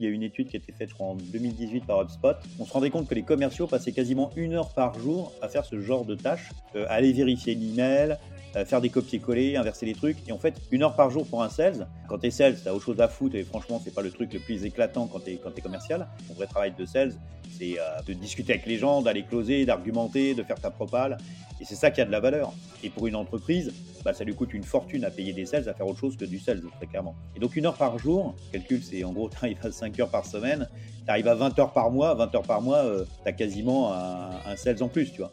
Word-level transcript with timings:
Il 0.00 0.06
y 0.06 0.08
a 0.08 0.14
une 0.14 0.22
étude 0.22 0.48
qui 0.48 0.54
a 0.54 0.60
été 0.60 0.70
faite 0.70 0.90
en 1.00 1.16
2018 1.16 1.84
par 1.84 2.00
HubSpot. 2.00 2.36
On 2.60 2.64
se 2.64 2.72
rendait 2.72 2.90
compte 2.90 3.08
que 3.08 3.16
les 3.16 3.24
commerciaux 3.24 3.66
passaient 3.66 3.90
quasiment 3.90 4.30
une 4.36 4.54
heure 4.54 4.72
par 4.72 4.96
jour 4.96 5.32
à 5.42 5.48
faire 5.48 5.64
ce 5.64 5.80
genre 5.80 6.04
de 6.04 6.14
tâches, 6.14 6.50
euh, 6.76 6.86
aller 6.88 7.12
vérifier 7.12 7.56
l'email, 7.56 8.16
faire 8.64 8.80
des 8.80 8.88
copier-coller, 8.88 9.56
inverser 9.56 9.86
les 9.86 9.94
trucs. 9.94 10.16
Et 10.28 10.32
en 10.32 10.38
fait, 10.38 10.54
une 10.70 10.82
heure 10.82 10.96
par 10.96 11.10
jour 11.10 11.26
pour 11.26 11.42
un 11.42 11.48
sales. 11.48 11.86
Quand 12.08 12.18
t'es 12.18 12.30
sales, 12.30 12.56
t'as 12.62 12.72
autre 12.72 12.84
chose 12.84 13.00
à 13.00 13.08
foutre 13.08 13.36
et 13.36 13.44
franchement, 13.44 13.80
c'est 13.82 13.94
pas 13.94 14.02
le 14.02 14.10
truc 14.10 14.32
le 14.32 14.40
plus 14.40 14.64
éclatant 14.64 15.06
quand 15.06 15.20
t'es 15.20 15.38
quand 15.42 15.56
es 15.56 15.60
commercial. 15.60 16.08
Mon 16.28 16.34
vrai 16.34 16.46
travail 16.46 16.72
de 16.76 16.84
sales, 16.84 17.12
c'est 17.58 17.78
euh, 17.78 18.02
de 18.06 18.12
discuter 18.12 18.54
avec 18.54 18.66
les 18.66 18.78
gens, 18.78 19.02
d'aller 19.02 19.24
closer, 19.24 19.64
d'argumenter, 19.66 20.34
de 20.34 20.42
faire 20.42 20.60
ta 20.60 20.70
propale. 20.70 21.18
Et 21.60 21.64
c'est 21.64 21.74
ça 21.74 21.90
qui 21.90 22.00
a 22.00 22.04
de 22.04 22.12
la 22.12 22.20
valeur. 22.20 22.52
Et 22.84 22.90
pour 22.90 23.06
une 23.06 23.16
entreprise, 23.16 23.72
bah, 24.04 24.12
ça 24.12 24.24
lui 24.24 24.34
coûte 24.34 24.54
une 24.54 24.62
fortune 24.62 25.04
à 25.04 25.10
payer 25.10 25.32
des 25.32 25.44
sales, 25.44 25.68
à 25.68 25.74
faire 25.74 25.86
autre 25.86 25.98
chose 25.98 26.16
que 26.16 26.24
du 26.24 26.38
sales, 26.38 26.62
très 26.76 26.86
clairement. 26.86 27.16
Et 27.36 27.40
donc 27.40 27.56
une 27.56 27.66
heure 27.66 27.76
par 27.76 27.98
jour, 27.98 28.36
calcul, 28.52 28.82
c'est 28.82 29.02
en 29.04 29.12
gros, 29.12 29.28
tu 29.30 29.36
arrives 29.38 29.58
à 29.62 29.72
5 29.72 29.98
heures 30.00 30.10
par 30.10 30.24
semaine, 30.24 30.68
tu 31.04 31.10
arrives 31.10 31.28
à 31.28 31.34
20 31.34 31.58
heures 31.58 31.72
par 31.72 31.90
mois, 31.90 32.14
20 32.14 32.34
heures 32.36 32.42
par 32.42 32.62
mois, 32.62 32.78
euh, 32.78 33.04
tu 33.22 33.28
as 33.28 33.32
quasiment 33.32 33.92
un, 33.92 34.30
un 34.46 34.56
sales 34.56 34.82
en 34.82 34.88
plus, 34.88 35.12
tu 35.12 35.18
vois. 35.18 35.32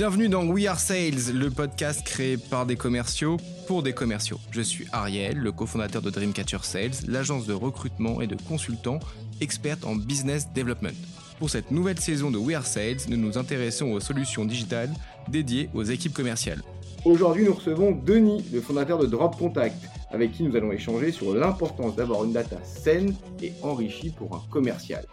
Bienvenue 0.00 0.30
dans 0.30 0.46
We 0.46 0.66
Are 0.66 0.80
Sales, 0.80 1.34
le 1.34 1.50
podcast 1.50 2.02
créé 2.02 2.38
par 2.38 2.64
des 2.64 2.76
commerciaux 2.76 3.36
pour 3.66 3.82
des 3.82 3.92
commerciaux. 3.92 4.38
Je 4.50 4.62
suis 4.62 4.86
Ariel, 4.92 5.36
le 5.36 5.52
cofondateur 5.52 6.00
de 6.00 6.08
Dreamcatcher 6.08 6.62
Sales, 6.62 7.06
l'agence 7.06 7.46
de 7.46 7.52
recrutement 7.52 8.22
et 8.22 8.26
de 8.26 8.36
consultants 8.48 8.98
experte 9.42 9.84
en 9.84 9.96
business 9.96 10.48
development. 10.54 10.96
Pour 11.38 11.50
cette 11.50 11.70
nouvelle 11.70 11.98
saison 11.98 12.30
de 12.30 12.38
We 12.38 12.56
Are 12.56 12.64
Sales, 12.64 12.96
nous 13.08 13.18
nous 13.18 13.36
intéressons 13.36 13.92
aux 13.92 14.00
solutions 14.00 14.46
digitales 14.46 14.90
dédiées 15.28 15.68
aux 15.74 15.84
équipes 15.84 16.14
commerciales. 16.14 16.62
Aujourd'hui, 17.04 17.44
nous 17.44 17.54
recevons 17.54 17.92
Denis, 17.92 18.44
le 18.52 18.60
fondateur 18.60 18.98
de 18.98 19.06
Drop 19.06 19.36
Contact, 19.36 19.76
avec 20.10 20.32
qui 20.32 20.42
nous 20.42 20.56
allons 20.56 20.72
échanger 20.72 21.12
sur 21.12 21.34
l'importance 21.34 21.94
d'avoir 21.96 22.24
une 22.24 22.32
data 22.32 22.62
saine 22.64 23.14
et 23.42 23.52
enrichie 23.62 24.10
pour 24.10 24.34
un 24.34 24.42
commercial. 24.50 25.04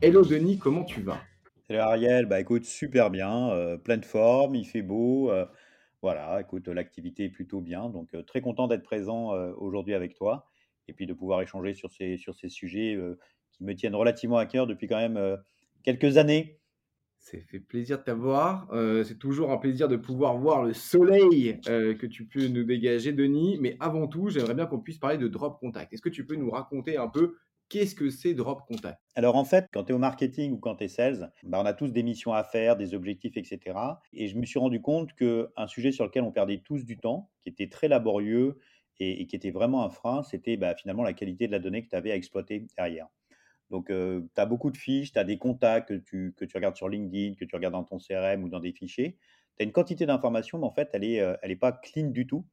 Hello 0.00 0.24
Denis, 0.24 0.58
comment 0.58 0.84
tu 0.84 1.00
vas? 1.00 1.20
Salut 1.66 1.80
Ariel, 1.80 2.26
bah 2.26 2.40
écoute, 2.40 2.64
super 2.64 3.10
bien, 3.10 3.50
euh, 3.50 3.76
pleine 3.76 4.04
forme, 4.04 4.54
il 4.54 4.64
fait 4.64 4.82
beau, 4.82 5.30
euh, 5.30 5.46
voilà, 6.02 6.40
écoute, 6.40 6.68
l'activité 6.68 7.24
est 7.24 7.30
plutôt 7.30 7.60
bien, 7.60 7.88
donc 7.88 8.14
euh, 8.14 8.22
très 8.22 8.40
content 8.40 8.68
d'être 8.68 8.82
présent 8.82 9.30
aujourd'hui 9.56 9.94
avec 9.94 10.14
toi 10.14 10.46
et 10.86 10.92
puis 10.92 11.06
de 11.06 11.14
pouvoir 11.14 11.40
échanger 11.40 11.74
sur 11.74 11.90
ces, 11.90 12.18
sur 12.18 12.34
ces 12.34 12.48
sujets 12.48 12.98
qui 13.52 13.64
me 13.64 13.74
tiennent 13.74 13.94
relativement 13.94 14.36
à 14.36 14.46
cœur 14.46 14.66
depuis 14.66 14.86
quand 14.86 14.98
même 14.98 15.38
quelques 15.82 16.18
années. 16.18 16.58
C'est 17.26 17.40
fait 17.40 17.58
plaisir 17.58 17.98
de 17.98 18.02
t'avoir. 18.04 18.68
c'est 19.04 19.18
toujours 19.18 19.50
un 19.50 19.56
plaisir 19.56 19.88
de 19.88 19.96
pouvoir 19.96 20.36
voir 20.36 20.62
le 20.62 20.74
soleil 20.74 21.58
que 21.64 22.06
tu 22.06 22.26
peux 22.26 22.48
nous 22.48 22.64
dégager, 22.64 23.12
Denis. 23.12 23.56
Mais 23.62 23.78
avant 23.80 24.06
tout, 24.06 24.28
j'aimerais 24.28 24.54
bien 24.54 24.66
qu'on 24.66 24.78
puisse 24.78 24.98
parler 24.98 25.16
de 25.16 25.26
Drop 25.26 25.58
Contact. 25.58 25.94
Est-ce 25.94 26.02
que 26.02 26.10
tu 26.10 26.26
peux 26.26 26.36
nous 26.36 26.50
raconter 26.50 26.98
un 26.98 27.08
peu 27.08 27.36
Qu'est-ce 27.70 27.94
que 27.94 28.10
c'est 28.10 28.34
Drop 28.34 28.62
Contact? 28.68 29.00
Alors 29.14 29.36
en 29.36 29.44
fait, 29.44 29.66
quand 29.72 29.84
tu 29.84 29.92
es 29.92 29.94
au 29.94 29.98
marketing 29.98 30.52
ou 30.52 30.58
quand 30.58 30.76
tu 30.76 30.84
es 30.84 30.88
sales, 30.88 31.32
bah, 31.42 31.58
on 31.60 31.66
a 31.66 31.72
tous 31.72 31.92
des 31.92 32.02
missions 32.02 32.32
à 32.32 32.44
faire, 32.44 32.76
des 32.76 32.94
objectifs, 32.94 33.36
etc. 33.36 33.76
Et 34.12 34.28
je 34.28 34.36
me 34.36 34.44
suis 34.44 34.58
rendu 34.58 34.80
compte 34.80 35.14
qu'un 35.14 35.66
sujet 35.66 35.90
sur 35.90 36.04
lequel 36.04 36.24
on 36.24 36.32
perdait 36.32 36.60
tous 36.64 36.84
du 36.84 36.98
temps, 36.98 37.30
qui 37.42 37.48
était 37.48 37.68
très 37.68 37.88
laborieux 37.88 38.58
et, 39.00 39.26
qui 39.26 39.34
était 39.34 39.50
vraiment 39.50 39.84
un 39.84 39.88
frein, 39.88 40.22
c'était 40.22 40.56
bah, 40.56 40.74
finalement 40.74 41.02
la 41.02 41.14
qualité 41.14 41.46
de 41.46 41.52
la 41.52 41.58
donnée 41.58 41.82
que 41.82 41.88
tu 41.88 41.96
avais 41.96 42.12
à 42.12 42.16
exploiter 42.16 42.66
derrière. 42.76 43.08
Donc, 43.70 43.88
tu 43.88 44.40
as 44.40 44.46
beaucoup 44.46 44.70
de 44.70 44.76
fiches, 44.76 45.12
tu 45.12 45.18
as 45.18 45.24
des 45.24 45.38
contacts 45.38 45.88
que 45.88 45.94
tu, 45.94 46.34
que 46.36 46.44
tu 46.44 46.56
regardes 46.56 46.76
sur 46.76 46.88
LinkedIn, 46.88 47.34
que 47.34 47.44
tu 47.44 47.54
regardes 47.56 47.74
dans 47.74 47.84
ton 47.84 47.98
CRM 47.98 48.44
ou 48.44 48.48
dans 48.48 48.60
des 48.60 48.72
fichiers. 48.72 49.16
Tu 49.58 49.62
as 49.62 49.64
une 49.64 49.72
quantité 49.72 50.06
d'informations, 50.06 50.58
mais 50.58 50.66
en 50.66 50.72
fait, 50.72 50.90
elle 50.92 51.02
n'est 51.02 51.14
elle 51.14 51.50
est 51.50 51.56
pas 51.56 51.72
clean 51.72 52.10
du 52.10 52.26
tout. 52.26 52.46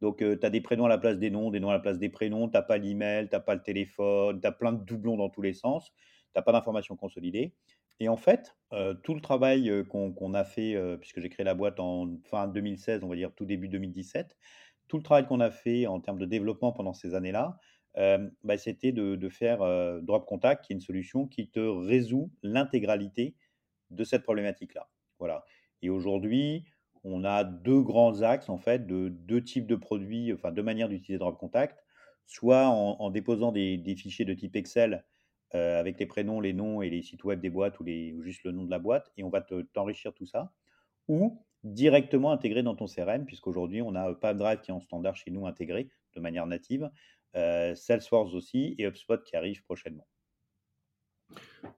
Donc, 0.00 0.18
tu 0.18 0.38
as 0.46 0.50
des 0.50 0.60
prénoms 0.60 0.86
à 0.86 0.88
la 0.88 0.98
place 0.98 1.18
des 1.18 1.30
noms, 1.30 1.50
des 1.50 1.60
noms 1.60 1.70
à 1.70 1.74
la 1.74 1.80
place 1.80 1.98
des 1.98 2.08
prénoms, 2.08 2.48
tu 2.48 2.54
n'as 2.54 2.62
pas 2.62 2.78
l'email, 2.78 3.28
tu 3.28 3.34
n'as 3.34 3.40
pas 3.40 3.54
le 3.54 3.62
téléphone, 3.62 4.40
tu 4.40 4.46
as 4.46 4.52
plein 4.52 4.72
de 4.72 4.84
doublons 4.84 5.16
dans 5.16 5.28
tous 5.28 5.42
les 5.42 5.54
sens, 5.54 5.90
tu 5.90 5.96
n'as 6.36 6.42
pas 6.42 6.52
d'informations 6.52 6.96
consolidées. 6.96 7.54
Et 8.00 8.08
en 8.08 8.16
fait, 8.16 8.56
tout 9.02 9.14
le 9.14 9.20
travail 9.20 9.84
qu'on 9.88 10.34
a 10.34 10.44
fait, 10.44 10.76
puisque 11.00 11.20
j'ai 11.20 11.28
créé 11.28 11.44
la 11.44 11.54
boîte 11.54 11.80
en 11.80 12.16
fin 12.24 12.46
2016, 12.46 13.02
on 13.02 13.08
va 13.08 13.16
dire 13.16 13.34
tout 13.34 13.44
début 13.44 13.68
2017, 13.68 14.36
tout 14.86 14.96
le 14.98 15.02
travail 15.02 15.26
qu'on 15.26 15.40
a 15.40 15.50
fait 15.50 15.86
en 15.86 16.00
termes 16.00 16.18
de 16.18 16.26
développement 16.26 16.72
pendant 16.72 16.94
ces 16.94 17.14
années-là, 17.14 17.58
bah, 18.44 18.56
c'était 18.56 18.92
de, 18.92 19.28
faire 19.28 19.58
Drop 20.02 20.24
Contact, 20.24 20.64
qui 20.64 20.72
est 20.72 20.76
une 20.76 20.80
solution 20.80 21.26
qui 21.26 21.48
te 21.48 21.60
résout 21.60 22.30
l'intégralité 22.42 23.34
de 23.90 24.04
cette 24.04 24.22
problématique-là. 24.22 24.88
Voilà. 25.18 25.44
Et 25.82 25.90
aujourd'hui, 25.90 26.64
on 27.04 27.24
a 27.24 27.44
deux 27.44 27.80
grands 27.80 28.22
axes 28.22 28.48
en 28.48 28.58
fait, 28.58 28.86
de 28.86 29.08
deux 29.08 29.42
types 29.42 29.66
de 29.66 29.76
produits, 29.76 30.32
enfin 30.32 30.52
deux 30.52 30.62
manières 30.62 30.88
d'utiliser 30.88 31.18
Drop 31.18 31.38
Contact, 31.38 31.84
soit 32.26 32.66
en, 32.66 33.10
déposant 33.10 33.52
des, 33.52 33.94
fichiers 33.96 34.24
de 34.24 34.34
type 34.34 34.54
Excel 34.56 35.04
euh, 35.54 35.80
avec 35.80 35.98
les 35.98 36.06
prénoms, 36.06 36.40
les 36.40 36.52
noms 36.52 36.82
et 36.82 36.90
les 36.90 37.02
sites 37.02 37.24
web 37.24 37.40
des 37.40 37.48
boîtes 37.48 37.80
ou, 37.80 37.84
les, 37.84 38.14
juste 38.20 38.44
le 38.44 38.52
nom 38.52 38.64
de 38.64 38.70
la 38.70 38.78
boîte, 38.78 39.10
et 39.16 39.24
on 39.24 39.30
va 39.30 39.40
t'enrichir 39.72 40.12
tout 40.12 40.26
ça, 40.26 40.52
ou 41.08 41.42
directement 41.64 42.30
intégré 42.30 42.62
dans 42.62 42.74
ton 42.74 42.86
CRM, 42.86 43.24
puisqu'aujourd'hui 43.24 43.80
on 43.80 43.94
a 43.94 44.14
PubDrive 44.14 44.60
qui 44.60 44.70
est 44.70 44.74
en 44.74 44.80
standard 44.80 45.16
chez 45.16 45.30
nous 45.30 45.46
intégré 45.46 45.88
de 46.14 46.20
manière 46.20 46.46
native, 46.46 46.84
euh, 46.84 46.88
Salesforce 47.34 48.34
aussi 48.34 48.74
et 48.78 48.86
HubSpot 48.86 49.22
qui 49.22 49.36
arrive 49.36 49.62
prochainement. 49.64 50.06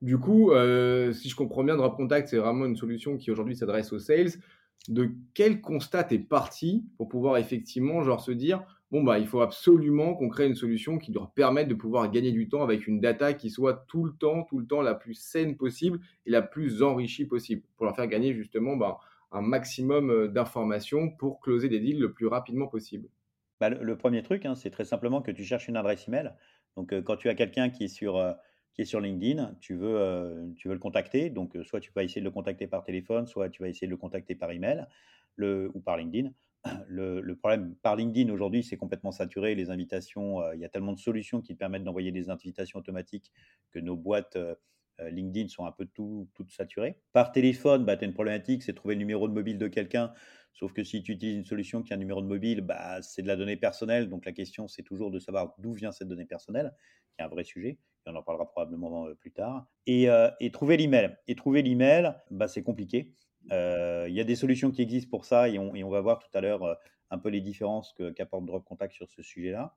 Du 0.01 0.17
coup, 0.17 0.51
euh, 0.51 1.11
si 1.11 1.29
je 1.29 1.35
comprends 1.35 1.63
bien, 1.63 1.75
Drop 1.75 1.95
Contact, 1.95 2.29
c'est 2.29 2.37
vraiment 2.37 2.65
une 2.65 2.75
solution 2.75 3.17
qui 3.17 3.31
aujourd'hui 3.31 3.55
s'adresse 3.55 3.91
aux 3.93 3.99
sales 3.99 4.31
de 4.87 5.11
quel 5.33 5.61
constat 5.61 6.07
est 6.11 6.19
parti 6.19 6.85
pour 6.97 7.07
pouvoir 7.07 7.37
effectivement 7.37 8.01
genre 8.01 8.19
se 8.19 8.31
dire 8.31 8.63
bon 8.89 9.03
bah 9.03 9.19
il 9.19 9.27
faut 9.27 9.41
absolument 9.41 10.15
qu'on 10.15 10.27
crée 10.27 10.47
une 10.47 10.55
solution 10.55 10.97
qui 10.97 11.11
doit 11.11 11.31
permettre 11.35 11.69
de 11.69 11.75
pouvoir 11.75 12.09
gagner 12.09 12.31
du 12.31 12.49
temps 12.49 12.63
avec 12.63 12.87
une 12.87 12.99
data 12.99 13.33
qui 13.33 13.51
soit 13.51 13.85
tout 13.87 14.03
le 14.03 14.11
temps 14.11 14.43
tout 14.43 14.57
le 14.57 14.65
temps 14.65 14.81
la 14.81 14.95
plus 14.95 15.13
saine 15.13 15.55
possible 15.55 15.99
et 16.25 16.31
la 16.31 16.41
plus 16.41 16.81
enrichie 16.81 17.25
possible 17.25 17.61
pour 17.77 17.85
leur 17.85 17.95
faire 17.95 18.07
gagner 18.07 18.33
justement 18.33 18.75
bah, 18.75 18.97
un 19.31 19.41
maximum 19.41 20.09
euh, 20.09 20.27
d'informations 20.27 21.11
pour 21.11 21.39
closer 21.41 21.69
des 21.69 21.79
deals 21.79 21.99
le 21.99 22.11
plus 22.11 22.25
rapidement 22.25 22.67
possible. 22.67 23.07
Bah, 23.61 23.69
le, 23.69 23.95
premier 23.95 24.23
truc 24.23 24.45
hein, 24.45 24.55
c'est 24.55 24.71
très 24.71 24.85
simplement 24.85 25.21
que 25.21 25.31
tu 25.31 25.45
cherches 25.45 25.69
une 25.69 25.77
adresse 25.77 26.07
email 26.07 26.33
donc 26.75 26.93
euh, 26.93 27.01
quand 27.01 27.17
tu 27.17 27.29
as 27.29 27.35
quelqu'un 27.35 27.69
qui 27.69 27.85
est 27.85 27.87
sur 27.87 28.17
euh, 28.17 28.33
LinkedIn, 28.77 29.55
tu 29.59 29.75
veux, 29.75 29.97
euh, 29.97 30.51
tu 30.55 30.67
veux 30.67 30.73
le 30.73 30.79
contacter. 30.79 31.29
Donc, 31.29 31.55
soit 31.63 31.79
tu 31.79 31.91
vas 31.93 32.03
essayer 32.03 32.21
de 32.21 32.25
le 32.25 32.31
contacter 32.31 32.67
par 32.67 32.83
téléphone, 32.83 33.27
soit 33.27 33.49
tu 33.49 33.61
vas 33.61 33.69
essayer 33.69 33.87
de 33.87 33.91
le 33.91 33.97
contacter 33.97 34.35
par 34.35 34.51
email 34.51 34.87
le, 35.35 35.69
ou 35.73 35.81
par 35.81 35.97
LinkedIn. 35.97 36.31
Le, 36.87 37.35
problème 37.35 37.75
par 37.81 37.95
LinkedIn 37.95 38.31
aujourd'hui, 38.31 38.63
c'est 38.63 38.77
complètement 38.77 39.11
saturé. 39.11 39.55
Les 39.55 39.71
invitations, 39.71 40.41
il 40.53 40.59
y 40.59 40.65
a 40.65 40.69
tellement 40.69 40.93
de 40.93 40.99
solutions 40.99 41.41
qui 41.41 41.53
te 41.55 41.57
permettent 41.57 41.83
d'envoyer 41.83 42.11
des 42.11 42.29
invitations 42.29 42.77
automatiques 42.77 43.31
que 43.71 43.79
nos 43.79 43.95
boîtes 43.95 44.37
LinkedIn 44.99 45.47
sont 45.47 45.65
un 45.65 45.71
peu 45.71 45.87
tout, 45.87 46.29
toutes 46.35 46.51
saturées. 46.51 46.99
Par 47.13 47.31
téléphone, 47.31 47.83
bah, 47.83 47.97
tu 47.97 48.03
as 48.03 48.07
une 48.07 48.13
problématique, 48.13 48.61
c'est 48.61 48.73
trouver 48.73 48.93
le 48.93 48.99
numéro 48.99 49.27
de 49.27 49.33
mobile 49.33 49.57
de 49.57 49.67
quelqu'un. 49.67 50.13
Sauf 50.53 50.73
que 50.73 50.83
si 50.83 51.01
tu 51.01 51.13
utilises 51.13 51.37
une 51.37 51.45
solution 51.45 51.81
qui 51.81 51.93
a 51.93 51.95
un 51.95 51.99
numéro 51.99 52.21
de 52.21 52.27
mobile, 52.27 52.61
bah, 52.61 53.01
c'est 53.01 53.21
de 53.21 53.27
la 53.27 53.35
donnée 53.35 53.57
personnelle. 53.57 54.09
Donc 54.09 54.25
la 54.25 54.31
question, 54.31 54.67
c'est 54.67 54.83
toujours 54.83 55.11
de 55.11 55.19
savoir 55.19 55.55
d'où 55.57 55.73
vient 55.73 55.91
cette 55.91 56.07
donnée 56.07 56.25
personnelle, 56.25 56.73
qui 57.13 57.21
est 57.21 57.25
un 57.25 57.29
vrai 57.29 57.43
sujet 57.43 57.79
on 58.05 58.15
en 58.15 58.23
parlera 58.23 58.49
probablement 58.49 59.07
euh, 59.07 59.15
plus 59.15 59.31
tard. 59.31 59.67
Et, 59.85 60.09
euh, 60.09 60.29
et 60.39 60.51
trouver 60.51 60.77
l'email. 60.77 61.17
Et 61.27 61.35
trouver 61.35 61.61
l'email, 61.61 62.13
bah, 62.29 62.47
c'est 62.47 62.63
compliqué. 62.63 63.13
Euh, 63.51 64.05
il 64.07 64.15
y 64.15 64.19
a 64.19 64.23
des 64.23 64.35
solutions 64.35 64.71
qui 64.71 64.81
existent 64.81 65.09
pour 65.09 65.25
ça 65.25 65.49
et 65.49 65.57
on, 65.57 65.73
et 65.75 65.83
va 65.83 66.01
voir 66.01 66.19
tout 66.19 66.29
à 66.33 66.41
l'heure 66.41 66.77
un 67.09 67.17
peu 67.17 67.29
les 67.29 67.41
différences 67.41 67.95
qu'apporte 68.15 68.45
Drop 68.45 68.63
Contact 68.63 68.93
sur 68.93 69.09
ce 69.09 69.21
sujet-là. 69.21 69.75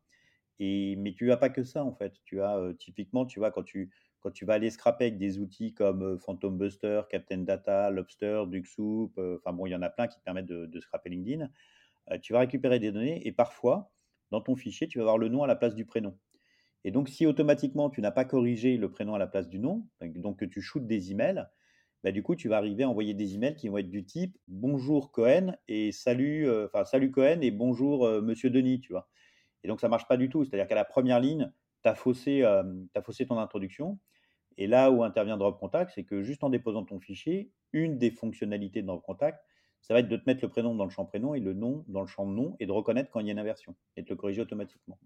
Et, 0.61 0.97
mais 0.97 1.15
tu 1.15 1.27
n'as 1.27 1.37
pas 1.37 1.49
que 1.49 1.65
ça 1.65 1.85
en 1.85 1.95
fait. 1.95 2.15
Tu 2.25 2.43
as 2.43 2.61
typiquement, 2.79 3.25
tu 3.27 3.39
vois, 3.39 3.51
quand 3.51 3.62
tu, 3.62 3.91
quand 4.25 4.31
tu 4.31 4.47
vas 4.47 4.55
aller 4.55 4.71
scraper 4.71 5.05
avec 5.05 5.19
des 5.19 5.39
outils 5.39 5.75
comme 5.75 6.19
Phantom 6.19 6.57
Buster, 6.57 7.03
Captain 7.11 7.43
Data, 7.43 7.91
Lobster, 7.91 8.45
DuckSoup, 8.47 9.12
enfin 9.19 9.53
bon, 9.53 9.67
il 9.67 9.71
y 9.71 9.75
en 9.75 9.83
a 9.83 9.91
plein 9.91 10.06
qui 10.06 10.19
te 10.19 10.25
permettent 10.25 10.47
de, 10.47 10.81
scraper 10.81 11.11
LinkedIn. 11.11 11.50
tu 12.23 12.32
vas 12.32 12.38
récupérer 12.38 12.79
des 12.79 12.91
données 12.91 13.26
et 13.26 13.32
parfois, 13.32 13.93
dans 14.31 14.41
ton 14.41 14.56
fichier, 14.56 14.88
tu 14.88 14.97
vas 14.97 15.03
avoir 15.03 15.19
le 15.19 15.29
nom 15.29 15.43
à 15.43 15.47
la 15.47 15.56
place 15.56 15.75
du 15.75 15.85
prénom. 15.85 16.17
Et 16.85 16.91
donc, 16.91 17.11
si 17.11 17.26
automatiquement 17.26 17.91
tu 17.91 18.00
n'as 18.00 18.12
pas 18.12 18.25
corrigé 18.25 18.79
le 18.79 18.91
prénom 18.91 19.15
à 19.15 19.19
la 19.19 19.26
place 19.26 19.47
du 19.47 19.59
nom, 19.59 19.87
donc 20.00 20.38
que 20.38 20.47
tu 20.47 20.62
shootes 20.62 20.87
des 20.87 21.12
emails, 21.12 21.44
bah, 22.03 22.11
du 22.11 22.23
coup, 22.23 22.35
tu 22.35 22.49
vas 22.49 22.56
arriver 22.56 22.85
à 22.85 22.88
envoyer 22.88 23.12
des 23.12 23.35
emails 23.35 23.56
qui 23.56 23.69
vont 23.69 23.77
être 23.77 23.91
du 23.91 24.06
type 24.06 24.38
bonjour 24.49 25.12
Cohen 25.12 25.55
et 25.69 25.93
salut, 25.93 26.49
salut 26.87 27.11
Cohen 27.11 27.43
et 27.43 27.50
bonjour 27.50 28.09
Monsieur 28.23 28.49
Denis, 28.49 28.81
tu 28.81 28.93
vois. 28.93 29.06
Et 29.65 29.69
donc, 29.69 29.82
ça 29.82 29.88
marche 29.88 30.09
pas 30.09 30.17
du 30.17 30.31
tout. 30.31 30.44
C'est-à-dire 30.44 30.67
qu'à 30.67 30.75
la 30.75 30.87
première 30.87 31.20
ligne, 31.20 31.53
tu 31.84 31.88
as, 31.90 31.94
faussé, 31.94 33.26
ton 33.26 33.38
introduction. 33.38 33.98
Et 34.56 34.66
là 34.66 34.90
où 34.90 35.04
intervient 35.04 35.36
Drop 35.36 35.58
Contact, 35.58 35.92
c'est 35.94 36.04
que 36.04 36.22
juste 36.22 36.44
en 36.44 36.50
déposant 36.50 36.84
ton 36.84 37.00
fichier, 37.00 37.50
une 37.72 37.98
des 37.98 38.10
fonctionnalités 38.10 38.82
de 38.82 38.86
Drop 38.86 39.04
Contact, 39.04 39.44
ça 39.81 39.92
va 39.92 40.00
être 40.00 40.08
de 40.08 40.16
te 40.16 40.22
mettre 40.26 40.42
le 40.42 40.48
prénom 40.48 40.75
dans 40.75 40.84
le 40.84 40.90
champ 40.90 41.04
prénom 41.04 41.34
et 41.34 41.40
le 41.40 41.52
nom 41.52 41.84
dans 41.88 42.00
le 42.00 42.06
champ 42.06 42.25
nom 42.25 42.56
et 42.58 42.66
de 42.66 42.72
reconnaître 42.72 43.10
quand 43.10 43.20
il 43.20 43.26
y 43.26 43.28
a 43.28 43.32
une 43.32 43.38
inversion 43.38 43.75
et 43.96 44.02
de 44.02 44.08
le 44.08 44.16
corriger 44.16 44.40
automatiquement. 44.40 44.98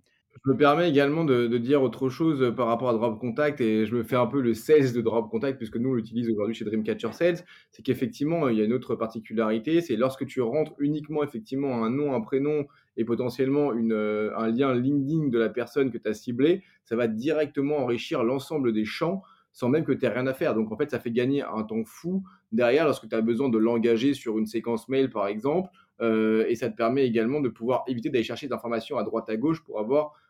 Je 0.45 0.51
me 0.53 0.57
permets 0.57 0.89
également 0.89 1.25
de, 1.25 1.59
dire 1.59 1.83
autre 1.83 2.09
chose 2.09 2.43
euh, 2.43 2.53
par 2.53 2.67
rapport 2.67 2.91
à 2.91 2.93
Drop 2.93 3.19
Contact 3.19 3.61
et 3.61 3.87
je 3.87 3.95
me 3.95 4.03
fais 4.03 4.17
un 4.17 4.27
peu 4.27 4.41
le 4.41 4.55
sales 4.55 4.93
de 4.93 5.01
Drop 5.01 5.31
Contact 5.31 5.59
puisque 5.59 5.77
nous 5.77 5.91
on 5.91 5.95
l'utilise 5.95 6.31
aujourd'hui 6.31 6.55
chez 6.55 6.65
Dreamcatcher 6.65 7.13
Sales. 7.13 7.39
C'est 7.73 7.83
qu'effectivement 7.83 8.49
il 8.49 8.59
y 8.59 8.61
a 8.61 8.65
une 8.65 8.73
autre 8.73 8.95
particularité, 8.95 9.81
c'est 9.81 9.97
lorsque 9.97 10.27
tu 10.27 10.41
rentres 10.41 10.73
uniquement 10.79 11.23
effectivement 11.23 11.85
un 11.85 11.91
nom, 11.91 12.15
un 12.15 12.21
prénom 12.21 12.67
et 12.97 13.05
potentiellement 13.05 13.73
une, 13.73 13.93
euh, 13.93 14.37
un 14.37 14.49
lien 14.49 14.75
LinkedIn 14.75 15.29
de 15.29 15.39
la 15.39 15.49
personne 15.49 15.91
que 15.91 15.99
tu 15.99 16.09
as 16.09 16.15
ciblé, 16.15 16.63
ça 16.85 16.97
va 16.97 17.09
directement 17.09 17.79
enrichir 17.79 18.23
l'ensemble 18.23 18.73
des 18.73 18.85
champs 18.85 19.23
sans 19.53 19.69
même 19.69 19.85
que 19.85 19.93
tu 19.93 20.05
aies 20.05 20.09
rien 20.09 20.27
à 20.29 20.35
faire. 20.35 20.55
Donc 20.55 20.71
en 20.71 20.77
fait, 20.77 20.91
ça 20.91 21.01
fait 21.01 21.11
gagner 21.11 21.43
un 21.43 21.65
temps 21.65 21.83
fou 21.85 22.23
derrière 22.53 22.85
lorsque 22.85 23.09
tu 23.09 23.15
as 23.17 23.21
besoin 23.21 23.49
de 23.49 23.59
l'engager 23.59 24.15
sur 24.15 24.39
une 24.39 24.47
séquence 24.47 24.89
mail, 24.89 25.11
par 25.11 25.27
exemple. 25.27 25.71
Euh, 26.01 26.45
et 26.49 26.55
ça 26.55 26.71
te 26.71 26.77
permet 26.77 27.05
également 27.05 27.41
de 27.41 27.49
pouvoir 27.49 27.83
éviter 27.89 28.09
d'aller 28.09 28.23
chercher 28.23 28.47
des 28.47 28.53
informations 28.53 28.99
à 28.99 29.03
droite 29.03 29.29
à 29.29 29.37
gauche 29.37 29.65
pour 29.65 29.81
avoir 29.81 30.13
euh, 30.13 30.28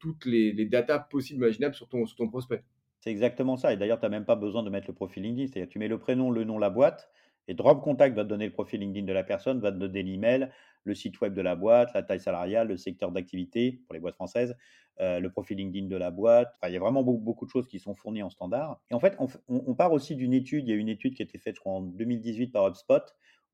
toutes 0.00 0.24
les, 0.26 0.52
datas 0.66 1.00
possibles 1.00 1.44
imaginables 1.44 1.74
sur 1.74 1.88
ton, 1.88 2.06
sur 2.06 2.16
ton 2.16 2.28
prospect. 2.28 2.62
C'est 3.00 3.10
exactement 3.10 3.56
ça. 3.56 3.72
Et 3.72 3.76
d'ailleurs, 3.76 4.00
tu 4.00 4.06
n'as 4.06 4.10
même 4.10 4.24
pas 4.24 4.36
besoin 4.36 4.62
de 4.62 4.70
mettre 4.70 4.88
le 4.88 4.94
profil 4.94 5.22
LinkedIn. 5.22 5.52
C'est-à-dire, 5.52 5.70
tu 5.70 5.78
mets 5.78 5.88
le 5.88 5.98
prénom, 5.98 6.30
le 6.30 6.44
nom, 6.44 6.58
la 6.58 6.70
boîte, 6.70 7.10
et 7.48 7.54
Drop 7.54 7.82
Contact 7.82 8.14
va 8.14 8.24
te 8.24 8.28
donner 8.28 8.46
le 8.46 8.52
profil 8.52 8.80
LinkedIn 8.80 9.06
de 9.06 9.12
la 9.12 9.24
personne, 9.24 9.58
va 9.60 9.72
te 9.72 9.78
donner 9.78 10.02
l'email, 10.02 10.50
le 10.84 10.94
site 10.94 11.20
web 11.20 11.34
de 11.34 11.40
la 11.40 11.56
boîte, 11.56 11.92
la 11.94 12.02
taille 12.02 12.20
salariale, 12.20 12.68
le 12.68 12.76
secteur 12.76 13.10
d'activité 13.10 13.80
pour 13.86 13.94
les 13.94 14.00
boîtes 14.00 14.16
françaises, 14.16 14.54
euh, 15.00 15.18
le 15.18 15.30
profil 15.30 15.56
LinkedIn 15.56 15.86
de 15.86 15.96
la 15.96 16.10
boîte. 16.10 16.52
Enfin, 16.56 16.68
il 16.68 16.74
y 16.74 16.76
a 16.76 16.80
vraiment 16.80 17.02
beaucoup, 17.02 17.46
de 17.46 17.50
choses 17.50 17.66
qui 17.66 17.78
sont 17.78 17.94
fournies 17.94 18.22
en 18.22 18.30
standard. 18.30 18.80
Et 18.90 18.94
en 18.94 19.00
fait, 19.00 19.16
on, 19.18 19.28
on, 19.48 19.74
part 19.74 19.92
aussi 19.92 20.14
d'une 20.14 20.34
étude. 20.34 20.68
Il 20.68 20.70
y 20.70 20.74
a 20.74 20.76
une 20.76 20.90
étude 20.90 21.14
qui 21.14 21.22
a 21.22 21.24
été 21.24 21.38
faite, 21.38 21.56
je 21.56 21.60
crois, 21.60 21.72
en 21.72 21.80
2018 21.80 22.48
par 22.48 22.66
HubSpot 22.66 23.02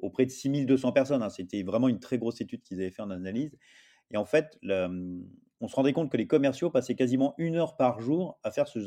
auprès 0.01 0.27
de 0.27 0.31
6200 0.31 0.91
personnes. 0.91 1.23
Hein. 1.23 1.31
C'était 1.31 1.63
vraiment 1.63 1.89
une 1.89 2.01
très 2.01 2.19
grosse 2.19 2.41
étude 2.41 2.63
qu'ils 2.63 2.81
avaient 2.81 2.91
fait 2.91 3.03
en 3.03 3.11
analyse. 3.11 3.57
Et 4.11 4.17
en 4.17 4.25
fait, 4.25 4.59
le, 4.63 5.23
on 5.61 5.69
se 5.69 5.75
rendait 5.77 5.93
compte 5.93 6.11
que 6.11 6.17
les 6.17 6.27
commerciaux 6.27 6.71
passaient 6.71 6.95
quasiment 6.95 7.35
une 7.39 7.57
heure 7.57 7.77
par 7.77 8.01
jour 8.01 8.39
à 8.43 8.51
faire 8.51 8.69
ce 8.69 8.81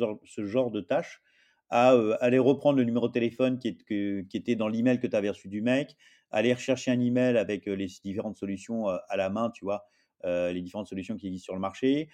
genre, 0.46 0.72
de 0.72 0.82
tâches 0.82 1.22
à 1.70 1.94
euh, 1.94 2.16
aller 2.22 2.40
reprendre 2.40 2.78
le 2.78 2.84
numéro 2.84 3.08
de 3.08 3.14
téléphone 3.14 3.60
qui, 3.60 3.76
qui 3.78 4.38
était 4.38 4.56
dans 4.56 4.68
l'email 4.68 5.00
que 5.00 5.08
tu 5.08 5.16
avais 5.16 5.30
reçu 5.30 5.50
du 5.50 5.62
mec, 5.62 5.96
aller 6.32 6.54
rechercher 6.54 6.92
un 6.92 7.00
email 7.00 7.38
avec 7.38 7.68
euh, 7.68 7.74
les 7.74 7.88
différentes 8.04 8.38
solutions 8.38 8.90
euh, 8.90 8.98
à 9.10 9.18
la 9.18 9.30
main, 9.30 9.50
tu 9.50 9.66
vois, 9.66 9.86
les 10.24 10.62
différentes 10.62 10.88
solutions 10.88 11.16
qui 11.16 11.28
existent 11.28 11.46
sur 11.46 11.54
le 11.54 11.62
marché, 11.62 12.10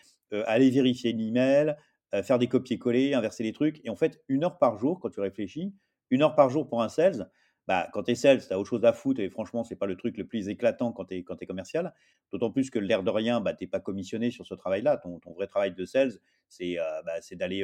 aller 0.45 0.69
vérifier 0.69 1.13
l'email, 1.13 1.75
faire 2.21 2.37
des 2.37 2.47
copier-coller, 2.47 3.15
inverser 3.15 3.43
les 3.43 3.53
trucs. 3.53 3.79
Et 3.85 3.89
en 3.89 3.95
fait, 3.95 4.21
une 4.27 4.43
heure 4.43 4.59
par 4.59 4.77
jour, 4.77 4.99
quand 4.99 5.09
tu 5.09 5.19
réfléchis, 5.19 5.73
une 6.11 6.21
heure 6.21 6.35
par 6.35 6.49
jour 6.49 6.67
pour 6.67 6.83
un 6.83 6.89
sales, 6.89 7.31
bah, 7.67 7.87
quand 7.93 8.03
tu 8.03 8.11
es 8.11 8.15
sales, 8.15 8.45
tu 8.45 8.53
as 8.53 8.59
autre 8.59 8.69
chose 8.69 8.85
à 8.85 8.93
foutre 8.93 9.21
et 9.21 9.29
franchement, 9.29 9.63
c'est 9.63 9.75
pas 9.75 9.85
le 9.85 9.95
truc 9.95 10.17
le 10.17 10.25
plus 10.25 10.49
éclatant 10.49 10.91
quand 10.91 11.05
tu 11.05 11.15
es, 11.15 11.23
commercial. 11.23 11.93
D'autant 12.31 12.51
plus 12.51 12.69
que 12.69 12.79
l'air 12.79 13.03
de 13.03 13.09
rien, 13.09 13.41
bah, 13.41 13.53
tu 13.53 13.63
n'es 13.63 13.69
pas 13.69 13.79
commissionné 13.79 14.31
sur 14.31 14.45
ce 14.45 14.53
travail-là. 14.53 14.97
Ton, 14.97 15.19
vrai 15.33 15.47
travail 15.47 15.73
de 15.73 15.85
sales, 15.85 16.13
c'est 16.49 16.77
bah, 17.05 17.19
d'aller 17.31 17.63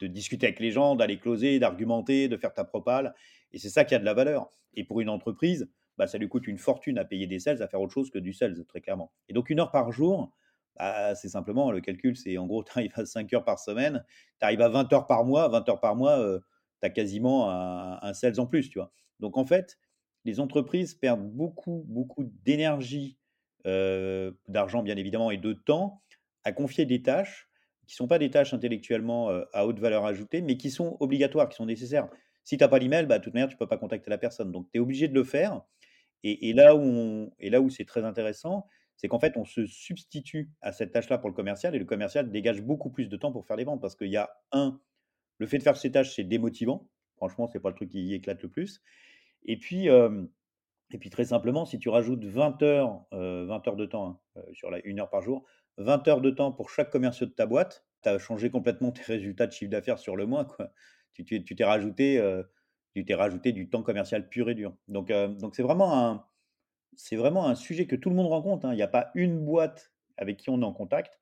de 0.00 0.06
discuter 0.06 0.46
avec 0.46 0.60
les 0.60 0.70
gens, 0.70 0.96
d'aller 0.96 1.18
closer, 1.18 1.58
d'argumenter, 1.58 2.28
de 2.28 2.36
faire 2.36 2.52
ta 2.52 2.64
propale. 2.64 3.14
Et 3.52 3.58
c'est 3.58 3.68
ça 3.68 3.84
qui 3.84 3.94
a 3.94 3.98
de 3.98 4.04
la 4.04 4.14
valeur. 4.14 4.50
Et 4.74 4.84
pour 4.84 5.00
une 5.00 5.08
entreprise, 5.08 5.70
bah, 5.98 6.06
ça 6.06 6.18
lui 6.18 6.28
coûte 6.28 6.46
une 6.46 6.58
fortune 6.58 6.98
à 6.98 7.04
payer 7.04 7.26
des 7.26 7.38
sales, 7.38 7.62
à 7.62 7.68
faire 7.68 7.80
autre 7.80 7.92
chose 7.92 8.10
que 8.10 8.18
du 8.18 8.32
sales, 8.32 8.64
très 8.66 8.80
clairement. 8.80 9.12
Et 9.28 9.32
donc, 9.32 9.50
une 9.50 9.60
heure 9.60 9.70
par 9.70 9.92
jour, 9.92 10.32
bah, 10.76 11.14
c'est 11.14 11.28
simplement, 11.28 11.70
le 11.70 11.80
calcul, 11.80 12.16
c'est 12.16 12.38
en 12.38 12.46
gros, 12.46 12.64
tu 12.64 12.72
arrives 12.74 12.92
à 12.94 13.04
5 13.04 13.32
heures 13.34 13.44
par 13.44 13.58
semaine, 13.58 14.04
tu 14.40 14.44
arrives 14.44 14.62
à 14.62 14.68
20 14.68 14.92
heures 14.92 15.06
par 15.06 15.24
mois, 15.24 15.48
20 15.48 15.68
heures 15.68 15.80
par 15.80 15.96
mois, 15.96 16.18
euh, 16.18 16.40
tu 16.82 16.86
as 16.86 16.90
quasiment 16.90 17.50
un, 17.50 17.98
un, 18.02 18.14
sales 18.14 18.40
en 18.40 18.46
plus, 18.46 18.70
tu 18.70 18.78
vois. 18.78 18.92
Donc, 19.20 19.36
en 19.36 19.44
fait, 19.44 19.78
les 20.24 20.40
entreprises 20.40 20.94
perdent 20.94 21.28
beaucoup, 21.30 21.84
beaucoup 21.88 22.24
d'énergie, 22.44 23.18
euh, 23.66 24.32
d'argent, 24.48 24.82
bien 24.82 24.96
évidemment, 24.96 25.30
et 25.30 25.38
de 25.38 25.52
temps 25.52 26.02
à 26.44 26.52
confier 26.52 26.86
des 26.86 27.02
tâches 27.02 27.48
qui 27.86 27.94
ne 27.94 27.96
sont 27.96 28.08
pas 28.08 28.18
des 28.18 28.30
tâches 28.30 28.54
intellectuellement 28.54 29.30
à 29.52 29.66
haute 29.66 29.80
valeur 29.80 30.06
ajoutée, 30.06 30.42
mais 30.42 30.56
qui 30.56 30.70
sont 30.70 30.96
obligatoires, 31.00 31.48
qui 31.48 31.56
sont 31.56 31.66
nécessaires. 31.66 32.08
Si 32.44 32.56
tu 32.56 32.62
n'as 32.62 32.68
pas 32.68 32.78
l'email, 32.78 33.06
bah, 33.06 33.18
de 33.18 33.24
toute 33.24 33.34
manière, 33.34 33.48
tu 33.48 33.56
ne 33.56 33.58
peux 33.58 33.66
pas 33.66 33.78
contacter 33.78 34.10
la 34.10 34.18
personne. 34.18 34.52
Donc, 34.52 34.68
tu 34.70 34.78
es 34.78 34.80
obligé 34.80 35.08
de 35.08 35.14
le 35.14 35.24
faire. 35.24 35.62
Et, 36.22 36.52
là 36.52 36.76
où, 36.76 37.30
où 37.40 37.70
c'est 37.70 37.84
très 37.84 38.04
intéressant, 38.04 38.66
c'est 38.96 39.08
qu'en 39.08 39.18
fait, 39.18 39.36
on 39.36 39.44
se 39.44 39.64
substitue 39.66 40.50
à 40.60 40.72
cette 40.72 40.92
tâche-là 40.92 41.18
pour 41.18 41.30
le 41.30 41.34
commercial 41.34 41.74
et 41.74 41.78
le 41.78 41.86
commercial 41.86 42.30
dégage 42.30 42.60
beaucoup 42.60 42.90
plus 42.90 43.08
de 43.08 43.16
temps 43.16 43.32
pour 43.32 43.46
faire 43.46 43.56
les 43.56 43.64
ventes 43.64 43.80
parce 43.80 43.96
qu'il 43.96 44.10
y 44.10 44.18
a 44.18 44.30
un, 44.52 44.78
le 45.40 45.46
fait 45.46 45.58
de 45.58 45.62
faire 45.62 45.76
ces 45.76 45.90
tâches, 45.90 46.14
c'est 46.14 46.24
démotivant. 46.24 46.88
Franchement, 47.16 47.48
ce 47.48 47.54
n'est 47.54 47.60
pas 47.60 47.70
le 47.70 47.74
truc 47.74 47.90
qui 47.90 48.14
éclate 48.14 48.42
le 48.42 48.48
plus. 48.48 48.82
Et 49.44 49.56
puis, 49.58 49.88
et 49.88 50.98
puis 50.98 51.10
très 51.10 51.24
simplement, 51.24 51.64
si 51.64 51.78
tu 51.78 51.88
rajoutes 51.88 52.24
20 52.24 52.62
heures, 52.62 53.04
20 53.12 53.68
heures 53.68 53.76
de 53.76 53.86
temps 53.86 54.22
hein, 54.36 54.42
sur 54.52 54.70
la 54.70 54.84
une 54.84 55.00
heure 55.00 55.10
par 55.10 55.22
jour, 55.22 55.44
20 55.78 56.08
heures 56.08 56.20
de 56.20 56.30
temps 56.30 56.52
pour 56.52 56.70
chaque 56.70 56.90
commerciaux 56.90 57.26
de 57.26 57.32
ta 57.32 57.46
boîte, 57.46 57.86
tu 58.02 58.08
as 58.08 58.18
changé 58.18 58.50
complètement 58.50 58.92
tes 58.92 59.02
résultats 59.06 59.46
de 59.46 59.52
chiffre 59.52 59.70
d'affaires 59.70 59.98
sur 59.98 60.16
le 60.16 60.26
mois. 60.26 60.44
Quoi. 60.44 60.72
Tu 61.14 61.24
t'es 61.24 61.64
rajouté, 61.64 62.18
euh, 62.18 62.42
rajouté 63.10 63.52
du 63.52 63.68
temps 63.68 63.82
commercial 63.82 64.28
pur 64.28 64.50
et 64.50 64.54
dur. 64.54 64.74
Donc, 64.88 65.10
euh, 65.10 65.28
donc 65.28 65.54
c'est 65.54 65.62
vraiment 65.62 65.98
un, 65.98 66.24
c'est 66.96 67.16
vraiment 67.16 67.46
un 67.46 67.54
sujet 67.54 67.86
que 67.86 67.96
tout 67.96 68.10
le 68.10 68.16
monde 68.16 68.28
rencontre. 68.28 68.66
Hein. 68.66 68.72
Il 68.72 68.76
n'y 68.76 68.82
a 68.82 68.88
pas 68.88 69.10
une 69.14 69.44
boîte 69.44 69.92
avec 70.16 70.36
qui 70.36 70.50
on 70.50 70.60
est 70.60 70.64
en 70.64 70.72
contact 70.72 71.18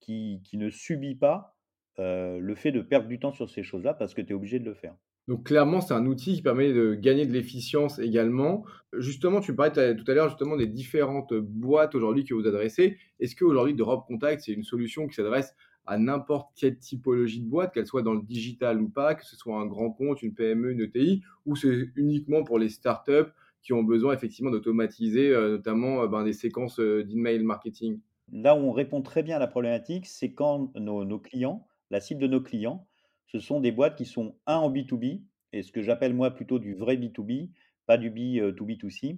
qui, 0.00 0.40
qui 0.44 0.58
ne 0.58 0.70
subit 0.70 1.14
pas 1.14 1.57
euh, 1.98 2.38
le 2.38 2.54
fait 2.54 2.72
de 2.72 2.80
perdre 2.80 3.08
du 3.08 3.18
temps 3.18 3.32
sur 3.32 3.50
ces 3.50 3.62
choses-là 3.62 3.94
parce 3.94 4.14
que 4.14 4.22
tu 4.22 4.32
es 4.32 4.34
obligé 4.34 4.58
de 4.58 4.64
le 4.64 4.74
faire. 4.74 4.94
Donc 5.28 5.44
clairement, 5.44 5.82
c'est 5.82 5.92
un 5.92 6.06
outil 6.06 6.36
qui 6.36 6.42
permet 6.42 6.72
de 6.72 6.94
gagner 6.94 7.26
de 7.26 7.32
l'efficience 7.32 7.98
également. 7.98 8.64
Justement, 8.94 9.40
tu 9.40 9.54
parlais 9.54 9.94
tout 9.94 10.10
à 10.10 10.14
l'heure 10.14 10.30
justement 10.30 10.56
des 10.56 10.66
différentes 10.66 11.34
boîtes 11.34 11.94
aujourd'hui 11.94 12.24
que 12.24 12.32
vous 12.32 12.46
adressez. 12.46 12.96
Est-ce 13.20 13.36
qu'aujourd'hui, 13.36 13.74
Drop 13.74 14.06
Contact, 14.06 14.42
c'est 14.42 14.52
une 14.52 14.64
solution 14.64 15.06
qui 15.06 15.14
s'adresse 15.14 15.54
à 15.84 15.98
n'importe 15.98 16.52
quelle 16.56 16.78
typologie 16.78 17.40
de 17.40 17.48
boîte, 17.48 17.74
qu'elle 17.74 17.86
soit 17.86 18.02
dans 18.02 18.14
le 18.14 18.22
digital 18.22 18.80
ou 18.80 18.88
pas, 18.88 19.14
que 19.14 19.24
ce 19.26 19.36
soit 19.36 19.58
un 19.58 19.66
grand 19.66 19.90
compte, 19.90 20.22
une 20.22 20.34
PME, 20.34 20.72
une 20.72 20.80
ETI, 20.80 21.22
ou 21.44 21.56
c'est 21.56 21.90
uniquement 21.96 22.42
pour 22.42 22.58
les 22.58 22.70
startups 22.70 23.30
qui 23.62 23.74
ont 23.74 23.82
besoin 23.82 24.14
effectivement 24.14 24.50
d'automatiser 24.50 25.28
euh, 25.28 25.50
notamment 25.52 26.02
euh, 26.02 26.06
ben, 26.06 26.24
des 26.24 26.32
séquences 26.32 26.80
d'email 26.80 27.42
marketing? 27.42 28.00
Là 28.32 28.54
où 28.54 28.60
on 28.60 28.72
répond 28.72 29.02
très 29.02 29.22
bien 29.22 29.36
à 29.36 29.38
la 29.38 29.46
problématique, 29.46 30.06
c'est 30.06 30.32
quand 30.32 30.74
nos 30.76 31.18
clients, 31.18 31.66
la 31.90 32.00
cible 32.00 32.20
de 32.20 32.26
nos 32.26 32.40
clients, 32.40 32.86
ce 33.26 33.38
sont 33.38 33.60
des 33.60 33.72
boîtes 33.72 33.96
qui 33.96 34.04
sont, 34.06 34.36
un, 34.46 34.56
en 34.56 34.70
B2B, 34.70 35.22
et 35.52 35.62
ce 35.62 35.72
que 35.72 35.82
j'appelle 35.82 36.14
moi 36.14 36.30
plutôt 36.30 36.58
du 36.58 36.74
vrai 36.74 36.96
B2B, 36.96 37.50
pas 37.86 37.98
du 37.98 38.10
B2B2C. 38.10 39.12
Euh, 39.12 39.16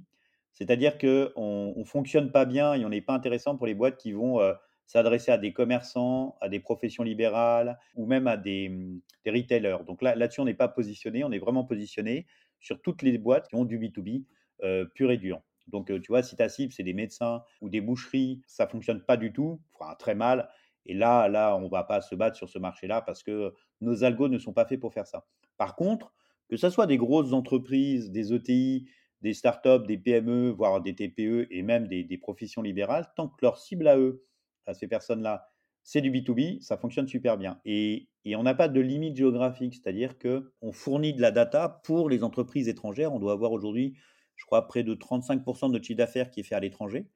C'est-à-dire 0.52 0.98
qu'on 0.98 1.74
ne 1.76 1.84
fonctionne 1.84 2.30
pas 2.32 2.44
bien 2.44 2.74
et 2.74 2.84
on 2.84 2.88
n'est 2.88 3.00
pas 3.00 3.14
intéressant 3.14 3.56
pour 3.56 3.66
les 3.66 3.74
boîtes 3.74 3.96
qui 3.96 4.12
vont 4.12 4.40
euh, 4.40 4.52
s'adresser 4.86 5.32
à 5.32 5.38
des 5.38 5.52
commerçants, 5.52 6.36
à 6.40 6.48
des 6.48 6.60
professions 6.60 7.02
libérales 7.02 7.78
ou 7.94 8.06
même 8.06 8.26
à 8.26 8.36
des, 8.36 8.68
mmh, 8.68 9.00
retailers. 9.26 9.84
Donc 9.86 10.02
là, 10.02 10.14
là-dessus, 10.14 10.40
on 10.40 10.44
n'est 10.44 10.54
pas 10.54 10.68
positionné, 10.68 11.24
on 11.24 11.32
est 11.32 11.38
vraiment 11.38 11.64
positionné 11.64 12.26
sur 12.60 12.80
toutes 12.82 13.02
les 13.02 13.16
boîtes 13.18 13.48
qui 13.48 13.54
ont 13.54 13.64
du 13.64 13.78
B2B 13.78 14.24
euh, 14.62 14.84
pur 14.84 15.10
et 15.10 15.18
dur. 15.18 15.40
Donc, 15.68 15.86
tu 15.86 16.08
vois, 16.08 16.24
si 16.24 16.34
ta 16.34 16.48
cible, 16.48 16.72
c'est 16.72 16.82
des 16.82 16.94
médecins 16.94 17.44
ou 17.60 17.68
des 17.68 17.80
boucheries, 17.80 18.42
ça 18.46 18.64
ne 18.64 18.70
fonctionne 18.70 19.02
pas 19.04 19.16
du 19.16 19.32
tout, 19.32 19.60
enfin 19.72 19.94
très 19.94 20.16
mal. 20.16 20.48
Et 20.86 20.94
là, 20.94 21.28
là, 21.28 21.56
on 21.56 21.62
ne 21.62 21.68
va 21.68 21.84
pas 21.84 22.00
se 22.00 22.14
battre 22.14 22.36
sur 22.36 22.48
ce 22.48 22.58
marché-là 22.58 23.02
parce 23.02 23.22
que 23.22 23.54
nos 23.80 24.04
algos 24.04 24.28
ne 24.28 24.38
sont 24.38 24.52
pas 24.52 24.64
faits 24.64 24.80
pour 24.80 24.92
faire 24.92 25.06
ça. 25.06 25.26
Par 25.56 25.76
contre, 25.76 26.12
que 26.48 26.56
ce 26.56 26.70
soit 26.70 26.86
des 26.86 26.96
grosses 26.96 27.32
entreprises, 27.32 28.10
des 28.10 28.32
ETI, 28.32 28.88
des 29.22 29.34
startups, 29.34 29.86
des 29.86 29.98
PME, 29.98 30.50
voire 30.50 30.80
des 30.80 30.94
TPE 30.94 31.46
et 31.50 31.62
même 31.62 31.86
des, 31.86 32.18
professions 32.18 32.62
libérales, 32.62 33.10
tant 33.16 33.28
que 33.28 33.36
leur 33.42 33.58
cible 33.58 33.86
à 33.88 33.98
eux, 33.98 34.24
à 34.66 34.74
ces 34.74 34.88
personnes-là, 34.88 35.48
c'est 35.82 36.00
du 36.00 36.10
B2B, 36.10 36.60
ça 36.60 36.76
fonctionne 36.76 37.08
super 37.08 37.36
bien. 37.38 37.60
Et, 37.64 38.08
on 38.34 38.42
n'a 38.42 38.54
pas 38.54 38.68
de 38.68 38.80
limite 38.80 39.16
géographique, 39.16 39.74
c'est-à-dire 39.74 40.16
qu'on 40.18 40.72
fournit 40.72 41.14
de 41.14 41.20
la 41.20 41.30
data 41.30 41.80
pour 41.84 42.10
les 42.10 42.22
entreprises 42.22 42.68
étrangères. 42.68 43.12
On 43.12 43.18
doit 43.18 43.32
avoir 43.32 43.52
aujourd'hui, 43.52 43.96
je 44.36 44.44
crois, 44.44 44.66
près 44.66 44.82
de 44.82 44.94
35% 44.94 45.68
de 45.68 45.72
notre 45.72 45.84
chiffre 45.84 45.96
d'affaires 45.96 46.30
qui 46.30 46.40
est 46.40 46.44
fait 46.44 46.54
à 46.54 46.60
l'étranger. 46.60 47.06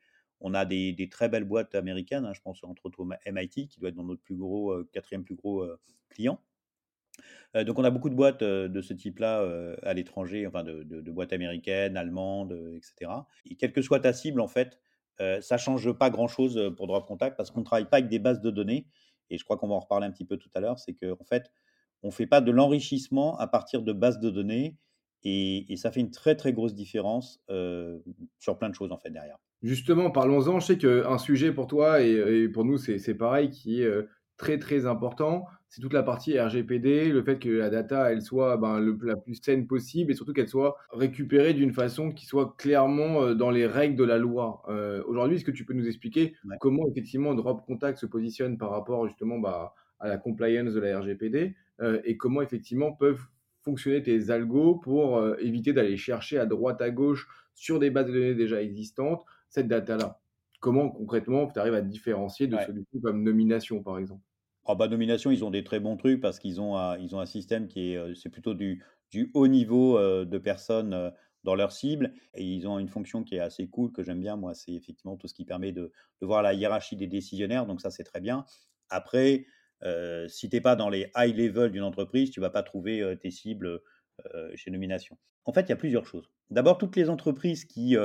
On 0.46 0.52
a 0.52 0.66
des, 0.66 1.08
très 1.10 1.30
belles 1.30 1.44
boîtes 1.44 1.74
américaines, 1.74 2.26
hein, 2.26 2.34
je 2.34 2.42
pense 2.42 2.62
entre 2.64 2.84
autres 2.84 3.00
au 3.00 3.06
MIT, 3.06 3.66
qui 3.66 3.80
doit 3.80 3.88
être 3.88 3.94
dans 3.94 4.04
notre 4.04 4.20
plus 4.20 4.36
gros, 4.36 4.76
quatrième 4.92 5.24
plus 5.24 5.34
gros 5.34 5.66
client. 6.10 6.38
Donc 7.54 7.78
on 7.78 7.84
a 7.84 7.90
beaucoup 7.90 8.10
de 8.10 8.14
boîtes 8.14 8.44
de 8.44 8.82
ce 8.82 8.92
type-là 8.92 9.42
à 9.82 9.94
l'étranger, 9.94 10.46
enfin 10.46 10.62
de, 10.62 11.10
boîtes 11.10 11.32
américaines, 11.32 11.96
allemandes, 11.96 12.52
etc. 12.76 13.10
Et 13.46 13.54
quelle 13.56 13.72
que 13.72 13.80
soit 13.80 14.00
ta 14.00 14.12
cible, 14.12 14.42
en 14.42 14.48
fait, 14.48 14.78
ça 15.40 15.56
change 15.56 15.90
pas 15.92 16.10
grand-chose 16.10 16.74
pour 16.76 16.88
Drop 16.88 17.06
Contact 17.06 17.38
parce 17.38 17.50
qu'on 17.50 17.60
ne 17.60 17.64
travaille 17.64 17.88
pas 17.88 17.96
avec 17.96 18.10
des 18.10 18.18
bases 18.18 18.42
de 18.42 18.50
données. 18.50 18.86
Et 19.30 19.38
je 19.38 19.44
crois 19.44 19.56
qu'on 19.56 19.68
va 19.68 19.76
en 19.76 19.80
reparler 19.80 20.06
un 20.06 20.10
petit 20.10 20.26
peu 20.26 20.36
tout 20.36 20.50
à 20.54 20.60
l'heure. 20.60 20.78
C'est 20.78 20.92
qu'en 20.92 21.12
en 21.18 21.24
fait, 21.24 21.50
on 22.02 22.08
ne 22.08 22.12
fait 22.12 22.26
pas 22.26 22.42
de 22.42 22.50
l'enrichissement 22.50 23.38
à 23.38 23.46
partir 23.46 23.82
de 23.82 23.94
bases 23.94 24.20
de 24.20 24.28
données. 24.28 24.76
Et, 25.22 25.72
et, 25.72 25.76
ça 25.78 25.90
fait 25.90 26.00
une 26.00 26.10
très 26.10 26.36
très 26.36 26.52
grosse 26.52 26.74
différence 26.74 27.40
sur 28.38 28.58
plein 28.58 28.68
de 28.68 28.74
choses 28.74 28.92
en 28.92 28.98
fait 28.98 29.10
derrière. 29.10 29.38
Justement, 29.64 30.10
parlons-en. 30.12 30.60
Je 30.60 30.66
sais 30.66 30.78
qu'un 30.78 31.18
sujet 31.18 31.52
pour 31.52 31.66
toi 31.66 32.00
et, 32.00 32.48
pour 32.48 32.64
nous, 32.64 32.78
c'est 32.78 33.14
pareil, 33.14 33.50
qui 33.50 33.82
est 33.82 33.86
euh, 33.86 34.08
très 34.36 34.58
très 34.58 34.86
important, 34.86 35.46
c'est 35.74 35.80
toute 35.80 35.92
la 35.92 36.04
partie 36.04 36.38
RGPD, 36.38 37.10
le 37.10 37.22
fait 37.24 37.40
que 37.40 37.48
la 37.48 37.68
data 37.68 38.12
elle 38.12 38.22
soit 38.22 38.56
ben, 38.56 38.78
le, 38.78 38.96
la 39.02 39.16
plus 39.16 39.34
saine 39.34 39.66
possible 39.66 40.12
et 40.12 40.14
surtout 40.14 40.32
qu'elle 40.32 40.48
soit 40.48 40.76
récupérée 40.92 41.52
d'une 41.52 41.72
façon 41.72 42.12
qui 42.12 42.26
soit 42.26 42.54
clairement 42.56 43.22
euh, 43.22 43.34
dans 43.34 43.50
les 43.50 43.66
règles 43.66 43.96
de 43.96 44.04
la 44.04 44.18
loi. 44.18 44.62
Euh, 44.68 45.02
aujourd'hui, 45.06 45.36
est-ce 45.36 45.44
que 45.44 45.50
tu 45.50 45.64
peux 45.64 45.74
nous 45.74 45.88
expliquer 45.88 46.34
comment 46.60 46.86
effectivement 46.88 47.34
Drop 47.34 47.64
Contact 47.66 47.98
se 47.98 48.06
positionne 48.06 48.56
par 48.56 48.70
rapport 48.70 49.08
justement 49.08 49.38
bah, 49.38 49.74
à 49.98 50.06
la 50.06 50.16
compliance 50.16 50.74
de 50.74 50.80
la 50.80 51.00
RGPD 51.00 51.56
euh, 51.80 52.00
et 52.04 52.16
comment 52.16 52.40
effectivement 52.40 52.92
peuvent 52.92 53.22
fonctionner 53.62 54.00
tes 54.02 54.30
algos 54.30 54.76
pour 54.76 55.24
éviter 55.38 55.72
d'aller 55.72 55.96
chercher 55.96 56.38
à 56.38 56.44
droite 56.44 56.82
à 56.82 56.90
gauche 56.90 57.26
sur 57.54 57.78
des 57.78 57.90
bases 57.90 58.06
de 58.06 58.12
données 58.12 58.34
déjà 58.34 58.62
existantes 58.62 59.24
cette 59.48 59.68
data-là 59.68 60.20
comment 60.64 60.88
concrètement 60.88 61.46
tu 61.46 61.58
arrives 61.58 61.74
à 61.74 61.82
différencier 61.82 62.46
de 62.46 62.56
solutions 62.56 62.98
comme 63.02 63.22
nomination, 63.22 63.82
par 63.82 63.98
exemple? 63.98 64.22
Oh 64.64 64.74
bah, 64.74 64.88
Nomination, 64.88 65.30
ils 65.30 65.44
ont 65.44 65.50
des 65.50 65.62
très 65.62 65.78
bons 65.78 65.98
trucs 65.98 66.22
parce 66.22 66.38
qu'ils 66.38 66.58
ont, 66.58 66.78
un, 66.78 66.96
ils 66.96 67.14
ont 67.14 67.20
un 67.20 67.26
système 67.26 67.68
qui 67.68 67.92
est, 67.92 67.98
euh, 67.98 68.14
c'est 68.14 68.30
plutôt 68.30 68.54
du, 68.54 68.82
du 69.10 69.30
haut 69.34 69.46
niveau 69.46 69.98
euh, 69.98 70.24
de 70.24 70.38
personnes 70.38 70.94
euh, 70.94 71.10
dans 71.42 71.54
leur 71.54 71.70
cible. 71.70 72.14
Et 72.32 72.44
ils 72.44 72.66
ont 72.66 72.78
une 72.78 72.88
fonction 72.88 73.24
qui 73.24 73.34
est 73.34 73.40
assez 73.40 73.68
cool, 73.68 73.92
que 73.92 74.02
j'aime 74.02 74.20
bien, 74.20 74.36
moi, 74.36 74.54
c'est 74.54 74.72
effectivement 74.72 75.18
tout 75.18 75.28
ce 75.28 75.34
qui 75.34 75.44
permet 75.44 75.70
de, 75.70 75.92
de, 76.22 76.26
voir 76.26 76.42
la 76.42 76.54
hiérarchie 76.54 76.96
des 76.96 77.08
décisionnaires. 77.08 77.66
Donc 77.66 77.82
ça, 77.82 77.90
c'est 77.90 78.04
très 78.04 78.22
bien. 78.22 78.46
Après, 78.88 79.44
si 80.28 80.48
tu 80.48 80.56
n'es 80.56 80.62
pas 80.62 80.76
dans 80.76 80.88
les 80.88 81.10
high 81.14 81.36
level 81.36 81.70
d'une 81.70 81.82
entreprise, 81.82 82.30
tu 82.30 82.40
ne 82.40 82.44
vas 82.46 82.50
pas 82.50 82.62
trouver 82.62 83.18
tes 83.20 83.30
cibles 83.30 83.82
chez 84.54 84.70
Nomination. 84.70 85.18
En 85.44 85.52
fait, 85.52 85.62
il 85.62 85.68
y 85.68 85.72
a 85.72 85.76
plusieurs 85.76 86.06
choses. 86.06 86.30
D'abord, 86.50 86.78
toutes 86.78 86.96
les 86.96 87.10
entreprises 87.10 87.64
qui, 87.64 87.96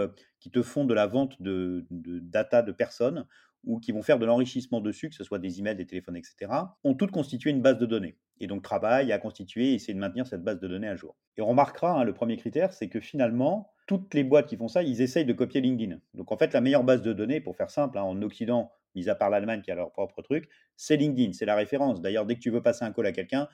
te 0.52 0.62
font 0.62 0.86
de 0.86 0.94
la 0.94 1.08
vente 1.08 1.42
de, 1.42 1.86
data 1.90 2.62
de 2.62 2.72
personnes 2.72 3.26
ou 3.66 3.80
qui 3.80 3.92
vont 3.92 4.02
faire 4.02 4.20
de 4.20 4.26
l'enrichissement 4.26 4.80
dessus, 4.80 5.10
que 5.10 5.16
ce 5.16 5.24
soit 5.24 5.40
des 5.40 5.60
emails, 5.60 5.76
des 5.76 5.86
téléphones, 5.86 6.16
etc., 6.16 6.52
ont 6.84 6.94
toutes 6.94 7.12
constitué 7.12 7.50
une 7.50 7.62
base 7.62 7.78
de 7.78 7.86
données. 7.86 8.18
Et 8.40 8.48
donc 8.48 8.64
travaillent 8.64 9.12
à 9.12 9.20
constituer 9.20 9.72
et 9.72 9.74
essayer 9.74 9.94
de 9.94 10.00
maintenir 10.00 10.26
cette 10.26 10.44
base 10.44 10.60
de 10.60 10.68
données 10.68 10.88
à 10.88 10.96
jour. 10.96 11.18
Et 11.36 11.42
on 11.42 11.48
remarquera, 11.48 12.00
hein, 12.00 12.04
le 12.06 12.14
premier 12.14 12.38
critère, 12.38 12.72
c'est 12.72 12.88
que 12.88 13.02
finalement, 13.02 13.74
toutes 13.86 14.14
les 14.14 14.24
boîtes 14.24 14.48
qui 14.48 14.56
font 14.56 14.70
ça, 14.70 14.82
ils 14.82 15.02
essayent 15.02 15.26
de 15.26 15.34
copier 15.34 15.60
LinkedIn. 15.60 15.98
Donc 16.14 16.32
en 16.32 16.38
fait, 16.38 16.54
la 16.54 16.62
meilleure 16.62 16.86
base 16.86 17.02
de 17.02 17.12
données, 17.12 17.42
pour 17.42 17.58
faire 17.58 17.70
simple, 17.70 17.98
hein, 17.98 18.04
en 18.04 18.22
Occident, 18.22 18.72
mis 18.96 19.10
à 19.10 19.16
part 19.16 19.30
l'Allemagne 19.30 19.62
qui 19.62 19.72
a 19.72 19.76
leur 19.76 19.92
propre 19.92 20.22
truc, 20.22 20.50
c'est 20.76 20.96
LinkedIn, 20.96 21.34
c'est 21.34 21.46
la 21.46 21.56
référence. 21.56 22.02
D'ailleurs, 22.02 22.26
dès 22.26 22.36
que 22.36 22.40
tu 22.40 22.50
veux 22.50 22.62
passer 22.62 22.86
un 22.86 22.94
call 22.94 23.08
à 23.08 23.12
quelqu'un, 23.12 23.48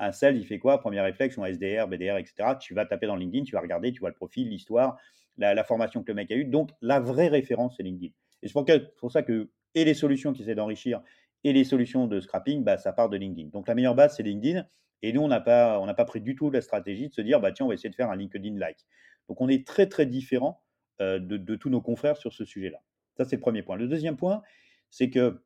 un 0.00 0.12
sales, 0.12 0.36
il 0.36 0.46
fait 0.46 0.58
quoi? 0.58 0.80
Premier 0.80 1.00
réflexe, 1.00 1.38
un 1.38 1.44
SDR, 1.44 1.86
BDR, 1.86 2.16
etc. 2.16 2.54
Tu 2.60 2.74
vas 2.74 2.86
taper 2.86 3.06
dans 3.06 3.16
LinkedIn, 3.16 3.44
tu 3.44 3.52
vas 3.52 3.60
regarder, 3.60 3.92
tu 3.92 4.00
vois 4.00 4.08
le 4.08 4.14
profil, 4.14 4.48
l'histoire, 4.48 4.98
la, 5.36 5.64
formation 5.64 6.02
que 6.02 6.08
le 6.08 6.14
mec 6.14 6.30
a 6.30 6.34
eue. 6.34 6.44
Donc, 6.44 6.70
la 6.80 7.00
vraie 7.00 7.28
référence, 7.28 7.76
c'est 7.76 7.82
LinkedIn. 7.82 8.12
Et 8.42 8.48
c'est 8.48 8.54
pour, 8.96 9.12
ça 9.12 9.22
que, 9.22 9.50
et 9.74 9.84
les 9.84 9.94
solutions 9.94 10.32
qui 10.32 10.42
essaient 10.42 10.54
d'enrichir, 10.54 11.02
et 11.44 11.52
les 11.52 11.64
solutions 11.64 12.06
de 12.06 12.20
scrapping, 12.20 12.64
bah, 12.64 12.78
ça 12.78 12.92
part 12.92 13.08
de 13.08 13.16
LinkedIn. 13.16 13.48
Donc, 13.48 13.68
la 13.68 13.74
meilleure 13.74 13.94
base, 13.94 14.16
c'est 14.16 14.22
LinkedIn. 14.22 14.66
Et 15.02 15.12
nous, 15.12 15.22
on 15.22 15.28
n'a 15.28 15.40
pas, 15.40 15.80
pas 15.94 16.04
pris 16.04 16.20
du 16.20 16.34
tout 16.34 16.50
la 16.50 16.60
stratégie 16.60 17.08
de 17.08 17.14
se 17.14 17.20
dire, 17.20 17.40
bah, 17.40 17.52
tiens, 17.52 17.66
on 17.66 17.68
va 17.68 17.74
essayer 17.74 17.90
de 17.90 17.94
faire 17.94 18.10
un 18.10 18.16
LinkedIn-like. 18.16 18.86
Donc, 19.28 19.40
on 19.40 19.48
est 19.48 19.66
très, 19.66 19.86
très 19.86 20.06
différent 20.06 20.62
euh, 21.00 21.18
de, 21.18 21.56
tous 21.56 21.70
nos 21.70 21.80
confrères 21.80 22.16
sur 22.16 22.32
ce 22.32 22.44
sujet-là. 22.44 22.78
Ça, 23.16 23.24
c'est 23.24 23.36
le 23.36 23.40
premier 23.40 23.62
point. 23.62 23.76
Le 23.76 23.88
deuxième 23.88 24.16
point, 24.16 24.42
c'est 24.90 25.08
que 25.08 25.42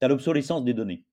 tu 0.00 0.04
as 0.04 0.08
l'obsolescence 0.08 0.64
des 0.64 0.74
données. 0.74 1.04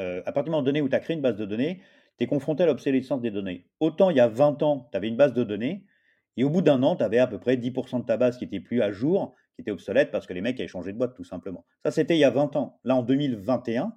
Euh, 0.00 0.20
à 0.26 0.32
partir 0.32 0.44
du 0.44 0.50
moment 0.50 0.62
donné 0.62 0.80
où 0.80 0.88
tu 0.88 0.94
as 0.94 1.00
créé 1.00 1.16
une 1.16 1.22
base 1.22 1.36
de 1.36 1.44
données, 1.44 1.80
tu 2.18 2.24
es 2.24 2.26
confronté 2.26 2.62
à 2.62 2.66
l'obsolescence 2.66 3.20
des 3.20 3.30
données. 3.30 3.66
Autant 3.80 4.10
il 4.10 4.16
y 4.16 4.20
a 4.20 4.28
20 4.28 4.62
ans, 4.62 4.88
tu 4.90 4.96
avais 4.96 5.08
une 5.08 5.16
base 5.16 5.32
de 5.32 5.44
données, 5.44 5.84
et 6.36 6.44
au 6.44 6.50
bout 6.50 6.62
d'un 6.62 6.82
an, 6.82 6.96
tu 6.96 7.04
avais 7.04 7.18
à 7.18 7.26
peu 7.26 7.38
près 7.38 7.56
10% 7.56 8.00
de 8.00 8.04
ta 8.04 8.16
base 8.16 8.38
qui 8.38 8.44
était 8.44 8.60
plus 8.60 8.82
à 8.82 8.90
jour, 8.90 9.34
qui 9.54 9.62
était 9.62 9.70
obsolète 9.70 10.10
parce 10.10 10.26
que 10.26 10.32
les 10.32 10.40
mecs 10.40 10.58
avaient 10.58 10.68
changé 10.68 10.92
de 10.92 10.98
boîte 10.98 11.14
tout 11.14 11.24
simplement. 11.24 11.64
Ça, 11.84 11.90
c'était 11.90 12.16
il 12.16 12.20
y 12.20 12.24
a 12.24 12.30
20 12.30 12.56
ans. 12.56 12.80
Là, 12.84 12.96
en 12.96 13.02
2021, 13.02 13.94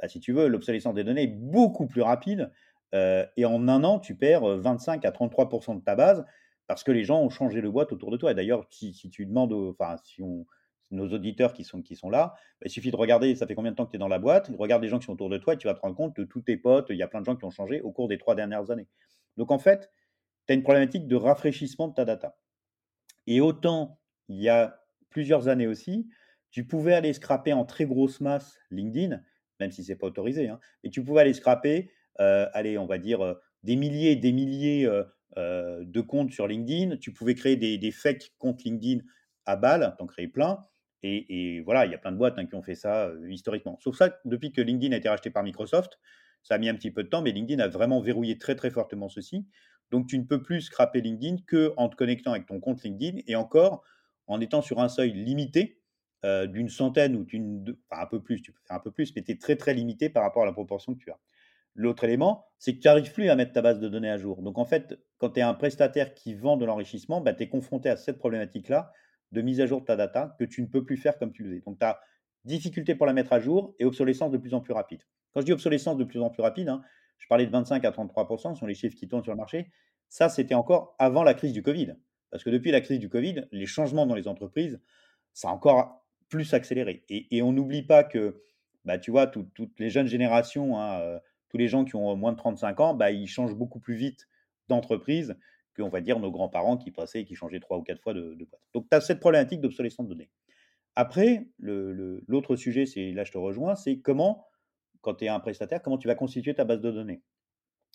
bah, 0.00 0.08
si 0.08 0.20
tu 0.20 0.32
veux, 0.32 0.46
l'obsolescence 0.46 0.94
des 0.94 1.04
données 1.04 1.24
est 1.24 1.34
beaucoup 1.34 1.86
plus 1.86 2.02
rapide. 2.02 2.52
Euh, 2.94 3.26
et 3.36 3.44
en 3.44 3.66
un 3.66 3.82
an, 3.82 3.98
tu 3.98 4.14
perds 4.14 4.44
25 4.44 5.04
à 5.04 5.10
33% 5.10 5.76
de 5.76 5.84
ta 5.84 5.96
base 5.96 6.24
parce 6.68 6.84
que 6.84 6.92
les 6.92 7.04
gens 7.04 7.20
ont 7.20 7.30
changé 7.30 7.60
de 7.60 7.68
boîte 7.68 7.92
autour 7.92 8.10
de 8.10 8.16
toi. 8.16 8.30
Et 8.30 8.34
d'ailleurs, 8.34 8.66
si, 8.70 8.94
si, 8.94 9.10
tu 9.10 9.26
demandes, 9.26 9.52
enfin, 9.52 9.96
si 10.04 10.22
on, 10.22 10.46
nos 10.90 11.08
auditeurs 11.12 11.52
qui 11.52 11.64
sont, 11.64 11.82
qui 11.82 11.96
sont 11.96 12.10
là, 12.10 12.34
bah, 12.60 12.66
il 12.66 12.70
suffit 12.70 12.90
de 12.90 12.96
regarder, 12.96 13.34
ça 13.34 13.46
fait 13.46 13.54
combien 13.54 13.72
de 13.72 13.76
temps 13.76 13.86
que 13.86 13.90
tu 13.90 13.96
es 13.96 13.98
dans 13.98 14.08
la 14.08 14.18
boîte, 14.18 14.50
regarde 14.58 14.82
les 14.82 14.88
gens 14.88 14.98
qui 14.98 15.06
sont 15.06 15.12
autour 15.12 15.30
de 15.30 15.38
toi 15.38 15.54
et 15.54 15.56
tu 15.56 15.66
vas 15.66 15.74
te 15.74 15.80
rendre 15.80 15.96
compte 15.96 16.16
de 16.16 16.24
tous 16.24 16.42
tes 16.42 16.56
potes, 16.56 16.86
il 16.90 16.96
y 16.96 17.02
a 17.02 17.08
plein 17.08 17.20
de 17.20 17.26
gens 17.26 17.36
qui 17.36 17.44
ont 17.44 17.50
changé 17.50 17.80
au 17.80 17.90
cours 17.90 18.08
des 18.08 18.18
trois 18.18 18.34
dernières 18.34 18.70
années. 18.70 18.88
Donc 19.36 19.50
en 19.50 19.58
fait, 19.58 19.90
tu 20.46 20.52
as 20.52 20.54
une 20.54 20.62
problématique 20.62 21.08
de 21.08 21.16
rafraîchissement 21.16 21.88
de 21.88 21.94
ta 21.94 22.04
data. 22.04 22.36
Et 23.26 23.40
autant, 23.40 23.98
il 24.28 24.40
y 24.40 24.48
a 24.48 24.80
plusieurs 25.10 25.48
années 25.48 25.66
aussi, 25.66 26.08
tu 26.50 26.66
pouvais 26.66 26.94
aller 26.94 27.12
scraper 27.12 27.52
en 27.52 27.64
très 27.64 27.84
grosse 27.84 28.20
masse 28.20 28.58
LinkedIn, 28.70 29.20
même 29.60 29.70
si 29.70 29.82
ce 29.82 29.92
n'est 29.92 29.98
pas 29.98 30.06
autorisé, 30.06 30.48
hein, 30.48 30.60
mais 30.82 30.90
tu 30.90 31.02
pouvais 31.02 31.22
aller 31.22 31.34
scraper, 31.34 31.90
euh, 32.20 32.48
allez, 32.52 32.78
on 32.78 32.86
va 32.86 32.98
dire, 32.98 33.22
euh, 33.22 33.34
des 33.62 33.76
milliers 33.76 34.12
et 34.12 34.16
des 34.16 34.32
milliers 34.32 34.86
euh, 35.36 35.84
de 35.84 36.00
comptes 36.00 36.32
sur 36.32 36.46
LinkedIn. 36.46 36.98
Tu 36.98 37.12
pouvais 37.12 37.34
créer 37.34 37.56
des, 37.56 37.78
des 37.78 37.90
fake 37.90 38.34
comptes 38.38 38.62
LinkedIn 38.62 39.02
à 39.46 39.56
balle, 39.56 39.94
t'en 39.98 40.06
créer 40.06 40.28
plein. 40.28 40.60
Et, 41.06 41.60
voilà, 41.60 41.84
il 41.84 41.92
y 41.92 41.94
a 41.94 41.98
plein 41.98 42.12
de 42.12 42.16
boîtes 42.16 42.38
hein, 42.38 42.46
qui 42.46 42.54
ont 42.54 42.62
fait 42.62 42.74
ça 42.74 43.08
euh, 43.08 43.30
historiquement. 43.30 43.78
Sauf 43.82 43.96
ça, 43.96 44.18
depuis 44.24 44.52
que 44.52 44.62
LinkedIn 44.62 44.94
a 44.94 44.98
été 44.98 45.08
racheté 45.08 45.28
par 45.28 45.42
Microsoft, 45.42 45.98
ça 46.42 46.54
a 46.54 46.58
mis 46.58 46.68
un 46.68 46.74
petit 46.74 46.90
peu 46.90 47.02
de 47.02 47.08
temps, 47.08 47.20
mais 47.20 47.32
LinkedIn 47.32 47.62
a 47.62 47.68
vraiment 47.68 48.00
verrouillé 48.00 48.38
très 48.38 48.54
très 48.54 48.70
fortement 48.70 49.10
ceci. 49.10 49.46
Donc 49.90 50.06
tu 50.06 50.18
ne 50.18 50.24
peux 50.24 50.42
plus 50.42 50.62
scraper 50.62 51.02
LinkedIn 51.02 51.42
que 51.46 51.74
en 51.76 51.90
te 51.90 51.96
connectant 51.96 52.32
avec 52.32 52.46
ton 52.46 52.58
compte 52.58 52.82
LinkedIn 52.82 53.18
et 53.26 53.36
encore 53.36 53.84
en 54.26 54.40
étant 54.40 54.62
sur 54.62 54.80
un 54.80 54.88
seuil 54.88 55.12
limité 55.12 55.78
euh, 56.24 56.46
d'une 56.46 56.70
centaine 56.70 57.16
ou 57.16 57.24
d'une, 57.24 57.76
enfin 57.90 58.02
un 58.02 58.06
peu 58.06 58.22
plus, 58.22 58.40
tu 58.40 58.50
peux 58.50 58.60
faire 58.66 58.76
un 58.76 58.80
peu 58.80 58.90
plus, 58.90 59.14
mais 59.14 59.22
tu 59.22 59.32
es 59.32 59.36
très 59.36 59.56
très 59.56 59.74
limité 59.74 60.08
par 60.08 60.22
rapport 60.22 60.42
à 60.42 60.46
la 60.46 60.52
proportion 60.52 60.94
que 60.94 60.98
tu 61.00 61.10
as. 61.10 61.18
L'autre 61.74 62.04
élément, 62.04 62.46
c'est 62.58 62.74
que 62.74 62.80
tu 62.80 62.88
n'arrives 62.88 63.12
plus 63.12 63.28
à 63.28 63.36
mettre 63.36 63.52
ta 63.52 63.60
base 63.60 63.78
de 63.78 63.88
données 63.88 64.10
à 64.10 64.16
jour. 64.16 64.40
Donc 64.40 64.56
en 64.56 64.64
fait, 64.64 64.98
quand 65.18 65.30
tu 65.30 65.40
es 65.40 65.42
un 65.42 65.54
prestataire 65.54 66.14
qui 66.14 66.34
vend 66.34 66.56
de 66.56 66.64
l'enrichissement, 66.64 67.20
bah, 67.20 67.34
tu 67.34 67.42
es 67.42 67.48
confronté 67.48 67.90
à 67.90 67.96
cette 67.96 68.18
problématique-là 68.18 68.92
de 69.34 69.42
mise 69.42 69.60
à 69.60 69.66
jour 69.66 69.80
de 69.80 69.84
ta 69.84 69.96
data 69.96 70.34
que 70.38 70.44
tu 70.44 70.62
ne 70.62 70.66
peux 70.66 70.84
plus 70.84 70.96
faire 70.96 71.18
comme 71.18 71.32
tu 71.32 71.42
le 71.42 71.50
faisais. 71.50 71.62
Donc, 71.66 71.78
tu 71.78 71.84
as 71.84 72.00
difficulté 72.44 72.94
pour 72.94 73.06
la 73.06 73.12
mettre 73.12 73.32
à 73.32 73.40
jour 73.40 73.74
et 73.78 73.84
obsolescence 73.84 74.30
de 74.30 74.38
plus 74.38 74.54
en 74.54 74.60
plus 74.60 74.72
rapide. 74.72 75.02
Quand 75.32 75.40
je 75.40 75.46
dis 75.46 75.52
obsolescence 75.52 75.96
de 75.96 76.04
plus 76.04 76.20
en 76.20 76.30
plus 76.30 76.42
rapide, 76.42 76.68
hein, 76.68 76.82
je 77.18 77.26
parlais 77.26 77.46
de 77.46 77.50
25 77.50 77.84
à 77.84 77.92
33 77.92 78.28
ce 78.38 78.54
sont 78.54 78.66
les 78.66 78.74
chiffres 78.74 78.96
qui 78.96 79.08
tournent 79.08 79.22
sur 79.22 79.32
le 79.32 79.38
marché. 79.38 79.70
Ça, 80.08 80.28
c'était 80.28 80.54
encore 80.54 80.94
avant 80.98 81.22
la 81.22 81.34
crise 81.34 81.52
du 81.52 81.62
Covid. 81.62 81.94
Parce 82.30 82.44
que 82.44 82.50
depuis 82.50 82.70
la 82.70 82.80
crise 82.80 82.98
du 82.98 83.08
Covid, 83.08 83.46
les 83.52 83.66
changements 83.66 84.06
dans 84.06 84.14
les 84.14 84.28
entreprises, 84.28 84.80
ça 85.32 85.48
a 85.48 85.52
encore 85.52 86.06
plus 86.28 86.52
accéléré. 86.54 87.04
Et, 87.08 87.42
on 87.42 87.52
n'oublie 87.52 87.82
pas 87.82 88.04
que, 88.04 88.42
bah, 88.84 88.98
tu 88.98 89.10
vois, 89.10 89.26
toutes 89.26 89.78
les 89.78 89.90
jeunes 89.90 90.06
générations, 90.06 90.78
hein, 90.78 91.00
euh, 91.00 91.18
tous 91.48 91.58
les 91.58 91.68
gens 91.68 91.84
qui 91.84 91.96
ont 91.96 92.16
moins 92.16 92.32
de 92.32 92.36
35 92.36 92.80
ans, 92.80 92.94
bah, 92.94 93.10
ils 93.10 93.28
changent 93.28 93.54
beaucoup 93.54 93.80
plus 93.80 93.94
vite 93.94 94.28
d'entreprise 94.68 95.36
qu'on 95.74 95.88
va 95.88 96.00
dire 96.00 96.18
nos 96.18 96.30
grands-parents 96.30 96.76
qui 96.76 96.90
passaient 96.90 97.20
et 97.20 97.24
qui 97.24 97.34
changeaient 97.34 97.60
trois 97.60 97.78
ou 97.78 97.82
quatre 97.82 98.00
fois 98.00 98.14
de, 98.14 98.34
boîte. 98.34 98.62
Donc 98.72 98.86
tu 98.90 98.96
as 98.96 99.00
cette 99.00 99.20
problématique 99.20 99.60
d'obsolescence 99.60 100.06
de 100.06 100.14
données. 100.14 100.30
Après, 100.96 101.48
l'autre 101.58 102.56
sujet, 102.56 102.86
c'est 102.86 103.12
là 103.12 103.24
je 103.24 103.32
te 103.32 103.38
rejoins, 103.38 103.74
c'est 103.74 103.98
comment, 103.98 104.46
quand 105.00 105.14
tu 105.14 105.24
es 105.24 105.28
un 105.28 105.40
prestataire, 105.40 105.82
comment 105.82 105.98
tu 105.98 106.06
vas 106.06 106.14
constituer 106.14 106.54
ta 106.54 106.64
base 106.64 106.80
de 106.80 106.90
données. 106.90 107.22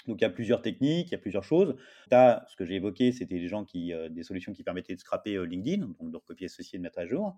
Donc 0.08 0.22
il 0.22 0.24
y 0.24 0.28
a 0.28 0.30
plusieurs 0.30 0.62
techniques, 0.62 1.10
il 1.10 1.12
y 1.12 1.16
a 1.16 1.20
plusieurs 1.20 1.44
choses. 1.44 1.76
Tu 2.10 2.16
as, 2.16 2.46
ce 2.50 2.56
que 2.56 2.66
j'ai 2.66 2.76
évoqué, 2.76 3.12
c'était 3.12 3.40
des 3.40 3.54
euh, 3.54 4.10
des 4.10 4.24
solutions 4.24 4.54
qui 4.54 4.64
permettaient 4.64 4.96
de 4.96 5.00
scraper 5.00 5.36
euh, 5.36 5.44
LinkedIn, 5.44 5.88
donc 6.00 6.12
de 6.12 6.18
recopier 6.18 6.48
ceci 6.48 6.76
et 6.76 6.80
de 6.80 6.84
mettre 6.84 7.00
à 7.00 7.06
jour. 7.06 7.38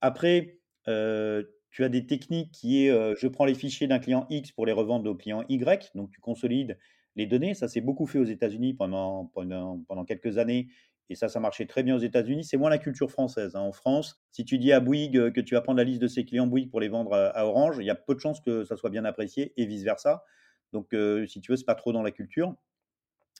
Après, 0.00 0.58
euh, 0.88 1.42
tu 1.70 1.84
as 1.84 1.88
des 1.88 2.06
techniques 2.06 2.50
qui 2.52 2.86
est, 2.86 3.16
je 3.16 3.28
prends 3.28 3.44
les 3.44 3.54
fichiers 3.54 3.86
d'un 3.86 3.98
client 3.98 4.26
X 4.30 4.52
pour 4.52 4.64
les 4.64 4.72
revendre 4.72 5.10
au 5.10 5.14
client 5.14 5.44
Y, 5.50 5.90
donc 5.94 6.10
tu 6.10 6.18
consolides 6.18 6.78
les 7.18 7.26
données. 7.26 7.54
Ça 7.54 7.68
s'est 7.68 7.80
beaucoup 7.80 8.06
fait 8.06 8.18
aux 8.18 8.24
États-Unis 8.24 8.74
pendant, 8.74 9.26
pendant, 9.34 9.80
pendant 9.86 10.04
quelques 10.04 10.38
années. 10.38 10.68
Et 11.10 11.14
ça, 11.14 11.28
ça 11.28 11.40
marchait 11.40 11.66
très 11.66 11.82
bien 11.82 11.96
aux 11.96 12.00
États-Unis. 12.00 12.44
C'est 12.44 12.56
moins 12.56 12.70
la 12.70 12.78
culture 12.78 13.10
française. 13.10 13.56
Hein. 13.56 13.60
En 13.60 13.72
France, 13.72 14.22
si 14.30 14.44
tu 14.44 14.58
dis 14.58 14.72
à 14.72 14.80
Bouygues 14.80 15.16
euh, 15.16 15.30
que 15.30 15.40
tu 15.40 15.54
vas 15.54 15.60
prendre 15.60 15.78
la 15.78 15.84
liste 15.84 16.00
de 16.00 16.06
ses 16.06 16.24
clients 16.24 16.46
Bouygues 16.46 16.70
pour 16.70 16.80
les 16.80 16.88
vendre 16.88 17.14
à, 17.14 17.46
Orange, 17.46 17.76
il 17.80 17.84
y 17.84 17.90
a 17.90 17.94
peu 17.94 18.14
de 18.14 18.20
chances 18.20 18.40
que 18.40 18.64
ça 18.64 18.76
soit 18.76 18.90
bien 18.90 19.04
apprécié 19.04 19.52
et 19.56 19.66
vice-versa. 19.66 20.22
Donc, 20.72 20.92
euh, 20.92 21.26
si 21.26 21.40
tu 21.40 21.50
veux, 21.50 21.56
c'est 21.56 21.64
pas 21.64 21.74
trop 21.74 21.92
dans 21.92 22.02
la 22.02 22.10
culture 22.10 22.54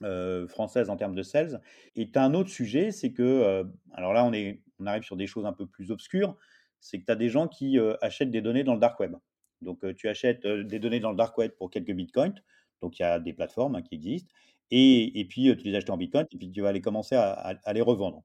euh, 0.03 0.49
française 0.49 0.91
en 0.91 0.97
termes 0.97 1.15
de 1.15 1.23
sales. 1.23 1.61
Et 1.95 2.11
tu 2.11 2.19
as 2.19 2.25
un 2.25 2.35
autre 2.35 2.51
sujet, 2.51 2.91
c'est 2.91 3.13
que, 3.13 3.65
alors 3.93 4.13
là, 4.13 4.25
on, 4.25 4.33
est, 4.33 4.63
on 4.79 4.87
arrive 4.87 5.03
sur 5.03 5.17
des 5.17 5.27
choses 5.27 5.45
un 5.45 5.53
peu 5.53 5.67
plus 5.67 5.91
obscures, 5.91 6.37
c'est 6.81 6.99
que 6.99 7.05
tu 7.05 7.13
as 7.13 7.17
des 7.17 7.29
gens 7.29 7.49
qui 7.49 7.79
achètent 8.01 8.31
des 8.31 8.41
données 8.41 8.65
dans 8.65 8.75
le 8.75 8.81
dark 8.81 8.99
web. 8.99 9.15
Donc, 9.61 9.85
tu 9.95 10.09
achètes 10.09 10.47
des 10.47 10.79
données 10.79 11.01
dans 11.01 11.11
le 11.11 11.17
dark 11.17 11.37
web 11.37 11.51
pour 11.59 11.71
quelques 11.71 11.93
bitcoins. 11.93 12.41
Donc, 12.83 12.99
il 12.99 13.03
y 13.03 13.05
a 13.05 13.19
des 13.19 13.33
plateformes 13.33 13.77
hein, 13.77 13.83
qui 13.83 13.95
existent. 13.95 14.33
Et, 14.71 15.27
puis, 15.29 15.55
tu 15.57 15.65
les 15.65 15.75
achètes 15.75 15.91
en 15.91 15.97
Bitcoin 15.97 16.27
et 16.31 16.37
puis 16.37 16.51
tu 16.51 16.61
vas 16.61 16.69
aller 16.69 16.81
commencer 16.81 17.17
à, 17.17 17.73
les 17.73 17.81
revendre. 17.81 18.23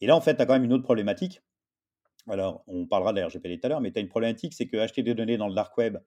Et 0.00 0.06
là, 0.06 0.16
en 0.16 0.20
fait, 0.20 0.36
tu 0.36 0.42
as 0.42 0.46
quand 0.46 0.54
même 0.54 0.64
une 0.64 0.72
autre 0.72 0.84
problématique. 0.84 1.42
Alors, 2.28 2.64
on 2.66 2.86
parlera 2.86 3.12
de 3.12 3.20
la 3.20 3.26
RGPD 3.26 3.58
tout 3.58 3.66
à 3.66 3.68
l'heure, 3.68 3.80
mais 3.80 3.92
tu 3.92 3.98
as 3.98 4.02
une 4.02 4.08
problématique, 4.08 4.54
c'est 4.54 4.66
que 4.66 4.76
acheter 4.78 5.02
des 5.02 5.14
données 5.14 5.36
dans 5.36 5.48
le 5.48 5.54
dark 5.54 5.76
web 5.76 5.98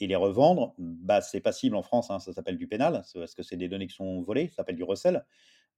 et 0.00 0.06
les 0.06 0.16
revendre, 0.16 0.74
bah, 0.78 1.20
c'est 1.20 1.40
passible 1.40 1.76
en 1.76 1.82
France, 1.82 2.10
hein, 2.10 2.18
ça 2.18 2.32
s'appelle 2.32 2.58
du 2.58 2.66
pénal, 2.66 3.02
parce 3.14 3.34
que 3.34 3.42
c'est 3.42 3.56
des 3.56 3.68
données 3.68 3.86
qui 3.86 3.94
sont 3.94 4.20
volées, 4.22 4.48
ça 4.48 4.56
s'appelle 4.56 4.76
du 4.76 4.84
recel. 4.84 5.24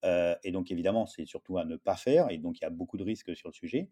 Et 0.02 0.50
donc, 0.52 0.70
évidemment, 0.70 1.06
c'est 1.06 1.24
surtout 1.24 1.56
à 1.56 1.64
ne 1.64 1.76
pas 1.76 1.96
faire, 1.96 2.30
et 2.30 2.36
donc 2.38 2.58
il 2.58 2.62
y 2.62 2.66
a 2.66 2.70
beaucoup 2.70 2.98
de 2.98 3.04
risques 3.04 3.34
sur 3.34 3.48
le 3.48 3.54
sujet. 3.54 3.88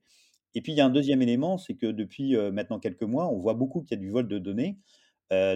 Et 0.54 0.60
puis, 0.60 0.72
il 0.72 0.76
y 0.76 0.80
a 0.82 0.84
un 0.84 0.90
deuxième 0.90 1.22
élément, 1.22 1.56
c'est 1.56 1.74
que 1.74 1.86
depuis 1.86 2.36
maintenant 2.36 2.78
quelques 2.78 3.02
mois, 3.02 3.28
on 3.28 3.38
voit 3.38 3.54
beaucoup 3.54 3.82
qu'il 3.82 3.96
y 3.96 4.00
a 4.00 4.02
du 4.02 4.10
vol 4.10 4.28
de 4.28 4.38
données 4.38 4.78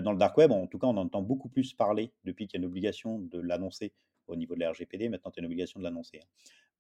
dans 0.01 0.13
le 0.13 0.19
dark 0.19 0.37
web. 0.37 0.53
En 0.53 0.67
tout 0.67 0.79
cas, 0.79 0.87
on 0.87 0.97
entend 0.97 1.23
beaucoup 1.23 1.49
plus 1.49 1.75
parler 1.75 2.13
depuis 2.25 2.47
qu'il 2.47 2.59
y 2.59 2.63
a 2.63 2.65
une 2.65 2.71
obligation 2.71 3.19
de 3.19 3.39
l'annoncer 3.39 3.93
au 4.27 4.37
niveau 4.37 4.55
de 4.55 4.61
la 4.61 4.71
RGPD. 4.71 5.09
Maintenant, 5.09 5.31
tu 5.31 5.41
as 5.41 5.43
une 5.43 5.47
obligation 5.47 5.79
de 5.79 5.85
l'annoncer. 5.85 6.21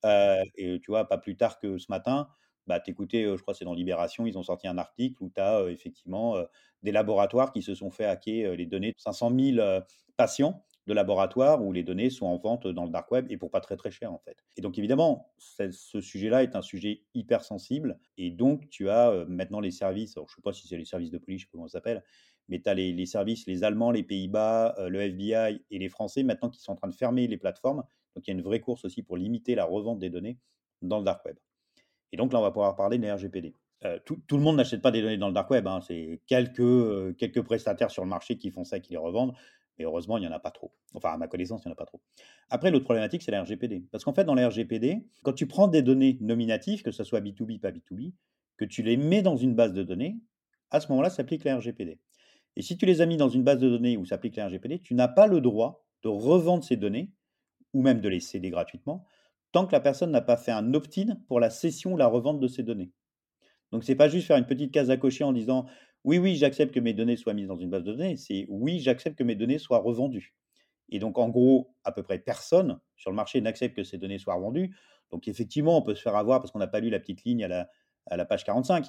Hein. 0.02 0.42
et 0.56 0.80
tu 0.80 0.90
vois, 0.90 1.08
pas 1.08 1.18
plus 1.18 1.36
tard 1.36 1.58
que 1.58 1.78
ce 1.78 1.86
matin, 1.90 2.28
bah, 2.66 2.80
t'écoutais, 2.80 3.24
je 3.24 3.40
crois 3.42 3.54
que 3.54 3.58
c'est 3.58 3.64
dans 3.64 3.74
Libération, 3.74 4.26
ils 4.26 4.36
ont 4.38 4.42
sorti 4.42 4.66
un 4.66 4.78
article 4.78 5.22
où 5.22 5.30
tu 5.34 5.40
as 5.40 5.68
effectivement 5.68 6.36
des 6.82 6.92
laboratoires 6.92 7.52
qui 7.52 7.62
se 7.62 7.74
sont 7.74 7.90
fait 7.90 8.06
hacker 8.06 8.56
les 8.56 8.66
données 8.66 8.92
de 8.92 8.98
500 8.98 9.32
000 9.38 9.82
patients 10.16 10.64
de 10.86 10.92
laboratoires 10.94 11.64
où 11.64 11.72
les 11.72 11.82
données 11.82 12.10
sont 12.10 12.26
en 12.26 12.36
vente 12.38 12.66
dans 12.66 12.84
le 12.84 12.90
dark 12.90 13.10
web 13.10 13.26
et 13.28 13.36
pour 13.36 13.50
pas 13.50 13.60
très 13.60 13.76
très 13.76 13.90
cher 13.90 14.12
en 14.12 14.18
fait. 14.18 14.36
Et 14.56 14.60
donc 14.60 14.78
évidemment, 14.78 15.32
ce 15.38 16.00
sujet-là 16.00 16.42
est 16.44 16.54
un 16.54 16.62
sujet 16.62 17.02
hyper 17.14 17.44
sensible 17.44 17.98
et 18.16 18.30
donc 18.30 18.68
tu 18.70 18.88
as 18.88 19.24
maintenant 19.28 19.60
les 19.60 19.72
services, 19.72 20.16
alors 20.16 20.28
je 20.28 20.36
sais 20.36 20.42
pas 20.42 20.52
si 20.52 20.68
c'est 20.68 20.76
les 20.76 20.84
services 20.84 21.10
de 21.10 21.18
police, 21.18 21.40
je 21.40 21.46
sais 21.46 21.50
pas 21.50 21.58
comment 21.58 21.68
ça 21.68 21.78
s'appelle, 21.78 22.04
mais 22.48 22.60
tu 22.60 22.68
as 22.68 22.74
les, 22.74 23.06
services, 23.06 23.46
les 23.46 23.64
Allemands, 23.64 23.90
les 23.90 24.02
Pays-Bas, 24.02 24.76
le 24.88 25.00
FBI 25.00 25.64
et 25.70 25.78
les 25.78 25.88
Français 25.88 26.22
maintenant 26.22 26.50
qui 26.50 26.60
sont 26.60 26.72
en 26.72 26.76
train 26.76 26.88
de 26.88 26.94
fermer 26.94 27.26
les 27.26 27.36
plateformes. 27.36 27.82
Donc 28.14 28.26
il 28.26 28.30
y 28.30 28.34
a 28.34 28.36
une 28.36 28.42
vraie 28.42 28.60
course 28.60 28.84
aussi 28.84 29.02
pour 29.02 29.16
limiter 29.16 29.54
la 29.54 29.64
revente 29.64 29.98
des 29.98 30.10
données 30.10 30.38
dans 30.82 30.98
le 30.98 31.04
dark 31.04 31.24
web. 31.24 31.36
Et 32.12 32.16
donc 32.16 32.32
là, 32.32 32.38
on 32.38 32.42
va 32.42 32.50
pouvoir 32.50 32.76
parler 32.76 32.98
des 32.98 33.10
RGPD. 33.10 33.54
Euh, 33.84 33.98
tout, 34.04 34.18
le 34.32 34.42
monde 34.42 34.56
n'achète 34.56 34.80
pas 34.80 34.90
des 34.90 35.02
données 35.02 35.18
dans 35.18 35.28
le 35.28 35.34
dark 35.34 35.50
web. 35.50 35.66
Hein. 35.66 35.80
C'est 35.80 36.20
quelques, 36.26 36.60
euh, 36.60 37.14
quelques 37.18 37.42
prestataires 37.42 37.90
sur 37.90 38.04
le 38.04 38.08
marché 38.08 38.38
qui 38.38 38.50
font 38.50 38.64
ça, 38.64 38.80
qui 38.80 38.92
les 38.92 38.98
revendent. 38.98 39.34
Mais 39.78 39.84
heureusement, 39.84 40.16
il 40.16 40.22
n'y 40.22 40.26
en 40.26 40.32
a 40.32 40.38
pas 40.38 40.50
trop. 40.50 40.72
Enfin, 40.94 41.10
à 41.10 41.16
ma 41.18 41.28
connaissance, 41.28 41.62
il 41.64 41.68
n'y 41.68 41.72
en 41.72 41.74
a 41.74 41.76
pas 41.76 41.84
trop. 41.84 42.00
Après, 42.48 42.70
l'autre 42.70 42.84
problématique, 42.84 43.22
c'est 43.22 43.30
la 43.30 43.42
RGPD. 43.42 43.84
Parce 43.92 44.04
qu'en 44.04 44.14
fait, 44.14 44.24
dans 44.24 44.34
la 44.34 44.48
RGPD, 44.48 45.06
quand 45.22 45.34
tu 45.34 45.46
prends 45.46 45.68
des 45.68 45.82
données 45.82 46.16
nominatives, 46.22 46.82
que 46.82 46.90
ce 46.90 47.04
soit 47.04 47.20
B2B, 47.20 47.60
pas 47.60 47.70
B2B, 47.70 48.14
que 48.56 48.64
tu 48.64 48.82
les 48.82 48.96
mets 48.96 49.20
dans 49.20 49.36
une 49.36 49.54
base 49.54 49.74
de 49.74 49.82
données, 49.82 50.16
à 50.70 50.80
ce 50.80 50.88
moment-là, 50.88 51.10
s'applique 51.10 51.44
la 51.44 51.58
RGPD. 51.58 51.98
Et 52.56 52.62
si 52.62 52.76
tu 52.76 52.86
les 52.86 53.00
as 53.00 53.06
mis 53.06 53.16
dans 53.16 53.28
une 53.28 53.44
base 53.44 53.58
de 53.58 53.68
données 53.68 53.96
où 53.96 54.04
s'applique 54.04 54.36
la 54.36 54.46
RGPD, 54.46 54.80
tu 54.80 54.94
n'as 54.94 55.08
pas 55.08 55.26
le 55.26 55.40
droit 55.40 55.86
de 56.02 56.08
revendre 56.08 56.64
ces 56.64 56.76
données, 56.76 57.12
ou 57.74 57.82
même 57.82 58.00
de 58.00 58.08
les 58.08 58.20
céder 58.20 58.50
gratuitement, 58.50 59.04
tant 59.52 59.66
que 59.66 59.72
la 59.72 59.80
personne 59.80 60.10
n'a 60.10 60.22
pas 60.22 60.36
fait 60.36 60.52
un 60.52 60.74
opt-in 60.74 61.16
pour 61.28 61.40
la 61.40 61.50
cession 61.50 61.94
ou 61.94 61.96
la 61.96 62.06
revente 62.06 62.40
de 62.40 62.48
ces 62.48 62.62
données. 62.62 62.92
Donc, 63.72 63.84
ce 63.84 63.92
n'est 63.92 63.96
pas 63.96 64.08
juste 64.08 64.26
faire 64.26 64.36
une 64.36 64.46
petite 64.46 64.72
case 64.72 64.90
à 64.90 64.96
cocher 64.96 65.24
en 65.24 65.32
disant 65.32 65.66
oui, 66.04 66.18
oui, 66.18 66.36
j'accepte 66.36 66.72
que 66.72 66.80
mes 66.80 66.94
données 66.94 67.16
soient 67.16 67.34
mises 67.34 67.48
dans 67.48 67.56
une 67.56 67.68
base 67.68 67.82
de 67.82 67.92
données, 67.92 68.16
c'est 68.16 68.46
oui, 68.48 68.78
j'accepte 68.78 69.18
que 69.18 69.24
mes 69.24 69.34
données 69.34 69.58
soient 69.58 69.78
revendues. 69.78 70.34
Et 70.88 71.00
donc, 71.00 71.18
en 71.18 71.28
gros, 71.28 71.74
à 71.82 71.90
peu 71.90 72.02
près 72.04 72.20
personne 72.20 72.78
sur 72.94 73.10
le 73.10 73.16
marché 73.16 73.40
n'accepte 73.40 73.74
que 73.74 73.82
ces 73.82 73.98
données 73.98 74.18
soient 74.18 74.34
revendues. 74.34 74.76
Donc, 75.10 75.26
effectivement, 75.26 75.76
on 75.76 75.82
peut 75.82 75.96
se 75.96 76.02
faire 76.02 76.14
avoir 76.14 76.40
parce 76.40 76.52
qu'on 76.52 76.60
n'a 76.60 76.68
pas 76.68 76.80
lu 76.80 76.90
la 76.90 77.00
petite 77.00 77.24
ligne 77.24 77.42
à 77.44 77.48
la, 77.48 77.68
à 78.06 78.16
la 78.16 78.24
page 78.24 78.44
45. 78.44 78.86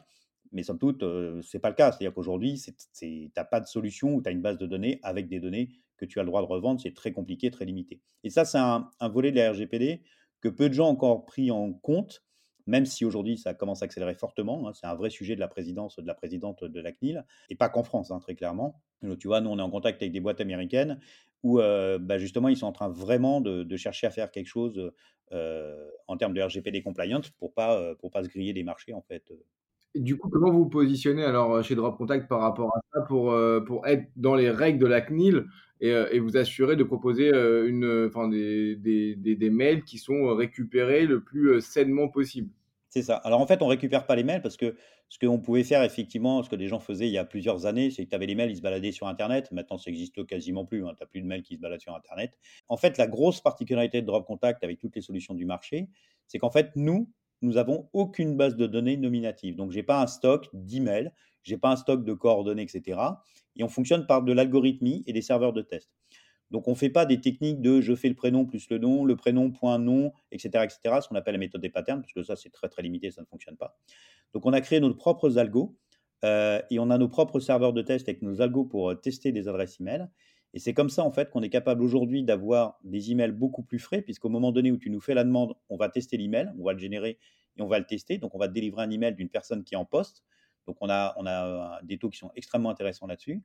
Mais 0.51 0.63
sans 0.63 0.75
doute, 0.75 1.03
euh, 1.03 1.41
ce 1.41 1.57
n'est 1.57 1.61
pas 1.61 1.69
le 1.69 1.75
cas. 1.75 1.91
C'est-à-dire 1.91 2.13
qu'aujourd'hui, 2.13 2.61
tu 2.97 3.31
n'as 3.35 3.45
pas 3.45 3.59
de 3.59 3.65
solution 3.65 4.15
où 4.15 4.21
tu 4.21 4.29
as 4.29 4.31
une 4.31 4.41
base 4.41 4.57
de 4.57 4.65
données 4.65 4.99
avec 5.03 5.27
des 5.27 5.39
données 5.39 5.69
que 5.97 6.05
tu 6.05 6.19
as 6.19 6.23
le 6.23 6.27
droit 6.27 6.41
de 6.41 6.47
revendre. 6.47 6.79
C'est 6.79 6.93
très 6.93 7.11
compliqué, 7.11 7.51
très 7.51 7.65
limité. 7.65 8.01
Et 8.23 8.29
ça, 8.29 8.45
c'est 8.45 8.57
un, 8.57 8.89
volet 9.01 9.31
de 9.31 9.37
la 9.37 9.51
RGPD 9.51 10.01
que 10.41 10.49
peu 10.49 10.69
de 10.69 10.73
gens 10.73 10.87
ont 10.87 10.91
encore 10.91 11.25
pris 11.25 11.51
en 11.51 11.73
compte, 11.73 12.23
même 12.67 12.85
si 12.85 13.05
aujourd'hui 13.05 13.37
ça 13.37 13.53
commence 13.53 13.81
à 13.81 13.85
accélérer 13.85 14.13
fortement. 14.13 14.67
Hein. 14.67 14.73
c'est 14.73 14.85
un 14.85 14.95
vrai 14.95 15.09
sujet 15.09 15.35
de 15.35 15.39
la 15.39 15.47
présidence, 15.47 15.97
de 15.97 16.05
la 16.05 16.13
présidente 16.13 16.63
de 16.63 16.79
la 16.79 16.91
CNIL, 16.91 17.25
et 17.49 17.55
pas 17.55 17.69
qu'en 17.69 17.83
France, 17.83 18.11
hein, 18.11 18.19
très 18.19 18.35
clairement. 18.35 18.81
tu 19.19 19.27
vois, 19.27 19.41
nous 19.41 19.49
on 19.49 19.57
est 19.57 19.61
en 19.61 19.69
contact 19.69 20.01
avec 20.01 20.11
des 20.11 20.19
boîtes 20.19 20.41
américaines 20.41 20.99
où 21.43 21.57
bah, 21.57 22.17
justement 22.17 22.49
ils 22.49 22.57
sont 22.57 22.67
en 22.67 22.71
train 22.71 22.89
vraiment 22.89 23.41
de, 23.41 23.77
chercher 23.77 24.07
à 24.07 24.11
faire 24.11 24.31
quelque 24.31 24.47
chose 24.47 24.91
en 25.31 26.17
termes 26.17 26.33
de 26.33 26.41
RGPD 26.41 26.83
compliant 26.83 27.21
pour 27.39 27.53
pas 27.53 27.95
pour 27.95 28.11
pas 28.11 28.23
se 28.23 28.29
griller 28.29 28.53
des 28.53 28.63
marchés 28.63 28.93
en 28.93 29.01
fait. 29.01 29.31
Du 29.99 30.17
coup, 30.17 30.29
comment 30.29 30.51
vous 30.51 30.63
vous 30.63 30.69
positionnez 30.69 31.23
alors 31.23 31.63
chez 31.63 31.75
Drop 31.75 31.97
Contact 31.97 32.27
par 32.27 32.41
rapport 32.41 32.75
à 32.75 32.81
ça 32.93 33.01
pour, 33.01 33.35
pour 33.65 33.87
être 33.87 34.07
dans 34.15 34.35
les 34.35 34.49
règles 34.49 34.79
de 34.79 34.87
la 34.87 35.01
CNIL 35.01 35.45
euh, 35.83 36.09
et, 36.11 36.19
vous 36.19 36.37
assurer 36.37 36.75
de 36.75 36.83
proposer 36.83 37.31
euh, 37.31 37.67
une, 37.67 38.07
enfin, 38.07 38.27
des, 38.27 38.75
des, 38.75 39.15
des, 39.15 39.49
mails 39.49 39.83
qui 39.83 39.99
sont 39.99 40.35
récupérés 40.35 41.05
le 41.05 41.21
plus 41.21 41.49
euh, 41.49 41.59
sainement 41.59 42.07
possible? 42.07 42.49
C'est 42.89 43.03
ça. 43.03 43.17
Alors 43.17 43.41
en 43.41 43.45
fait, 43.45 43.61
on 43.61 43.67
récupère 43.67 44.07
pas 44.07 44.15
les 44.15 44.23
mails 44.23 44.41
parce 44.41 44.57
que 44.57 44.75
ce 45.07 45.19
qu'on 45.19 45.39
pouvait 45.39 45.63
faire 45.63 45.83
effectivement, 45.83 46.41
ce 46.41 46.49
que 46.49 46.55
des 46.55 46.67
gens 46.67 46.79
faisaient 46.79 47.07
il 47.07 47.13
y 47.13 47.19
a 47.19 47.25
plusieurs 47.25 47.67
années, 47.67 47.91
c'est 47.91 48.05
que 48.05 48.09
tu 48.09 48.15
avais 48.15 48.25
les 48.25 48.33
mails, 48.33 48.49
ils 48.49 48.57
se 48.57 48.61
baladaient 48.61 48.91
sur 48.91 49.07
Internet. 49.07 49.51
Maintenant, 49.51 49.77
ça 49.77 49.91
existe 49.91 50.25
quasiment 50.25 50.65
plus. 50.65 50.83
Hein. 50.83 50.93
Tu 50.97 51.03
n'as 51.03 51.07
plus 51.07 51.21
de 51.21 51.27
mails 51.27 51.43
qui 51.43 51.55
se 51.55 51.61
baladent 51.61 51.81
sur 51.81 51.95
Internet. 51.95 52.39
En 52.69 52.77
fait, 52.77 52.97
la 52.97 53.05
grosse 53.05 53.39
particularité 53.39 54.01
de 54.01 54.07
Drop 54.07 54.25
Contact 54.25 54.63
avec 54.63 54.79
toutes 54.79 54.95
les 54.95 55.01
solutions 55.01 55.35
du 55.35 55.45
marché, 55.45 55.89
c'est 56.27 56.39
qu'en 56.39 56.49
fait, 56.49 56.71
nous, 56.75 57.07
nous 57.41 57.53
n'avons 57.53 57.89
aucune 57.93 58.35
base 58.35 58.55
de 58.55 58.67
données 58.67 58.97
nominative. 58.97 59.55
Donc, 59.55 59.71
je 59.71 59.77
n'ai 59.77 59.83
pas 59.83 60.01
un 60.01 60.07
stock 60.07 60.49
d'emails, 60.53 61.11
je 61.43 61.53
n'ai 61.53 61.59
pas 61.59 61.71
un 61.71 61.75
stock 61.75 62.03
de 62.03 62.13
coordonnées, 62.13 62.63
etc. 62.63 62.99
Et 63.55 63.63
on 63.63 63.69
fonctionne 63.69 64.05
par 64.05 64.23
de 64.23 64.33
l'algorithmie 64.33 65.03
et 65.07 65.13
des 65.13 65.21
serveurs 65.21 65.53
de 65.53 65.61
test. 65.61 65.89
Donc, 66.51 66.67
on 66.67 66.71
ne 66.71 66.75
fait 66.75 66.89
pas 66.89 67.05
des 67.05 67.19
techniques 67.19 67.61
de 67.61 67.81
je 67.81 67.93
fais 67.93 68.07
le 68.07 68.15
prénom 68.15 68.45
plus 68.45 68.69
le 68.69 68.77
nom, 68.77 69.03
le 69.03 69.15
prénom 69.15 69.51
point 69.51 69.79
nom, 69.79 70.13
etc., 70.31 70.63
etc., 70.63 70.99
ce 71.01 71.09
qu'on 71.09 71.15
appelle 71.15 71.33
la 71.33 71.39
méthode 71.39 71.61
des 71.61 71.69
patterns, 71.69 72.01
parce 72.01 72.13
que 72.13 72.23
ça, 72.23 72.35
c'est 72.35 72.49
très, 72.49 72.69
très 72.69 72.81
limité, 72.81 73.11
ça 73.11 73.21
ne 73.21 73.27
fonctionne 73.27 73.57
pas. 73.57 73.77
Donc, 74.33 74.45
on 74.45 74.53
a 74.53 74.61
créé 74.61 74.79
nos 74.79 74.93
propres 74.93 75.37
algos 75.37 75.77
euh, 76.23 76.61
et 76.69 76.79
on 76.79 76.89
a 76.89 76.97
nos 76.97 77.09
propres 77.09 77.39
serveurs 77.39 77.73
de 77.73 77.81
test 77.81 78.07
avec 78.07 78.21
nos 78.21 78.41
algos 78.41 78.65
pour 78.65 78.91
euh, 78.91 78.95
tester 78.95 79.31
des 79.31 79.47
adresses 79.47 79.79
email. 79.79 80.07
Et 80.57 80.59
c'est 80.59 80.73
comme 80.73 80.89
ça, 80.89 81.03
en 81.03 81.11
fait, 81.11 81.29
qu'on 81.29 81.43
est 81.43 81.51
capable 81.51 81.83
aujourd'hui 81.83 82.23
d'avoir 82.23 82.79
des 82.83 83.11
emails 83.11 83.31
beaucoup 83.31 83.61
plus 83.61 83.77
frais, 83.77 84.01
puisqu'au 84.01 84.29
moment 84.29 84.51
donné 84.51 84.71
où 84.71 84.77
tu 84.77 84.89
nous 84.89 84.99
fais 84.99 85.13
la 85.13 85.23
demande, 85.23 85.53
on 85.69 85.77
va 85.77 85.87
tester 85.87 86.17
l'email, 86.17 86.51
on 86.57 86.63
va 86.63 86.73
le 86.73 86.79
générer 86.79 87.19
et 87.57 87.61
on 87.61 87.67
va 87.67 87.77
le 87.77 87.85
tester. 87.85 88.17
Donc, 88.17 88.33
on 88.33 88.39
va 88.39 88.47
te 88.47 88.53
délivrer 88.53 88.81
un 88.81 88.89
email 88.89 89.13
d'une 89.13 89.29
personne 89.29 89.63
qui 89.63 89.75
est 89.75 89.77
en 89.77 89.85
poste. 89.85 90.23
Donc, 90.65 90.77
on 90.81 90.89
a, 90.89 91.13
a 91.15 91.79
des 91.83 91.99
taux 91.99 92.09
qui 92.09 92.17
sont 92.17 92.31
extrêmement 92.35 92.71
intéressants 92.71 93.05
là-dessus. 93.05 93.43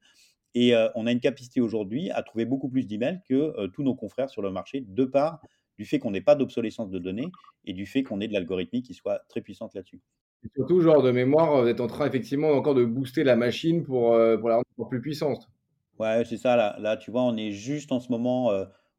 Et 0.55 0.75
euh, 0.75 0.89
on 0.95 1.07
a 1.07 1.13
une 1.13 1.21
capacité 1.21 1.61
aujourd'hui 1.61 2.11
à 2.13 2.23
trouver 2.23 2.47
beaucoup 2.47 2.71
plus 2.71 2.87
d'emails 2.87 3.21
que 3.29 3.35
euh, 3.35 3.69
tous 3.69 3.83
nos 3.83 3.95
confrères 3.95 4.31
sur 4.31 4.41
le 4.41 4.51
marché, 4.51 4.83
de 4.89 5.05
part 5.05 5.43
du 5.77 5.85
fait 5.85 5.99
qu'on 5.99 6.13
n'ait 6.13 6.23
pas 6.23 6.35
d'obsolescence 6.35 6.89
de 6.89 6.99
données 6.99 7.29
et 7.67 7.75
du 7.75 7.85
fait 7.85 8.03
qu'on 8.05 8.23
ait 8.23 8.29
de 8.29 8.33
l'algorithmie 8.33 8.81
qui 8.81 8.95
soit 8.95 9.19
très 9.29 9.43
puissante 9.43 9.75
là-dessus. 9.75 10.01
Et 10.47 10.49
surtout, 10.57 10.81
genre 10.81 11.03
de 11.03 11.11
mémoire, 11.11 11.61
vous 11.61 11.69
êtes 11.69 11.83
en 11.83 11.89
train 11.89 12.07
effectivement 12.07 12.53
encore 12.53 12.75
de 12.75 12.87
booster 12.87 13.23
la 13.23 13.37
machine 13.37 13.83
pour, 13.83 14.15
euh, 14.15 14.39
pour 14.39 14.49
la 14.49 14.55
rendre 14.55 14.89
plus 14.89 15.03
puissante. 15.03 15.51
Ouais, 16.03 16.25
c'est 16.25 16.37
ça. 16.37 16.77
Là, 16.81 16.97
tu 16.97 17.13
vois, 17.13 17.23
on 17.23 17.37
est 17.37 17.53
juste 17.53 17.93
en 17.93 18.01
ce 18.01 18.11
moment 18.11 18.51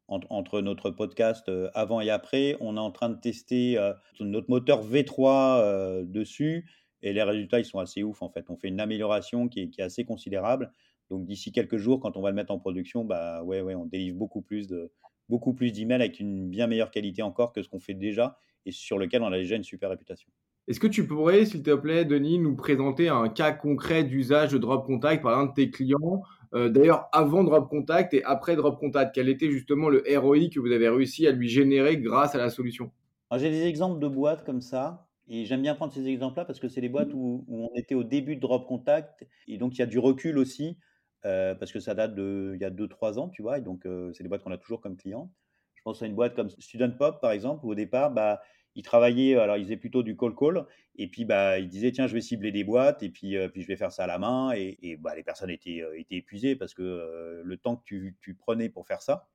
entre 0.08 0.62
notre 0.62 0.88
podcast 0.88 1.50
avant 1.74 2.00
et 2.00 2.08
après. 2.08 2.56
On 2.60 2.78
est 2.78 2.80
en 2.80 2.90
train 2.90 3.10
de 3.10 3.20
tester 3.20 3.78
notre 4.20 4.48
moteur 4.48 4.82
V3 4.82 6.06
dessus 6.06 6.66
et 7.02 7.12
les 7.12 7.22
résultats, 7.22 7.60
ils 7.60 7.66
sont 7.66 7.78
assez 7.78 8.02
ouf 8.02 8.22
en 8.22 8.30
fait. 8.30 8.46
On 8.48 8.56
fait 8.56 8.68
une 8.68 8.80
amélioration 8.80 9.48
qui 9.48 9.60
est, 9.60 9.82
assez 9.82 10.06
considérable. 10.06 10.72
Donc 11.10 11.26
d'ici 11.26 11.52
quelques 11.52 11.76
jours, 11.76 12.00
quand 12.00 12.16
on 12.16 12.22
va 12.22 12.30
le 12.30 12.36
mettre 12.36 12.52
en 12.52 12.58
production, 12.58 13.04
bah 13.04 13.42
ouais, 13.42 13.60
ouais, 13.60 13.74
on 13.74 13.84
délivre 13.84 14.16
beaucoup 14.16 14.40
plus 14.40 14.66
de 14.66 14.90
beaucoup 15.28 15.52
plus 15.52 15.72
d'emails 15.72 16.00
avec 16.00 16.20
une 16.20 16.48
bien 16.48 16.66
meilleure 16.66 16.90
qualité 16.90 17.20
encore 17.20 17.52
que 17.52 17.62
ce 17.62 17.68
qu'on 17.68 17.80
fait 17.80 17.92
déjà 17.92 18.38
et 18.64 18.72
sur 18.72 18.98
lequel 18.98 19.22
on 19.22 19.26
a 19.26 19.36
déjà 19.36 19.56
une 19.56 19.62
super 19.62 19.90
réputation. 19.90 20.30
Est-ce 20.66 20.80
que 20.80 20.86
tu 20.86 21.06
pourrais, 21.06 21.44
s'il 21.44 21.62
te 21.62 21.74
plaît, 21.74 22.06
Denis, 22.06 22.38
nous 22.38 22.56
présenter 22.56 23.10
un 23.10 23.28
cas 23.28 23.52
concret 23.52 24.04
d'usage 24.04 24.52
de 24.52 24.58
Drop 24.58 24.86
Contact 24.86 25.22
par 25.22 25.38
l'un 25.38 25.46
de 25.46 25.52
tes 25.52 25.70
clients 25.70 26.22
euh, 26.54 26.68
D'ailleurs, 26.68 27.08
avant 27.12 27.44
Drop 27.44 27.68
Contact 27.68 28.14
et 28.14 28.22
après 28.24 28.56
Drop 28.56 28.78
Contact, 28.78 29.14
quel 29.14 29.28
était 29.28 29.50
justement 29.50 29.88
le 29.88 30.04
ROI 30.18 30.48
que 30.52 30.60
vous 30.60 30.72
avez 30.72 30.88
réussi 30.88 31.26
à 31.26 31.32
lui 31.32 31.48
générer 31.48 31.98
grâce 31.98 32.34
à 32.34 32.38
la 32.38 32.50
solution? 32.50 32.90
J'ai 33.36 33.50
des 33.50 33.64
exemples 33.64 34.00
de 34.00 34.08
boîtes 34.08 34.44
comme 34.44 34.60
ça. 34.60 35.08
Et 35.26 35.46
j'aime 35.46 35.62
bien 35.62 35.74
prendre 35.74 35.92
ces 35.92 36.06
exemples-là 36.06 36.44
parce 36.44 36.60
que 36.60 36.68
c'est 36.68 36.82
des 36.82 36.88
boîtes 36.88 37.12
où, 37.14 37.44
on 37.48 37.70
était 37.74 37.94
au 37.94 38.04
début 38.04 38.36
de 38.36 38.40
Drop 38.40 38.66
Contact 38.66 39.26
et 39.48 39.56
donc 39.56 39.74
il 39.74 39.78
y 39.78 39.82
a 39.82 39.86
du 39.86 39.98
recul 39.98 40.36
aussi 40.36 40.76
euh, 41.24 41.54
parce 41.54 41.72
que 41.72 41.80
ça 41.80 41.94
date 41.94 42.14
de 42.14 42.52
il 42.54 42.60
y 42.60 42.64
a 42.64 42.70
2-3 42.70 43.18
ans, 43.18 43.30
tu 43.30 43.40
vois, 43.40 43.56
et 43.56 43.62
donc 43.62 43.86
euh, 43.86 44.12
c'est 44.12 44.22
des 44.22 44.28
boîtes 44.28 44.42
qu'on 44.42 44.52
a 44.52 44.58
toujours 44.58 44.82
comme 44.82 44.96
clients. 44.96 45.30
Je 45.74 45.82
pense 45.82 46.02
à 46.02 46.06
une 46.06 46.14
boîte 46.14 46.34
comme 46.34 46.50
Student 46.50 46.90
Pop 46.90 47.22
par 47.22 47.32
exemple 47.32 47.64
où 47.64 47.70
au 47.70 47.74
départ, 47.74 48.10
bah, 48.10 48.42
ils 48.74 48.82
travaillaient, 48.82 49.36
alors 49.36 49.56
ils 49.56 49.64
faisaient 49.64 49.76
plutôt 49.76 50.02
du 50.02 50.16
call 50.16 50.34
call 50.34 50.66
et 50.96 51.08
puis 51.08 51.24
bah, 51.24 51.58
ils 51.58 51.68
disaient 51.68 51.92
tiens 51.92 52.06
je 52.06 52.14
vais 52.14 52.20
cibler 52.20 52.52
des 52.52 52.64
boîtes 52.64 53.02
et 53.02 53.08
puis, 53.08 53.36
euh, 53.36 53.48
puis 53.48 53.62
je 53.62 53.68
vais 53.68 53.76
faire 53.76 53.92
ça 53.92 54.04
à 54.04 54.06
la 54.06 54.18
main 54.18 54.52
et, 54.54 54.78
et 54.82 54.96
bah, 54.96 55.14
les 55.14 55.22
personnes 55.22 55.50
étaient, 55.50 55.82
étaient 55.96 56.16
épuisées 56.16 56.56
parce 56.56 56.74
que 56.74 57.42
le 57.44 57.56
temps 57.56 57.76
que 57.76 57.84
tu, 57.84 58.16
tu, 58.20 58.34
prenais 58.34 58.68
pour 58.68 58.86
faire 58.86 59.02
ça, 59.02 59.28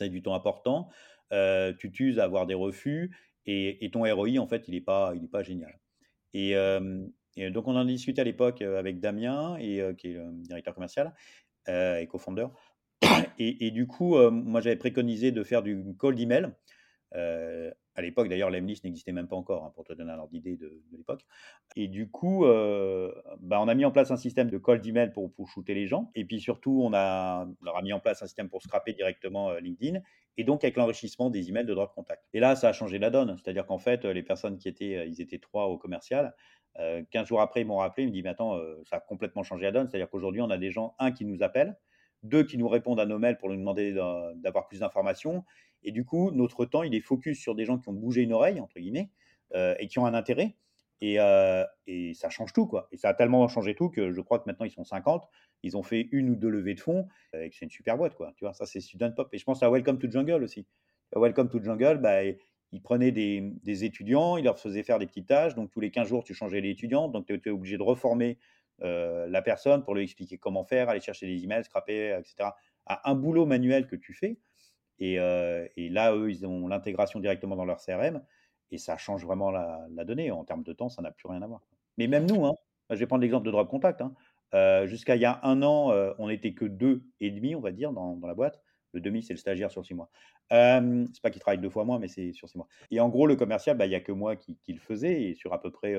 a 0.00 0.08
du 0.08 0.22
temps 0.22 0.34
important. 0.34 0.88
tu 1.78 1.92
t'uses 1.92 2.18
à 2.18 2.24
avoir 2.24 2.46
des 2.46 2.54
refus 2.54 3.10
et, 3.46 3.90
ton 3.92 4.02
ROI, 4.02 4.38
en 4.38 4.46
fait, 4.46 4.68
il 4.68 4.74
n'est 4.74 4.80
pas, 4.80 5.12
pas 5.30 5.42
génial. 5.42 5.78
Et, 6.32 6.54
donc, 7.50 7.68
on 7.68 7.76
en 7.76 7.80
a 7.80 7.84
discuté 7.84 8.20
à 8.20 8.24
l'époque 8.24 8.62
avec 8.62 9.00
Damien, 9.00 9.56
et, 9.58 9.82
qui 9.98 10.08
est 10.08 10.14
le 10.14 10.30
directeur 10.32 10.74
commercial 10.74 11.14
et 11.68 12.06
co-founder. 12.08 12.46
Et, 13.38 13.70
du 13.70 13.86
coup, 13.86 14.16
moi, 14.30 14.60
j'avais 14.60 14.76
préconisé 14.76 15.30
de 15.32 15.44
faire 15.44 15.62
du 15.62 15.84
call 16.00 16.14
d'email. 16.14 16.48
À 17.96 18.02
l'époque, 18.02 18.28
d'ailleurs, 18.28 18.50
l'Emlist 18.50 18.84
n'existait 18.84 19.12
même 19.12 19.28
pas 19.28 19.36
encore, 19.36 19.64
hein, 19.64 19.72
pour 19.74 19.84
te 19.84 19.92
donner 19.92 20.10
un 20.10 20.18
ordre 20.18 20.32
d'idée 20.32 20.56
de, 20.56 20.82
l'époque. 20.92 21.24
Et 21.76 21.86
du 21.86 22.10
coup, 22.10 22.44
euh, 22.44 23.12
bah, 23.40 23.60
on 23.60 23.68
a 23.68 23.74
mis 23.74 23.84
en 23.84 23.92
place 23.92 24.10
un 24.10 24.16
système 24.16 24.50
de 24.50 24.58
call 24.58 24.80
d'email 24.80 25.12
pour, 25.12 25.30
shooter 25.48 25.74
les 25.74 25.86
gens. 25.86 26.10
Et 26.14 26.24
puis 26.24 26.40
surtout, 26.40 26.82
on, 26.82 26.90
leur 26.90 27.76
a 27.76 27.82
mis 27.82 27.92
en 27.92 28.00
place 28.00 28.22
un 28.22 28.26
système 28.26 28.48
pour 28.48 28.62
scraper 28.62 28.92
directement 28.92 29.50
euh, 29.50 29.60
LinkedIn. 29.60 30.00
Et 30.36 30.44
donc, 30.44 30.64
avec 30.64 30.76
l'enrichissement 30.76 31.30
des 31.30 31.48
emails 31.48 31.66
de 31.66 31.74
drop 31.74 31.94
contact. 31.94 32.24
Et 32.32 32.40
là, 32.40 32.56
ça 32.56 32.68
a 32.68 32.72
changé 32.72 32.98
la 32.98 33.10
donne. 33.10 33.36
C'est-à-dire 33.42 33.66
qu'en 33.66 33.78
fait, 33.78 34.04
les 34.04 34.22
personnes 34.24 34.58
qui 34.58 34.68
étaient, 34.68 35.08
ils 35.08 35.20
étaient 35.20 35.38
trois 35.38 35.66
au 35.66 35.78
commercial. 35.78 36.34
15 37.12 37.28
jours 37.28 37.40
après, 37.40 37.60
ils 37.60 37.66
m'ont 37.66 37.76
rappelé, 37.76 38.02
ils 38.02 38.08
me 38.08 38.12
disent, 38.12 38.24
mais 38.24 38.30
attends, 38.30 38.58
ça 38.82 38.96
a 38.96 39.00
complètement 39.00 39.44
changé 39.44 39.62
la 39.62 39.70
donne. 39.70 39.88
C'est-à-dire 39.88 40.10
qu'aujourd'hui, 40.10 40.40
on 40.40 40.50
a 40.50 40.58
des 40.58 40.72
gens, 40.72 40.96
un, 40.98 41.12
qui 41.12 41.24
nous 41.24 41.44
appellent, 41.44 41.76
deux, 42.24 42.42
qui 42.42 42.58
nous 42.58 42.68
répondent 42.68 42.98
à 42.98 43.06
nos 43.06 43.18
mails 43.20 43.38
pour 43.38 43.48
nous 43.48 43.56
demander 43.56 43.92
d'avoir 43.92 44.66
plus 44.66 44.80
d'informations, 44.80 45.44
et 45.84 45.92
du 45.92 46.04
coup, 46.04 46.30
notre 46.30 46.64
temps, 46.64 46.82
il 46.82 46.94
est 46.94 47.00
focus 47.00 47.38
sur 47.38 47.54
des 47.54 47.64
gens 47.64 47.78
qui 47.78 47.88
ont 47.88 47.92
bougé 47.92 48.22
une 48.22 48.32
oreille, 48.32 48.60
entre 48.60 48.80
guillemets, 48.80 49.10
euh, 49.54 49.74
et 49.78 49.86
qui 49.86 49.98
ont 49.98 50.06
un 50.06 50.14
intérêt. 50.14 50.56
Et, 51.00 51.20
euh, 51.20 51.64
et, 51.86 52.14
ça 52.14 52.30
change 52.30 52.52
tout, 52.52 52.66
quoi. 52.66 52.88
Et 52.90 52.96
ça 52.96 53.10
a 53.10 53.14
tellement 53.14 53.46
changé 53.48 53.74
tout 53.74 53.90
que 53.90 54.12
je 54.12 54.20
crois 54.22 54.38
que 54.38 54.44
maintenant, 54.46 54.64
ils 54.64 54.70
sont 54.70 54.84
50. 54.84 55.28
Ils 55.62 55.76
ont 55.76 55.82
fait 55.82 56.08
une 56.12 56.30
ou 56.30 56.36
deux 56.36 56.48
levées 56.48 56.74
de 56.74 56.80
fonds, 56.80 57.06
euh, 57.34 57.44
et 57.44 57.50
c'est 57.52 57.66
une 57.66 57.70
super 57.70 57.98
boîte, 57.98 58.14
quoi. 58.14 58.32
Tu 58.36 58.44
vois, 58.44 58.54
ça, 58.54 58.64
c'est 58.64 58.80
Student 58.80 59.12
Pop. 59.12 59.28
Et 59.32 59.38
je 59.38 59.44
pense 59.44 59.62
à 59.62 59.70
Welcome 59.70 59.98
to 59.98 60.10
Jungle 60.10 60.42
aussi. 60.42 60.66
Welcome 61.14 61.50
to 61.50 61.62
Jungle, 61.62 61.98
bah, 61.98 62.22
ils 62.72 62.82
prenaient 62.82 63.12
des, 63.12 63.84
étudiants, 63.84 64.36
ils 64.36 64.44
leur 64.44 64.58
faisaient 64.58 64.82
faire 64.82 64.98
des 64.98 65.06
petites 65.06 65.28
tâches. 65.28 65.54
Donc, 65.54 65.70
tous 65.70 65.80
les 65.80 65.90
15 65.90 66.08
jours, 66.08 66.24
tu 66.24 66.34
changeais 66.34 66.60
l'étudiant. 66.60 67.08
Donc, 67.08 67.26
tu 67.26 67.34
étais 67.34 67.50
obligé 67.50 67.76
de 67.76 67.82
reformer 67.82 68.38
la 68.80 69.42
personne 69.42 69.84
pour 69.84 69.94
lui 69.94 70.02
expliquer 70.02 70.38
comment 70.38 70.64
faire, 70.64 70.88
aller 70.88 71.00
chercher 71.00 71.26
des 71.26 71.44
emails, 71.44 71.64
scraper, 71.64 72.18
etc. 72.18 72.50
À 72.86 73.08
un 73.08 73.14
boulot 73.14 73.46
manuel 73.46 73.86
que 73.86 73.94
tu 73.94 74.12
fais. 74.12 74.38
Euh, 75.02 75.66
et, 75.76 75.88
là, 75.88 76.14
eux, 76.14 76.30
ils 76.30 76.46
ont 76.46 76.68
l'intégration 76.68 77.20
directement 77.20 77.56
dans 77.56 77.64
leur 77.64 77.78
CRM 77.78 78.22
et 78.70 78.78
ça 78.78 78.96
change 78.96 79.24
vraiment 79.24 79.50
la, 79.50 80.04
donnée. 80.04 80.30
En 80.30 80.44
termes 80.44 80.62
de 80.62 80.72
temps, 80.72 80.88
ça 80.88 81.02
n'a 81.02 81.10
plus 81.10 81.28
rien 81.28 81.42
à 81.42 81.46
voir. 81.46 81.62
Mais 81.98 82.06
même 82.06 82.26
nous, 82.26 82.44
hein, 82.44 82.54
je 82.90 82.96
vais 82.96 83.06
prendre 83.06 83.22
l'exemple 83.22 83.46
de 83.46 83.50
Drop 83.50 83.68
Contact. 83.68 84.00
Hein, 84.00 84.14
euh, 84.54 84.86
jusqu'à 84.86 85.16
il 85.16 85.22
y 85.22 85.24
a 85.24 85.40
un 85.42 85.62
an, 85.62 85.90
euh, 85.90 86.12
on 86.18 86.28
n'était 86.28 86.54
que 86.54 86.64
deux 86.64 87.02
et 87.20 87.30
demi, 87.30 87.54
on 87.54 87.60
va 87.60 87.72
dire, 87.72 87.92
dans, 87.92 88.18
la 88.22 88.34
boîte. 88.34 88.60
Le 88.92 89.00
demi, 89.00 89.22
c'est 89.22 89.32
le 89.32 89.38
stagiaire 89.38 89.70
sur 89.70 89.84
six 89.84 89.94
mois. 89.94 90.10
Euh, 90.52 91.04
c'est 91.12 91.22
pas 91.22 91.30
qu'il 91.30 91.40
travaille 91.40 91.58
deux 91.58 91.70
fois 91.70 91.84
moins, 91.84 91.98
mais 91.98 92.08
c'est 92.08 92.32
sur 92.32 92.48
six 92.48 92.56
mois. 92.56 92.68
Et 92.90 93.00
en 93.00 93.08
gros, 93.08 93.26
le 93.26 93.34
commercial, 93.34 93.76
bah, 93.76 93.86
il 93.86 93.88
n'y 93.88 93.96
a 93.96 94.00
que 94.00 94.12
moi 94.12 94.36
qui, 94.36 94.56
le 94.68 94.78
faisais, 94.78 95.24
et 95.24 95.34
sur 95.34 95.52
à 95.52 95.60
peu 95.60 95.72
près 95.72 95.96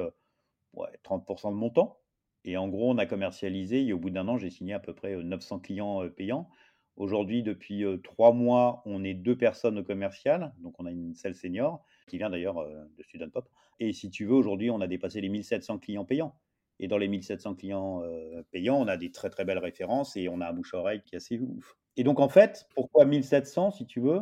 30% 1.04 1.52
de 1.52 1.56
mon 1.56 1.70
temps. 1.70 2.00
Et 2.46 2.56
en 2.56 2.70
gros, 2.70 2.92
on 2.92 2.98
a 2.98 3.06
commercialisé, 3.06 3.86
et 3.86 3.92
au 3.92 3.98
bout 3.98 4.12
d'un 4.12 4.28
an, 4.30 4.38
j'ai 4.38 4.50
signé 4.50 4.74
à 4.74 4.80
peu 4.80 4.94
près 4.94 5.16
900 5.16 5.60
clients 5.60 6.08
payants. 6.10 6.50
Aujourd'hui, 6.98 7.44
depuis 7.44 7.84
trois 8.04 8.32
mois, 8.32 8.82
on 8.86 9.04
est 9.04 9.14
deux 9.14 9.38
personnes 9.38 9.78
au 9.80 9.84
commercial. 9.84 10.54
Donc, 10.60 10.76
on 10.80 10.86
a 10.86 10.92
une 10.92 11.14
selle 11.14 11.36
senior 11.36 11.84
qui 12.08 12.18
vient 12.18 12.30
d'ailleurs 12.30 12.56
de 12.66 13.04
Student 13.04 13.30
Pop. 13.30 13.50
Et 13.80 13.92
si 13.92 14.10
tu 14.10 14.26
veux, 14.26 14.34
aujourd'hui, 14.34 14.72
on 14.72 14.80
a 14.80 14.88
dépassé 14.88 15.20
les 15.20 15.30
1700 15.30 15.80
clients 15.80 16.06
payants. 16.06 16.36
Et 16.80 16.88
dans 16.88 16.98
les 16.98 17.08
1700 17.08 17.56
clients 17.56 18.02
payants, 18.52 18.78
on 18.78 18.88
a 18.88 18.98
des 18.98 19.12
très 19.12 19.30
très 19.30 19.44
belles 19.44 19.60
références 19.60 20.16
et 20.16 20.30
on 20.30 20.40
a 20.40 20.50
un 20.50 20.54
bouche-oreille 20.54 21.02
qui 21.06 21.16
est 21.16 21.18
assez 21.18 21.38
ouf. 21.40 21.76
Et 21.98 22.04
donc, 22.04 22.20
en 22.20 22.30
fait, 22.30 22.68
pourquoi 22.76 23.06
1700 23.06 23.72
si 23.72 23.86
tu 23.86 24.00
veux 24.00 24.22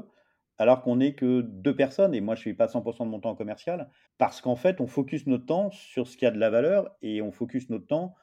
alors 0.59 0.81
qu'on 0.81 0.97
n'est 0.97 1.15
que 1.15 1.41
deux 1.41 1.75
personnes, 1.75 2.13
et 2.13 2.21
moi 2.21 2.35
je 2.35 2.41
ne 2.41 2.43
fais 2.43 2.53
pas 2.53 2.67
100% 2.67 3.05
de 3.05 3.09
mon 3.09 3.19
temps 3.19 3.35
commercial, 3.35 3.89
parce 4.17 4.39
qu'en 4.39 4.55
fait 4.55 4.81
on 4.81 4.87
focus 4.87 5.25
notre 5.25 5.45
temps 5.45 5.71
sur 5.71 6.07
ce 6.07 6.15
qui 6.15 6.25
a 6.25 6.31
de 6.31 6.37
la 6.37 6.49
valeur 6.49 6.95
et 7.01 7.21
on 7.21 7.31
focus 7.31 7.69
notre 7.69 7.87
temps 7.87 8.13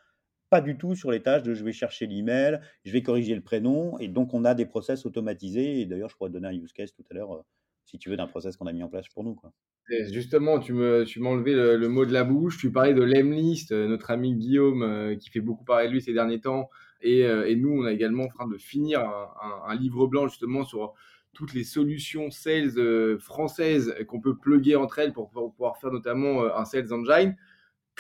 pas 0.51 0.61
du 0.61 0.77
tout 0.77 0.95
sur 0.97 1.11
les 1.13 1.23
tâches 1.23 1.45
de 1.45 1.55
je 1.55 1.65
vais 1.65 1.73
chercher 1.73 2.07
l'email, 2.07 2.61
je 2.85 2.93
vais 2.93 3.03
corriger 3.03 3.35
le 3.35 3.41
prénom, 3.41 3.99
et 4.01 4.09
donc 4.09 4.35
on 4.35 4.45
a 4.45 4.55
des 4.55 4.67
process 4.67 5.07
automatisés. 5.07 5.81
Et 5.81 5.87
d'ailleurs, 5.87 6.11
je 6.11 6.17
pourrais 6.17 6.31
te 6.31 6.35
donner 6.35 6.49
un 6.49 6.53
use 6.53 6.73
case 6.73 6.93
tout 6.93 7.05
à 7.11 7.15
l'heure, 7.15 7.33
euh, 7.33 7.43
si 7.85 7.99
tu 7.99 8.11
veux, 8.11 8.17
d'un 8.17 8.27
process 8.27 8.57
qu'on 8.57 8.67
a 8.67 8.73
mis 8.73 8.83
en 8.83 8.89
place 8.89 9.09
pour 9.09 9.23
nous. 9.23 9.35
Quoi. 9.37 9.53
justement, 10.11 10.59
tu 10.59 10.73
me, 10.73 11.05
tu 11.05 11.25
enlevé 11.25 11.55
le, 11.55 11.89
mot 11.89 12.05
de 12.05 12.13
la 12.13 12.25
bouche. 12.25 12.59
Tu 12.59 12.73
parlais 12.73 12.95
de 12.95 13.03
l'Emlist, 13.03 13.71
euh, 13.71 13.87
notre 13.87 14.11
ami 14.11 14.35
Guillaume, 14.35 14.83
euh, 14.83 15.15
qui 15.15 15.31
fait 15.31 15.41
beaucoup 15.41 15.65
parler 15.65 15.87
de 15.87 15.93
lui 15.93 16.03
ces 16.03 16.13
derniers 16.13 16.41
temps. 16.41 16.69
Et, 17.01 17.25
nous, 17.57 17.81
on 17.81 17.85
a 17.87 17.93
également 17.93 18.25
en 18.25 18.29
train 18.29 18.47
de 18.47 18.59
finir 18.59 19.01
un, 19.01 19.75
livre 19.75 20.07
blanc 20.07 20.29
justement 20.29 20.65
sur 20.65 20.93
toutes 21.33 21.55
les 21.55 21.65
solutions 21.65 22.31
sales 22.31 23.19
françaises 23.19 23.95
qu'on 24.07 24.21
peut 24.21 24.37
plugger 24.37 24.77
entre 24.77 24.99
elles 24.99 25.15
pour, 25.15 25.31
pour 25.31 25.51
pouvoir 25.55 25.79
faire 25.79 25.93
notamment 25.93 26.45
un 26.55 26.67
sales 26.67 26.93
engine 26.93 27.37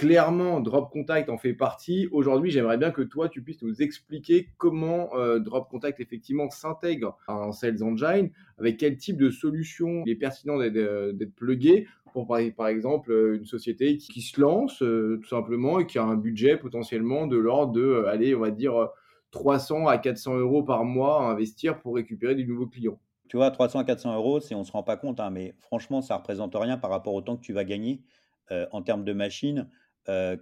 clairement, 0.00 0.60
Drop 0.60 0.90
Contact 0.90 1.28
en 1.28 1.36
fait 1.36 1.52
partie. 1.52 2.08
Aujourd'hui, 2.10 2.50
j'aimerais 2.50 2.78
bien 2.78 2.90
que 2.90 3.02
toi, 3.02 3.28
tu 3.28 3.42
puisses 3.42 3.60
nous 3.62 3.82
expliquer 3.82 4.48
comment 4.56 5.14
euh, 5.14 5.38
Drop 5.38 5.68
Contact 5.68 6.00
effectivement 6.00 6.48
s'intègre 6.48 7.18
en 7.28 7.52
Sales 7.52 7.82
Engine, 7.82 8.30
avec 8.58 8.78
quel 8.78 8.96
type 8.96 9.18
de 9.18 9.28
solution 9.28 10.02
il 10.06 10.12
est 10.12 10.16
pertinent 10.16 10.58
d'être 10.58 10.76
euh, 10.76 11.12
plugué 11.36 11.86
pour, 12.14 12.26
par 12.56 12.68
exemple, 12.68 13.36
une 13.36 13.44
société 13.44 13.98
qui, 13.98 14.22
se 14.22 14.40
lance 14.40 14.82
euh, 14.82 15.20
tout 15.22 15.28
simplement 15.28 15.78
et 15.78 15.86
qui 15.86 15.98
a 15.98 16.02
un 16.02 16.16
budget 16.16 16.56
potentiellement 16.56 17.26
de 17.26 17.36
l'ordre 17.36 17.72
de, 17.74 18.04
allez, 18.08 18.34
on 18.34 18.40
va 18.40 18.50
dire 18.50 18.88
300 19.32 19.86
à 19.86 19.98
400 19.98 20.38
euros 20.38 20.62
par 20.62 20.84
mois 20.84 21.26
à 21.26 21.30
investir 21.30 21.78
pour 21.78 21.94
récupérer 21.94 22.34
des 22.34 22.46
nouveaux 22.46 22.66
clients. 22.66 22.98
Tu 23.28 23.36
vois, 23.36 23.50
300 23.50 23.80
à 23.80 23.84
400 23.84 24.16
euros, 24.16 24.40
on 24.50 24.58
ne 24.58 24.64
se 24.64 24.72
rend 24.72 24.82
pas 24.82 24.96
compte, 24.96 25.20
hein, 25.20 25.30
mais 25.30 25.54
franchement, 25.60 26.00
ça 26.00 26.16
représente 26.16 26.54
rien 26.56 26.78
par 26.78 26.90
rapport 26.90 27.12
au 27.12 27.20
temps 27.20 27.36
que 27.36 27.42
tu 27.42 27.52
vas 27.52 27.64
gagner 27.64 28.00
en 28.72 28.82
termes 28.82 29.04
de 29.04 29.12
machines 29.12 29.68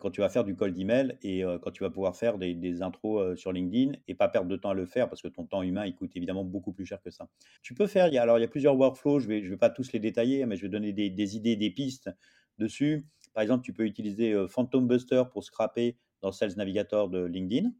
quand 0.01 0.11
tu 0.11 0.21
vas 0.21 0.29
faire 0.29 0.45
du 0.45 0.57
call 0.57 0.73
d'email 0.73 1.19
et 1.23 1.43
quand 1.63 1.71
tu 1.71 1.83
vas 1.83 1.91
pouvoir 1.91 2.17
faire 2.17 2.39
des, 2.39 2.83
intros 2.83 3.39
sur 3.39 3.53
LinkedIn 3.53 3.93
et 4.07 4.15
pas 4.15 4.29
perdre 4.29 4.49
de 4.49 4.57
temps 4.57 4.71
à 4.71 4.75
le 4.75 4.87
faire 4.87 5.09
parce 5.09 5.23
que 5.23 5.29
ton 5.29 5.45
temps 5.45 5.63
humain 5.63 5.85
il 5.87 5.95
coûte 5.95 6.13
évidemment 6.17 6.45
beaucoup 6.45 6.73
plus 6.73 6.87
cher 6.87 7.01
que 7.03 7.11
ça. 7.11 7.29
Tu 7.63 7.75
peux 7.75 7.87
faire, 7.87 8.07
alors 8.21 8.39
il 8.39 8.43
y 8.43 8.45
a 8.45 8.49
plusieurs 8.49 8.77
workflows, 8.77 9.21
je 9.21 9.29
ne 9.29 9.49
vais 9.49 9.57
pas 9.57 9.71
tous 9.71 9.93
les 9.93 9.99
détailler, 10.01 10.45
mais 10.47 10.57
je 10.57 10.63
vais 10.63 10.69
donner 10.69 10.93
des, 10.93 11.37
idées, 11.37 11.57
des 11.57 11.71
pistes 11.71 12.11
dessus. 12.59 13.07
Par 13.35 13.43
exemple, 13.43 13.65
tu 13.65 13.73
peux 13.73 13.85
utiliser 13.85 14.35
Phantom 14.49 14.87
Buster 14.87 15.25
pour 15.33 15.45
scraper 15.45 15.97
dans 16.23 16.33
Sales 16.33 16.57
Navigator 16.57 17.09
de 17.09 17.25
LinkedIn. 17.25 17.71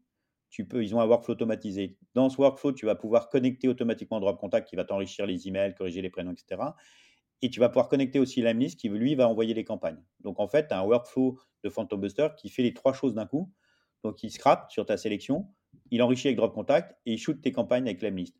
Tu 0.49 0.65
peux, 0.65 0.83
ils 0.83 0.95
ont 0.95 1.01
un 1.01 1.05
workflow 1.05 1.33
automatisé. 1.33 1.97
Dans 2.15 2.29
ce 2.29 2.37
workflow, 2.37 2.71
tu 2.71 2.85
vas 2.85 2.95
pouvoir 2.95 3.29
connecter 3.29 3.67
automatiquement 3.67 4.19
Drop 4.19 4.39
Contact 4.39 4.67
qui 4.67 4.75
va 4.75 4.83
t'enrichir 4.83 5.27
les 5.27 5.47
emails, 5.47 5.75
corriger 5.75 6.01
les 6.01 6.09
prénoms, 6.09 6.31
etc. 6.31 6.61
Et 7.41 7.49
tu 7.49 7.59
vas 7.59 7.69
pouvoir 7.69 7.87
connecter 7.87 8.19
aussi 8.19 8.41
l'Emlist 8.41 8.79
qui, 8.79 8.89
lui, 8.89 9.15
va 9.15 9.27
envoyer 9.27 9.53
les 9.53 9.63
campagnes. 9.63 10.01
Donc, 10.21 10.39
en 10.39 10.47
fait, 10.47 10.67
tu 10.67 10.73
as 10.73 10.79
un 10.79 10.83
workflow 10.83 11.39
de 11.63 11.69
Phantom 11.69 11.99
Buster 11.99 12.29
qui 12.37 12.49
fait 12.49 12.63
les 12.63 12.73
trois 12.73 12.93
choses 12.93 13.13
d'un 13.13 13.25
coup. 13.25 13.51
Donc, 14.03 14.23
il 14.23 14.31
scrape 14.31 14.71
sur 14.71 14.85
ta 14.85 14.97
sélection, 14.97 15.47
il 15.91 16.01
enrichit 16.01 16.27
avec 16.27 16.37
Drop 16.37 16.53
Contact 16.53 16.95
et 17.05 17.13
il 17.13 17.17
shoot 17.17 17.39
tes 17.41 17.51
campagnes 17.51 17.85
avec 17.85 18.01
l'Emlist. 18.01 18.35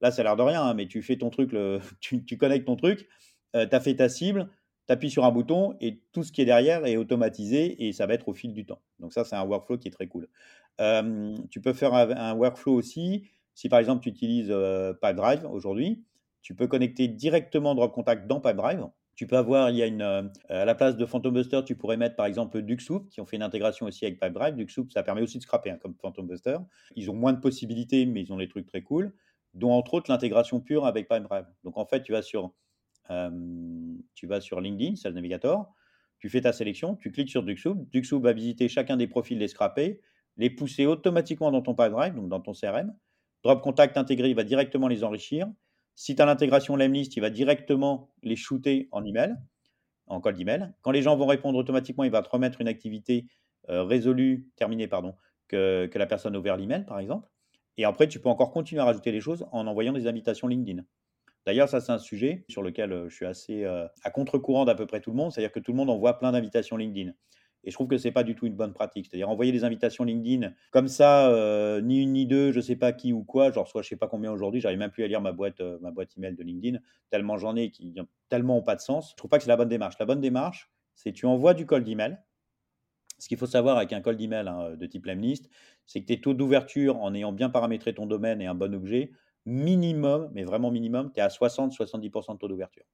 Là, 0.00 0.10
ça 0.10 0.22
a 0.22 0.24
l'air 0.24 0.36
de 0.36 0.42
rien, 0.42 0.62
hein, 0.62 0.74
mais 0.74 0.86
tu 0.86 1.02
fais 1.02 1.16
ton 1.16 1.30
truc, 1.30 1.54
tu, 2.00 2.38
connectes 2.38 2.66
ton 2.66 2.76
truc, 2.76 3.08
euh, 3.56 3.66
tu 3.66 3.74
as 3.74 3.80
fait 3.80 3.94
ta 3.94 4.08
cible, 4.08 4.50
tu 4.86 4.92
appuies 4.92 5.10
sur 5.10 5.24
un 5.24 5.30
bouton 5.30 5.76
et 5.80 6.02
tout 6.12 6.22
ce 6.22 6.32
qui 6.32 6.42
est 6.42 6.46
derrière 6.46 6.84
est 6.86 6.96
automatisé 6.96 7.86
et 7.86 7.92
ça 7.92 8.06
va 8.06 8.14
être 8.14 8.28
au 8.28 8.34
fil 8.34 8.52
du 8.52 8.66
temps. 8.66 8.82
Donc, 8.98 9.12
ça, 9.12 9.24
c'est 9.24 9.36
un 9.36 9.44
workflow 9.44 9.78
qui 9.78 9.88
est 9.88 9.92
très 9.92 10.08
cool. 10.08 10.28
Euh, 10.80 11.34
tu 11.50 11.60
peux 11.60 11.72
faire 11.72 11.94
un, 11.94 12.34
workflow 12.34 12.72
aussi 12.72 13.28
si 13.54 13.68
par 13.68 13.78
exemple 13.78 14.02
tu 14.02 14.08
utilises 14.08 14.50
euh, 14.50 14.94
aujourd'hui 15.50 16.02
tu 16.42 16.54
peux 16.54 16.66
connecter 16.66 17.08
directement 17.08 17.74
Drop 17.74 17.92
Contact 17.92 18.26
dans 18.26 18.40
Pipedrive. 18.40 18.88
Tu 19.14 19.26
peux 19.26 19.36
avoir, 19.36 19.70
il 19.70 19.76
y 19.76 19.82
a 19.82 19.86
une, 19.86 20.02
euh, 20.02 20.22
à 20.48 20.64
la 20.64 20.74
place 20.74 20.96
de 20.96 21.06
Phantom 21.06 21.32
Buster, 21.32 21.60
tu 21.64 21.76
pourrais 21.76 21.96
mettre 21.96 22.16
par 22.16 22.26
exemple 22.26 22.62
Duxoup, 22.62 23.08
qui 23.10 23.20
ont 23.20 23.26
fait 23.26 23.36
une 23.36 23.42
intégration 23.42 23.86
aussi 23.86 24.04
avec 24.04 24.18
Pipedrive. 24.18 24.56
Duxoup, 24.56 24.88
ça 24.90 25.02
permet 25.02 25.22
aussi 25.22 25.38
de 25.38 25.42
scraper 25.42 25.70
hein, 25.70 25.78
comme 25.80 25.94
Phantom 26.00 26.26
Buster. 26.26 26.56
Ils 26.96 27.10
ont 27.10 27.14
moins 27.14 27.32
de 27.32 27.40
possibilités, 27.40 28.06
mais 28.06 28.22
ils 28.22 28.32
ont 28.32 28.38
des 28.38 28.48
trucs 28.48 28.66
très 28.66 28.82
cool, 28.82 29.14
dont 29.54 29.70
entre 29.70 29.94
autres 29.94 30.10
l'intégration 30.10 30.60
pure 30.60 30.86
avec 30.86 31.08
Pipedrive. 31.08 31.46
Donc 31.62 31.76
en 31.78 31.84
fait, 31.84 32.02
tu 32.02 32.12
vas 32.12 32.22
sur, 32.22 32.52
euh, 33.10 33.30
tu 34.14 34.26
vas 34.26 34.40
sur 34.40 34.60
LinkedIn, 34.60 34.96
c'est 34.96 35.08
le 35.10 35.14
navigateur, 35.14 35.66
tu 36.18 36.30
fais 36.30 36.40
ta 36.40 36.52
sélection, 36.52 36.96
tu 36.96 37.12
cliques 37.12 37.30
sur 37.30 37.42
Duxoup. 37.42 37.86
Duxoup 37.92 38.20
va 38.20 38.32
visiter 38.32 38.68
chacun 38.68 38.96
des 38.96 39.06
profils 39.06 39.38
des 39.38 39.48
scrapés, 39.48 40.00
les 40.38 40.48
pousser 40.48 40.86
automatiquement 40.86 41.50
dans 41.50 41.60
ton 41.60 41.74
Pipedrive, 41.74 42.14
donc 42.14 42.28
dans 42.28 42.40
ton 42.40 42.52
CRM. 42.52 42.94
Drop 43.44 43.60
Contact 43.60 43.96
intégré, 43.96 44.30
il 44.30 44.36
va 44.36 44.44
directement 44.44 44.88
les 44.88 45.04
enrichir. 45.04 45.48
Si 45.94 46.14
tu 46.16 46.22
as 46.22 46.26
l'intégration 46.26 46.76
Lemlist, 46.76 47.16
il 47.16 47.20
va 47.20 47.30
directement 47.30 48.10
les 48.22 48.36
shooter 48.36 48.88
en 48.92 49.04
email, 49.04 49.36
en 50.06 50.20
call 50.20 50.34
d'email. 50.34 50.72
Quand 50.82 50.90
les 50.90 51.02
gens 51.02 51.16
vont 51.16 51.26
répondre 51.26 51.58
automatiquement, 51.58 52.04
il 52.04 52.10
va 52.10 52.22
te 52.22 52.28
remettre 52.28 52.60
une 52.60 52.68
activité 52.68 53.26
euh, 53.68 53.84
résolue, 53.84 54.48
terminée, 54.56 54.88
pardon, 54.88 55.14
que, 55.48 55.90
la 55.94 56.06
personne 56.06 56.34
a 56.34 56.38
ouvert 56.38 56.56
l'email, 56.56 56.84
par 56.84 56.98
exemple. 56.98 57.28
Et 57.76 57.84
après, 57.84 58.08
tu 58.08 58.20
peux 58.20 58.28
encore 58.28 58.50
continuer 58.50 58.80
à 58.80 58.84
rajouter 58.84 59.12
les 59.12 59.20
choses 59.20 59.46
en 59.52 59.66
envoyant 59.66 59.92
des 59.92 60.06
invitations 60.06 60.46
LinkedIn. 60.48 60.82
D'ailleurs, 61.46 61.68
ça, 61.68 61.80
c'est 61.80 61.92
un 61.92 61.98
sujet 61.98 62.44
sur 62.48 62.62
lequel 62.62 62.92
euh, 62.92 63.08
je 63.08 63.14
suis 63.14 63.26
assez 63.26 63.64
euh, 63.64 63.86
à 64.02 64.10
contre-courant 64.10 64.64
d'à 64.64 64.74
peu 64.74 64.86
près 64.86 65.00
tout 65.00 65.10
le 65.10 65.16
monde, 65.16 65.32
c'est-à-dire 65.32 65.52
que 65.52 65.60
tout 65.60 65.72
le 65.72 65.76
monde 65.76 65.90
envoie 65.90 66.18
plein 66.18 66.32
d'invitations 66.32 66.76
LinkedIn. 66.76 67.12
Et 67.64 67.70
je 67.70 67.76
trouve 67.76 67.88
que 67.88 67.96
ce 67.96 68.08
n'est 68.08 68.12
pas 68.12 68.24
du 68.24 68.34
tout 68.34 68.46
une 68.46 68.54
bonne 68.54 68.72
pratique. 68.72 69.06
C'est-à-dire 69.06 69.28
envoyer 69.28 69.52
des 69.52 69.64
invitations 69.64 70.04
LinkedIn 70.04 70.52
comme 70.70 70.88
ça, 70.88 71.28
euh, 71.30 71.80
ni 71.80 72.02
une 72.02 72.12
ni 72.12 72.26
deux, 72.26 72.52
je 72.52 72.56
ne 72.56 72.62
sais 72.62 72.76
pas 72.76 72.92
qui 72.92 73.12
ou 73.12 73.22
quoi. 73.22 73.52
Genre, 73.52 73.68
soit 73.68 73.82
je 73.82 73.86
ne 73.86 73.90
sais 73.90 73.96
pas 73.96 74.08
combien 74.08 74.32
aujourd'hui, 74.32 74.60
j'arrive 74.60 74.78
même 74.78 74.90
plus 74.90 75.04
à 75.04 75.06
lire 75.06 75.20
ma 75.20 75.32
boîte, 75.32 75.60
euh, 75.60 75.78
ma 75.80 75.90
boîte 75.90 76.16
email 76.16 76.34
de 76.34 76.42
LinkedIn, 76.42 76.78
tellement 77.10 77.38
j'en 77.38 77.56
ai 77.56 77.70
qui 77.70 77.94
tellement 78.28 78.56
n'ont 78.56 78.62
pas 78.62 78.76
de 78.76 78.80
sens. 78.80 79.10
Je 79.12 79.16
trouve 79.16 79.28
pas 79.28 79.38
que 79.38 79.44
c'est 79.44 79.50
la 79.50 79.56
bonne 79.56 79.68
démarche. 79.68 79.96
La 79.98 80.06
bonne 80.06 80.20
démarche, 80.20 80.70
c'est 80.94 81.12
tu 81.12 81.26
envoies 81.26 81.54
du 81.54 81.66
call 81.66 81.84
d'email. 81.84 82.18
Ce 83.18 83.28
qu'il 83.28 83.38
faut 83.38 83.46
savoir 83.46 83.76
avec 83.76 83.92
un 83.92 84.00
call 84.00 84.16
d'email 84.16 84.48
hein, 84.48 84.74
de 84.76 84.86
type 84.86 85.06
Lemlist, 85.06 85.48
c'est 85.86 86.00
que 86.00 86.06
tes 86.06 86.20
taux 86.20 86.34
d'ouverture, 86.34 87.00
en 87.00 87.14
ayant 87.14 87.30
bien 87.30 87.50
paramétré 87.50 87.94
ton 87.94 88.06
domaine 88.06 88.42
et 88.42 88.46
un 88.46 88.54
bon 88.54 88.74
objet, 88.74 89.12
minimum, 89.46 90.30
mais 90.32 90.42
vraiment 90.42 90.72
minimum, 90.72 91.12
tu 91.12 91.20
es 91.20 91.22
à 91.22 91.28
60-70% 91.28 92.32
de 92.32 92.38
taux 92.38 92.48
d'ouverture. 92.48 92.84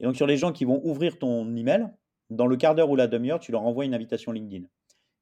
Et 0.00 0.04
donc, 0.04 0.16
sur 0.16 0.26
les 0.26 0.36
gens 0.36 0.52
qui 0.52 0.64
vont 0.64 0.80
ouvrir 0.84 1.18
ton 1.18 1.56
email, 1.56 1.88
dans 2.30 2.46
le 2.46 2.56
quart 2.56 2.74
d'heure 2.74 2.90
ou 2.90 2.96
la 2.96 3.06
demi-heure, 3.06 3.40
tu 3.40 3.52
leur 3.52 3.62
envoies 3.62 3.84
une 3.84 3.94
invitation 3.94 4.32
LinkedIn. 4.32 4.66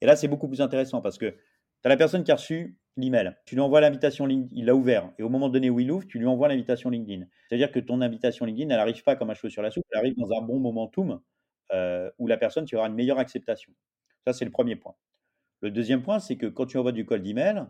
Et 0.00 0.06
là, 0.06 0.16
c'est 0.16 0.28
beaucoup 0.28 0.48
plus 0.48 0.60
intéressant 0.60 1.00
parce 1.00 1.18
que 1.18 1.26
tu 1.26 1.36
as 1.84 1.88
la 1.88 1.96
personne 1.96 2.24
qui 2.24 2.32
a 2.32 2.36
reçu 2.36 2.78
l'email, 2.96 3.36
tu 3.44 3.54
lui 3.54 3.60
envoies 3.60 3.80
l'invitation 3.80 4.26
LinkedIn, 4.26 4.54
il 4.58 4.64
l'a 4.66 4.74
ouvert, 4.74 5.12
et 5.18 5.22
au 5.22 5.28
moment 5.28 5.48
donné 5.48 5.70
où 5.70 5.80
il 5.80 5.90
ouvre, 5.90 6.06
tu 6.06 6.18
lui 6.18 6.26
envoies 6.26 6.48
l'invitation 6.48 6.90
LinkedIn. 6.90 7.26
C'est-à-dire 7.48 7.70
que 7.70 7.80
ton 7.80 8.00
invitation 8.00 8.46
LinkedIn, 8.46 8.70
elle 8.70 8.76
n'arrive 8.76 9.02
pas 9.02 9.16
comme 9.16 9.30
un 9.30 9.34
cheveu 9.34 9.50
sur 9.50 9.62
la 9.62 9.70
soupe, 9.70 9.84
elle 9.92 9.98
arrive 9.98 10.16
dans 10.16 10.32
un 10.32 10.42
bon 10.42 10.58
momentum 10.58 11.20
euh, 11.72 12.10
où 12.18 12.26
la 12.26 12.36
personne, 12.36 12.64
tu 12.64 12.76
auras 12.76 12.88
une 12.88 12.94
meilleure 12.94 13.18
acceptation. 13.18 13.72
Ça, 14.26 14.32
c'est 14.32 14.44
le 14.44 14.50
premier 14.50 14.76
point. 14.76 14.94
Le 15.60 15.70
deuxième 15.70 16.02
point, 16.02 16.18
c'est 16.18 16.36
que 16.36 16.46
quand 16.46 16.66
tu 16.66 16.78
envoies 16.78 16.92
du 16.92 17.06
call 17.06 17.22
d'email, 17.22 17.66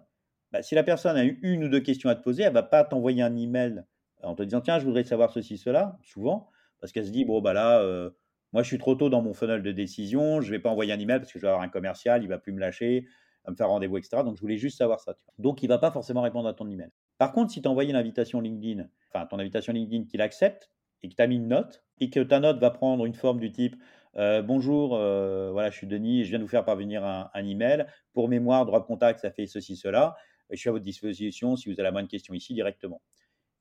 bah, 0.53 0.63
si 0.63 0.75
la 0.75 0.83
personne 0.83 1.17
a 1.17 1.25
une 1.25 1.65
ou 1.65 1.69
deux 1.69 1.81
questions 1.81 2.09
à 2.09 2.15
te 2.15 2.23
poser, 2.23 2.43
elle 2.43 2.51
ne 2.51 2.55
va 2.55 2.63
pas 2.63 2.85
t'envoyer 2.85 3.23
un 3.23 3.37
email 3.37 3.85
en 4.23 4.35
te 4.35 4.43
disant 4.43 4.61
tiens, 4.61 4.79
je 4.79 4.85
voudrais 4.85 5.05
savoir 5.05 5.31
ceci, 5.31 5.59
cela, 5.59 5.99
souvent, 6.03 6.51
parce 6.81 6.93
qu'elle 6.93 7.07
se 7.07 7.11
dit 7.11 7.25
bon, 7.25 7.41
bah 7.41 7.53
là, 7.53 7.81
euh, 7.81 8.11
moi, 8.57 8.63
je 8.63 8.69
suis 8.69 8.79
trop 8.79 8.95
tôt 8.95 9.11
dans 9.11 9.21
mon 9.21 9.35
funnel 9.35 9.63
de 9.63 9.71
décision, 9.71 10.41
je 10.41 10.47
ne 10.47 10.53
vais 10.53 10.59
pas 10.59 10.71
envoyer 10.71 10.91
un 10.91 10.99
email 10.99 11.19
parce 11.19 11.31
que 11.31 11.39
je 11.39 11.43
vais 11.43 11.49
avoir 11.49 11.63
un 11.63 11.69
commercial, 11.69 12.23
il 12.23 12.29
va 12.29 12.39
plus 12.39 12.53
me 12.55 12.59
lâcher, 12.59 13.07
me 13.47 13.55
faire 13.55 13.69
rendez-vous, 13.69 13.99
etc. 13.99 14.23
Donc, 14.25 14.37
je 14.37 14.41
voulais 14.41 14.57
juste 14.57 14.79
savoir 14.79 14.99
ça. 15.01 15.15
Donc, 15.39 15.63
il 15.63 15.67
ne 15.67 15.75
va 15.75 15.79
pas 15.79 15.91
forcément 15.91 16.23
répondre 16.23 16.49
à 16.49 16.55
ton 16.55 16.67
email. 16.67 16.89
Par 17.19 17.33
contre, 17.33 17.53
si 17.53 17.61
tu 17.61 17.69
as 17.69 17.71
envoyé 17.71 17.93
l'invitation 17.93 18.41
LinkedIn, 18.41 18.87
enfin, 19.13 19.27
ton 19.27 19.39
invitation 19.41 19.75
LinkedIn 19.75 20.05
qu'il 20.05 20.23
accepte 20.23 20.71
et 21.03 21.11
que 21.11 21.15
tu 21.15 21.21
as 21.21 21.27
mis 21.27 21.37
une 21.37 21.49
note, 21.49 21.85
et 22.01 22.09
que 22.09 22.21
ta 22.21 22.41
note 22.41 22.59
va 22.59 22.71
prendre 22.71 23.05
une 23.05 23.13
forme 23.13 23.41
du 23.41 23.53
type 23.53 23.77
euh, 24.17 24.41
bonjour, 24.41 24.97
euh, 24.97 25.51
voilà, 25.53 25.69
je 25.69 25.77
suis 25.77 25.87
Denis, 25.87 26.25
je 26.25 26.31
viens 26.31 26.39
de 26.39 26.45
vous 26.45 26.49
faire 26.49 26.65
parvenir 26.65 27.05
un, 27.05 27.45
email. 27.45 27.85
Pour 28.15 28.31
mémoire, 28.31 28.65
drop 28.65 28.87
contact, 28.87 29.21
ça 29.21 29.31
fait 29.31 29.47
ceci, 29.47 29.77
cela. 29.77 30.17
Je 30.49 30.57
suis 30.57 30.71
à 30.71 30.73
votre 30.73 30.85
disposition 30.85 31.57
si 31.57 31.69
vous 31.69 31.75
avez 31.75 31.83
la 31.83 31.93
moindre 31.93 32.09
question 32.09 32.33
ici 32.33 32.55
directement. 32.55 33.03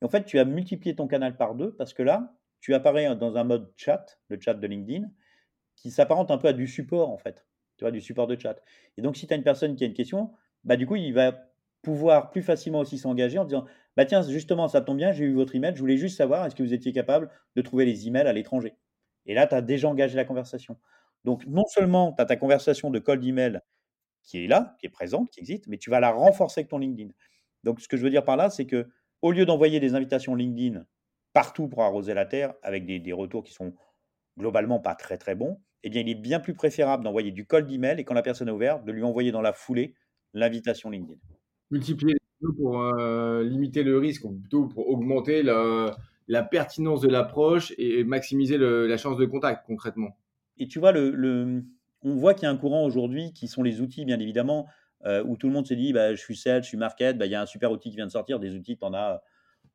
Et 0.00 0.06
en 0.06 0.08
fait, 0.08 0.24
tu 0.24 0.38
as 0.38 0.46
multiplié 0.46 0.96
ton 0.96 1.06
canal 1.06 1.36
par 1.36 1.54
deux 1.54 1.74
parce 1.74 1.92
que 1.92 2.02
là, 2.02 2.32
tu 2.60 2.74
apparais 2.74 3.14
dans 3.16 3.36
un 3.36 3.44
mode 3.44 3.72
chat, 3.76 4.18
le 4.28 4.38
chat 4.40 4.54
de 4.54 4.66
LinkedIn, 4.66 5.08
qui 5.76 5.90
s'apparente 5.90 6.30
un 6.30 6.38
peu 6.38 6.48
à 6.48 6.52
du 6.52 6.66
support 6.66 7.10
en 7.10 7.18
fait, 7.18 7.46
tu 7.76 7.84
vois, 7.84 7.90
du 7.92 8.00
support 8.00 8.26
de 8.26 8.38
chat. 8.38 8.60
Et 8.96 9.02
donc, 9.02 9.16
si 9.16 9.26
tu 9.26 9.34
as 9.34 9.36
une 9.36 9.42
personne 9.42 9.76
qui 9.76 9.84
a 9.84 9.86
une 9.86 9.94
question, 9.94 10.32
bah, 10.64 10.76
du 10.76 10.86
coup, 10.86 10.96
il 10.96 11.12
va 11.12 11.50
pouvoir 11.82 12.30
plus 12.30 12.42
facilement 12.42 12.80
aussi 12.80 12.98
s'engager 12.98 13.38
en 13.38 13.44
disant 13.44 13.64
bah 13.96 14.04
tiens, 14.04 14.22
justement, 14.22 14.68
ça 14.68 14.80
tombe 14.82 14.96
bien, 14.98 15.12
j'ai 15.12 15.24
eu 15.24 15.32
votre 15.34 15.54
email, 15.54 15.72
je 15.74 15.80
voulais 15.80 15.96
juste 15.96 16.16
savoir, 16.18 16.44
est-ce 16.46 16.54
que 16.54 16.62
vous 16.62 16.74
étiez 16.74 16.92
capable 16.92 17.30
de 17.54 17.62
trouver 17.62 17.84
les 17.86 18.06
emails 18.08 18.26
à 18.26 18.32
l'étranger? 18.32 18.74
Et 19.26 19.34
là, 19.34 19.46
tu 19.46 19.54
as 19.54 19.62
déjà 19.62 19.88
engagé 19.88 20.16
la 20.16 20.24
conversation. 20.24 20.76
Donc, 21.24 21.46
non 21.46 21.64
seulement 21.66 22.12
tu 22.12 22.20
as 22.22 22.26
ta 22.26 22.36
conversation 22.36 22.90
de 22.90 22.98
cold 22.98 23.24
email 23.24 23.60
qui 24.22 24.44
est 24.44 24.48
là, 24.48 24.76
qui 24.80 24.86
est 24.86 24.90
présente, 24.90 25.30
qui 25.30 25.40
existe, 25.40 25.68
mais 25.68 25.78
tu 25.78 25.90
vas 25.90 26.00
la 26.00 26.10
renforcer 26.10 26.60
avec 26.60 26.70
ton 26.70 26.78
LinkedIn. 26.78 27.10
Donc, 27.64 27.80
ce 27.80 27.88
que 27.88 27.96
je 27.96 28.02
veux 28.02 28.10
dire 28.10 28.24
par 28.24 28.36
là, 28.36 28.50
c'est 28.50 28.66
que 28.66 28.88
au 29.22 29.32
lieu 29.32 29.46
d'envoyer 29.46 29.80
des 29.80 29.94
invitations 29.94 30.34
LinkedIn 30.34 30.84
partout 31.36 31.68
pour 31.68 31.82
arroser 31.82 32.14
la 32.14 32.24
terre 32.24 32.54
avec 32.62 32.86
des, 32.86 33.12
retours 33.12 33.44
qui 33.44 33.52
sont 33.52 33.74
globalement 34.38 34.80
pas 34.80 34.94
très 34.94 35.18
très 35.18 35.34
bons, 35.34 35.60
eh 35.82 35.90
bien, 35.90 36.00
il 36.00 36.08
est 36.08 36.14
bien 36.14 36.40
plus 36.40 36.54
préférable 36.54 37.04
d'envoyer 37.04 37.30
du 37.30 37.44
cold 37.44 37.70
email 37.70 38.00
et 38.00 38.04
quand 38.04 38.14
la 38.14 38.22
personne 38.22 38.48
est 38.48 38.52
ouverte, 38.52 38.86
de 38.86 38.92
lui 38.92 39.02
envoyer 39.02 39.32
dans 39.32 39.42
la 39.42 39.52
foulée 39.52 39.92
l'invitation 40.32 40.88
LinkedIn. 40.88 41.20
Multiplier 41.70 42.16
pour 42.56 42.80
euh, 42.80 43.44
limiter 43.44 43.82
le 43.82 43.98
risque, 43.98 44.24
ou 44.24 44.32
plutôt 44.32 44.64
pour 44.64 44.88
augmenter 44.88 45.42
la, 45.42 45.94
la 46.26 46.42
pertinence 46.42 47.02
de 47.02 47.08
l'approche 47.08 47.74
et 47.76 48.02
maximiser 48.02 48.56
la 48.56 48.96
chance 48.96 49.18
de 49.18 49.26
contact 49.26 49.66
concrètement. 49.66 50.16
Et 50.56 50.68
tu 50.68 50.78
vois, 50.78 50.92
le, 50.92 51.62
on 52.00 52.14
voit 52.14 52.32
qu'il 52.32 52.44
y 52.44 52.46
a 52.46 52.50
un 52.50 52.56
courant 52.56 52.82
aujourd'hui 52.86 53.34
qui 53.34 53.46
sont 53.46 53.62
les 53.62 53.82
outils, 53.82 54.06
bien 54.06 54.20
évidemment, 54.20 54.68
euh, 55.04 55.22
où 55.22 55.36
tout 55.36 55.48
le 55.48 55.52
monde 55.52 55.66
s'est 55.66 55.76
dit 55.76 55.92
bah, 55.92 56.14
je 56.14 56.20
suis 56.20 56.36
sales, 56.36 56.62
je 56.62 56.68
suis 56.68 56.78
market, 56.78 57.18
bah, 57.18 57.26
il 57.26 57.32
y 57.32 57.34
a 57.34 57.42
un 57.42 57.46
super 57.46 57.70
outil 57.72 57.90
qui 57.90 57.96
vient 57.96 58.06
de 58.06 58.10
sortir. 58.10 58.40
Des 58.40 58.54
outils, 58.54 58.78
tu 58.78 58.84
en 58.86 58.94
as, 58.94 59.20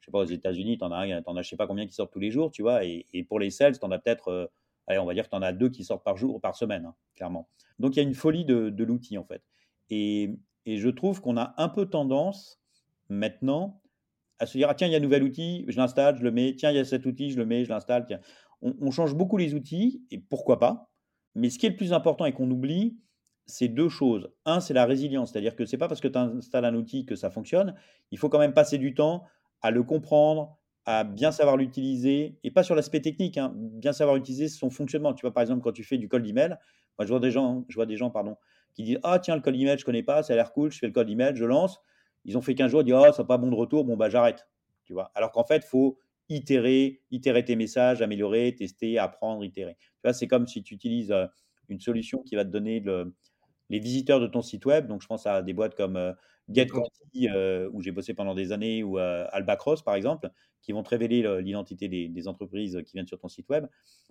je 0.02 0.08
sais 0.08 0.12
pas, 0.12 0.20
aux 0.20 0.26
États-Unis, 0.26 0.80
tu 0.80 0.84
en 0.84 0.92
as, 0.92 1.22
en 1.26 1.38
as 1.38 1.42
je 1.44 1.50
sais 1.50 1.56
pas 1.56 1.68
combien 1.68 1.86
qui 1.86 1.94
sortent 1.94 2.12
tous 2.12 2.20
les 2.20 2.32
jours, 2.32 2.52
tu 2.52 2.64
vois. 2.64 2.84
Et, 2.84 3.26
pour 3.30 3.40
les 3.40 3.52
sales, 3.52 3.78
tu 3.78 3.86
en 3.86 3.92
as 3.92 4.00
peut-être, 4.00 4.30
euh, 4.30 4.48
allez, 4.88 5.00
on 5.00 5.06
va 5.06 5.14
dire 5.14 5.26
que 5.26 5.30
tu 5.30 5.36
en 5.36 5.42
as 5.42 5.54
deux 5.54 5.70
qui 5.70 5.84
sortent 5.84 6.04
par 6.04 6.18
jour, 6.18 6.42
par 6.42 6.56
semaine, 6.56 6.86
hein, 6.86 6.96
clairement. 7.16 7.48
Donc 7.80 7.96
il 7.96 7.98
y 7.98 8.00
a 8.00 8.04
une 8.04 8.16
folie 8.16 8.44
de, 8.44 8.84
l'outil, 8.84 9.18
en 9.18 9.24
fait. 9.24 9.44
Et, 9.90 10.36
je 10.66 10.90
trouve 10.90 11.22
qu'on 11.22 11.38
a 11.38 11.56
un 11.58 11.70
peu 11.70 11.88
tendance 11.88 12.62
maintenant 13.10 13.82
à 14.38 14.46
se 14.46 14.58
dire 14.58 14.70
ah, 14.70 14.76
tiens, 14.76 14.88
il 14.88 14.92
y 14.92 14.94
a 14.94 14.98
un 14.98 15.02
nouvel 15.02 15.24
outil, 15.24 15.66
je 15.68 15.78
l'installe, 15.78 16.18
je 16.18 16.24
le 16.24 16.32
mets, 16.32 16.56
tiens, 16.56 16.72
il 16.72 16.78
y 16.78 16.80
a 16.80 16.86
cet 16.86 17.06
outil, 17.06 17.32
je 17.32 17.38
le 17.38 17.46
mets, 17.46 17.66
je 17.66 17.70
l'installe. 17.70 18.06
On, 18.62 18.76
on, 18.80 18.92
change 18.92 19.16
beaucoup 19.16 19.38
les 19.38 19.56
outils, 19.56 20.04
et 20.12 20.20
pourquoi 20.20 20.60
pas. 20.60 20.92
Mais 21.34 21.50
ce 21.50 21.58
qui 21.58 21.66
est 21.66 21.70
le 21.70 21.76
plus 21.76 21.94
important 21.94 22.26
et 22.26 22.32
qu'on 22.32 22.50
oublie, 22.50 22.98
c'est 23.48 23.68
deux 23.68 23.90
choses. 23.90 24.32
Un, 24.46 24.60
c'est 24.60 24.74
la 24.74 24.86
résilience, 24.86 25.32
c'est-à-dire 25.32 25.56
que 25.56 25.66
ce 25.66 25.76
n'est 25.76 25.80
pas 25.80 25.88
parce 25.88 26.02
que 26.02 26.08
tu 26.08 26.18
installes 26.18 26.66
un 26.66 26.76
outil 26.76 27.06
que 27.06 27.16
ça 27.16 27.30
fonctionne. 27.30 27.76
Il 28.12 28.18
faut 28.18 28.30
quand 28.30 28.40
même 28.40 28.54
passer 28.54 28.78
du 28.78 28.94
temps 28.94 29.26
à 29.62 29.72
le 29.72 29.84
comprendre, 29.84 30.58
à 30.86 31.04
bien 31.04 31.32
savoir 31.32 31.58
l'utiliser, 31.58 32.40
et 32.44 32.52
pas 32.52 32.64
sur 32.64 32.76
l'aspect 32.76 33.02
technique, 33.02 33.38
hein, 33.38 33.54
bien 33.56 33.94
savoir 33.94 34.18
utiliser 34.18 34.48
son 34.50 34.70
fonctionnement. 34.70 35.14
Tu 35.14 35.22
vois, 35.22 35.34
par 35.34 35.42
exemple, 35.42 35.62
quand 35.62 35.72
tu 35.72 35.84
fais 35.84 35.98
du 35.98 36.10
call 36.10 36.24
d'email, 36.24 36.58
moi 36.98 37.06
je 37.06 37.10
vois 37.10 37.20
des 37.20 37.32
gens, 37.32 37.66
je 37.70 37.76
vois 37.76 37.86
des 37.86 37.98
gens 37.98 38.10
pardon, 38.10 38.36
qui 38.74 38.84
disent 38.84 39.00
Ah, 39.04 39.20
tiens, 39.20 39.36
le 39.36 39.42
call 39.42 39.58
d'email, 39.58 39.78
je 39.78 39.86
connais 39.86 40.04
pas, 40.04 40.24
ça 40.24 40.34
a 40.34 40.36
l'air 40.36 40.52
cool, 40.54 40.72
je 40.72 40.80
fais 40.80 40.88
le 40.88 40.94
call 40.94 41.06
d'email, 41.06 41.36
je 41.36 41.46
lance. 41.46 41.80
Ils 42.26 42.38
ont 42.38 42.42
fait 42.42 42.56
15 42.56 42.72
jours, 42.72 42.82
ils 42.82 42.86
disent 42.86 42.96
Oh, 42.96 43.12
ça 43.14 43.24
pas 43.24 43.38
bon 43.38 43.50
de 43.50 43.56
retour, 43.56 43.86
bon, 43.86 43.96
bah 43.98 44.10
j'arrête. 44.10 44.48
Tu 44.86 44.94
vois? 44.94 45.12
Alors 45.16 45.32
qu'en 45.32 45.44
fait, 45.44 45.64
faut 45.64 46.00
itérer, 46.30 47.02
itérer 47.12 47.44
tes 47.46 47.56
messages, 47.56 48.02
améliorer, 48.02 48.56
tester, 48.56 48.98
apprendre, 48.98 49.44
itérer. 49.44 49.78
C'est 50.14 50.28
comme 50.28 50.48
si 50.48 50.64
tu 50.64 50.74
utilises 50.74 51.14
une 51.70 51.80
solution 51.80 52.22
qui 52.24 52.36
va 52.36 52.46
te 52.46 52.50
donner 52.50 52.80
le, 52.80 53.14
les 53.72 53.80
visiteurs 53.80 54.20
de 54.20 54.28
ton 54.28 54.42
site 54.42 54.66
web. 54.66 54.88
Donc, 54.88 55.02
je 55.02 55.08
pense 55.08 55.26
à 55.26 55.42
des 55.42 55.54
boîtes 55.54 55.76
comme 55.76 55.96
euh, 55.96 56.14
GetConti, 56.50 57.30
euh, 57.30 57.70
où 57.74 57.82
j'ai 57.82 57.92
bossé 57.92 58.14
pendant 58.14 58.36
des 58.36 58.52
années, 58.52 58.84
ou 58.84 58.98
Albacross, 58.98 59.82
par 59.82 59.96
exemple, 59.96 60.30
qui 60.62 60.74
vont 60.74 60.84
te 60.84 60.90
révéler 60.90 61.42
l'identité 61.42 61.88
des, 61.88 62.28
entreprises 62.28 62.80
qui 62.86 62.94
viennent 62.94 63.08
sur 63.08 63.18
ton 63.18 63.30
site 63.30 63.50
web. 63.50 63.66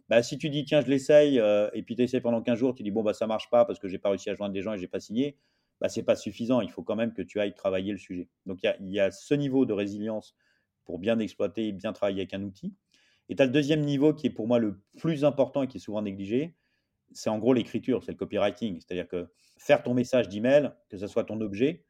Bah, 0.09 0.23
si 0.23 0.39
tu 0.39 0.51
dis, 0.51 0.65
tiens, 0.65 0.81
je 0.81 0.87
l'essaye, 0.87 1.41
et 1.75 1.83
puis 1.83 1.95
tu 1.95 2.03
essaies 2.03 2.21
pendant 2.21 2.43
15 2.43 2.59
jours, 2.59 2.75
tu 2.75 2.83
dis, 2.83 2.91
bon, 2.91 3.03
bah, 3.03 3.15
ça 3.15 3.27
marche 3.27 3.51
pas 3.51 3.65
parce 3.65 3.79
que 3.79 3.87
j'ai 3.87 3.99
pas 3.99 4.09
réussi 4.09 4.31
à 4.31 4.35
joindre 4.35 4.55
des 4.55 4.63
gens 4.63 4.73
et 4.73 4.79
j'ai 4.79 4.89
pas 4.89 5.01
signé, 5.01 5.37
bah, 5.81 5.89
ce 5.89 6.01
n'est 6.01 6.05
pas 6.05 6.17
suffisant. 6.17 6.61
Il 6.61 6.71
faut 6.71 6.83
quand 6.83 6.97
même 6.97 7.13
que 7.13 7.23
tu 7.23 7.41
ailles 7.41 7.55
travailler 7.55 7.93
le 7.93 7.99
sujet. 7.99 8.29
Donc, 8.47 8.61
il 8.63 8.91
y, 8.91 9.01
a, 9.01 9.11
ce 9.11 9.35
niveau 9.35 9.67
de 9.67 9.73
résilience 9.73 10.35
pour 10.85 10.99
bien 10.99 11.19
exploiter 11.19 11.73
bien 11.73 11.93
travailler 11.93 12.23
avec 12.23 12.35
un 12.35 12.43
outil. 12.43 12.75
Et 13.29 13.37
tu 13.37 13.43
as 13.43 13.47
le 13.47 13.53
deuxième 13.53 13.83
niveau 13.83 14.13
qui 14.13 14.27
est 14.27 14.31
pour 14.31 14.49
moi 14.49 14.59
le 14.59 14.83
plus 14.99 15.25
important 15.25 15.63
et 15.63 15.69
qui 15.69 15.77
est 15.77 15.81
souvent 15.81 16.03
négligé. 16.03 16.57
C'est 17.13 17.31
en 17.31 17.39
gros 17.39 17.53
l'écriture, 17.53 18.03
c'est 18.03 18.13
le 18.13 18.17
copywriting. 18.17 18.81
C'est-à-dire 18.81 19.09
que 19.09 19.29
faire 19.59 19.83
ton 19.83 19.95
message 19.95 20.29
d'email, 20.29 20.73
que 20.89 20.97
ce 20.97 21.07
soit 21.07 21.25
ton 21.25 21.41
objet, 21.41 21.85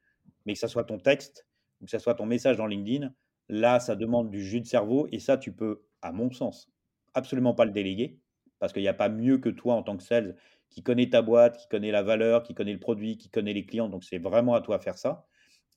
mais 0.47 0.55
que 0.55 0.59
ce 0.59 0.69
soit 0.69 0.85
ton 0.85 0.99
texte 0.99 1.47
ou 1.81 1.85
que 1.85 1.91
ce 1.91 1.99
soit 1.99 2.15
ton 2.15 2.27
message 2.27 2.57
dans 2.57 2.67
LinkedIn, 2.67 3.13
là, 3.49 3.81
ça 3.81 3.97
demande 3.97 4.31
du 4.31 4.45
jus 4.45 4.61
de 4.61 4.67
cerveau. 4.67 5.09
Et 5.13 5.19
ça, 5.19 5.37
tu 5.37 5.53
peux, 5.53 5.85
à 6.03 6.13
mon 6.13 6.31
sens, 6.31 6.71
absolument 7.15 7.55
pas 7.55 7.65
le 7.65 7.73
déléguer 7.73 8.19
parce 8.59 8.73
qu'il 8.73 8.83
n'y 8.83 8.89
a 8.89 8.95
pas 8.95 9.09
mieux 9.09 9.39
que 9.39 9.49
toi 9.49 9.75
en 9.75 9.83
tant 9.83 9.97
que 9.97 10.03
sales 10.03 10.37
qui 10.69 10.83
connaît 10.83 11.11
ta 11.11 11.23
boîte, 11.23 11.57
qui 11.57 11.69
connaît 11.69 11.91
la 11.91 12.03
valeur, 12.03 12.43
qui 12.43 12.55
connaît 12.55 12.73
le 12.73 12.81
produit, 12.81 13.17
qui 13.17 13.29
connaît 13.29 13.53
les 13.53 13.67
clients. 13.67 13.89
Donc, 13.89 14.05
c'est 14.05 14.19
vraiment 14.19 14.55
à 14.55 14.61
toi 14.61 14.79
de 14.79 14.83
faire 14.83 14.99
ça. 14.99 15.27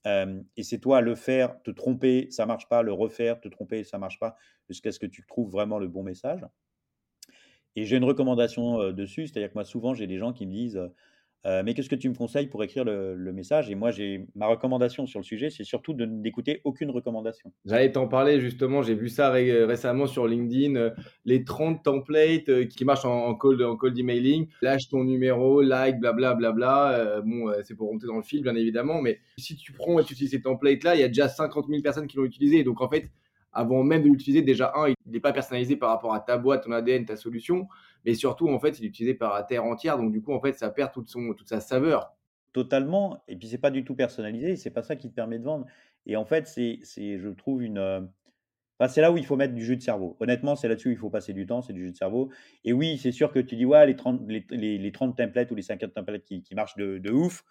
Et 0.05 0.63
c'est 0.63 0.79
toi 0.79 0.97
à 0.97 1.01
le 1.01 1.15
faire, 1.15 1.61
te 1.63 1.71
tromper, 1.71 2.27
ça 2.29 2.45
marche 2.45 2.67
pas, 2.67 2.81
le 2.83 2.91
refaire, 2.91 3.39
te 3.39 3.47
tromper, 3.47 3.83
ça 3.85 3.97
marche 3.97 4.19
pas, 4.19 4.35
jusqu'à 4.69 4.91
ce 4.91 4.99
que 4.99 5.05
tu 5.05 5.25
trouves 5.25 5.49
vraiment 5.49 5.79
le 5.79 5.87
bon 5.87 6.03
message. 6.03 6.45
Et 7.75 7.85
j'ai 7.85 7.97
une 7.97 8.03
recommandation 8.03 8.79
euh, 8.79 8.91
dessus, 8.91 9.27
c'est-à-dire 9.27 9.49
que 9.49 9.55
moi, 9.55 9.65
souvent, 9.65 9.93
j'ai 9.93 10.07
des 10.07 10.17
gens 10.17 10.33
qui 10.33 10.45
me 10.45 10.51
disent 10.51 10.81
euh, 11.45 11.61
mais 11.65 11.73
qu'est-ce 11.73 11.89
que 11.89 11.95
tu 11.95 12.07
me 12.07 12.15
conseilles 12.15 12.47
pour 12.47 12.63
écrire 12.63 12.85
le, 12.85 13.33
message? 13.33 13.69
Et 13.69 13.75
moi, 13.75 13.91
j'ai 13.91 14.27
ma 14.35 14.47
recommandation 14.47 15.05
sur 15.05 15.19
le 15.19 15.25
sujet, 15.25 15.49
c'est 15.49 15.63
surtout 15.63 15.93
de 15.93 16.05
n'écouter 16.05 16.61
aucune 16.63 16.89
recommandation. 16.89 17.51
J'allais 17.65 17.91
t'en 17.91 18.07
parler 18.07 18.39
justement, 18.39 18.81
j'ai 18.81 18.93
vu 18.95 19.09
ça 19.09 19.31
récemment 19.31 20.07
sur 20.07 20.27
LinkedIn, 20.27 20.75
euh, 20.75 20.91
les 21.25 21.43
30 21.43 21.83
templates 21.83 22.47
euh, 22.47 22.65
qui 22.65 22.85
marchent 22.85 23.05
en, 23.05 23.33
call, 23.35 23.61
en 23.63 23.75
call 23.75 23.93
d'emailing. 23.93 24.47
Lâche 24.61 24.87
ton 24.89 25.03
numéro, 25.03 25.61
like, 25.61 25.99
blablabla. 25.99 26.51
Bla, 26.53 27.21
bon, 27.25 27.51
c'est 27.63 27.75
pour 27.75 27.87
remonter 27.87 28.07
dans 28.07 28.17
le 28.17 28.23
fil, 28.23 28.43
bien 28.43 28.55
évidemment, 28.55 29.01
mais 29.01 29.19
si 29.37 29.55
tu 29.55 29.73
prends 29.73 29.99
et 29.99 30.03
tu 30.03 30.13
utilises 30.13 30.31
ces 30.31 30.41
templates-là, 30.41 30.95
il 30.95 31.01
y 31.01 31.03
a 31.03 31.07
déjà 31.07 31.27
50 31.27 31.67
000 31.67 31.81
personnes 31.81 32.07
qui 32.07 32.17
l'ont 32.17 32.25
utilisé. 32.25 32.63
Donc 32.63 32.79
en 32.81 32.89
fait, 32.89 33.09
avant 33.53 33.83
même 33.83 34.03
de 34.03 34.09
l'utiliser, 34.09 34.41
déjà, 34.41 34.73
un, 34.75 34.89
il 34.89 34.95
n'est 35.05 35.19
pas 35.19 35.33
personnalisé 35.33 35.75
par 35.75 35.89
rapport 35.89 36.13
à 36.13 36.19
ta 36.19 36.37
boîte, 36.37 36.63
ton 36.63 36.71
ADN, 36.71 37.05
ta 37.05 37.15
solution, 37.15 37.67
mais 38.05 38.15
surtout, 38.15 38.49
en 38.49 38.59
fait, 38.59 38.79
il 38.79 38.85
est 38.85 38.87
utilisé 38.87 39.13
par 39.13 39.33
la 39.33 39.43
terre 39.43 39.63
entière, 39.63 39.97
donc 39.97 40.11
du 40.11 40.21
coup, 40.21 40.33
en 40.33 40.41
fait, 40.41 40.53
ça 40.53 40.69
perd 40.69 40.91
toute, 40.91 41.09
son, 41.09 41.33
toute 41.33 41.47
sa 41.47 41.59
saveur. 41.59 42.13
Totalement, 42.51 43.23
et 43.27 43.35
puis 43.35 43.47
c'est 43.47 43.57
pas 43.57 43.71
du 43.71 43.83
tout 43.83 43.95
personnalisé, 43.95 44.55
c'est 44.55 44.69
pas 44.69 44.83
ça 44.83 44.95
qui 44.95 45.09
te 45.09 45.15
permet 45.15 45.39
de 45.39 45.43
vendre. 45.43 45.65
Et 46.05 46.15
en 46.15 46.25
fait, 46.25 46.47
c'est, 46.47 46.79
je 46.83 47.29
trouve, 47.29 47.63
une. 47.63 47.79
Euh, 47.79 48.01
c'est 48.87 49.01
là 49.01 49.11
où 49.11 49.17
il 49.17 49.25
faut 49.25 49.37
mettre 49.37 49.53
du 49.53 49.63
jus 49.63 49.77
de 49.77 49.81
cerveau. 49.81 50.17
Honnêtement, 50.19 50.55
c'est 50.55 50.67
là-dessus 50.67 50.89
où 50.89 50.91
il 50.91 50.97
faut 50.97 51.09
passer 51.09 51.33
du 51.33 51.45
temps, 51.45 51.61
c'est 51.61 51.73
du 51.73 51.85
jus 51.85 51.91
de 51.91 51.97
cerveau. 51.97 52.29
Et 52.65 52.73
oui, 52.73 52.97
c'est 52.97 53.13
sûr 53.13 53.31
que 53.31 53.39
tu 53.39 53.55
dis, 53.55 53.65
ouais, 53.65 53.85
les 53.87 53.95
30, 53.95 54.21
les, 54.27 54.45
les, 54.77 54.91
30 54.91 55.15
templates 55.15 55.49
ou 55.51 55.55
les 55.55 55.61
50 55.61 55.93
templates 55.93 56.23
qui, 56.23 56.43
marchent 56.53 56.75
de 56.75 57.11
ouf, 57.11 57.43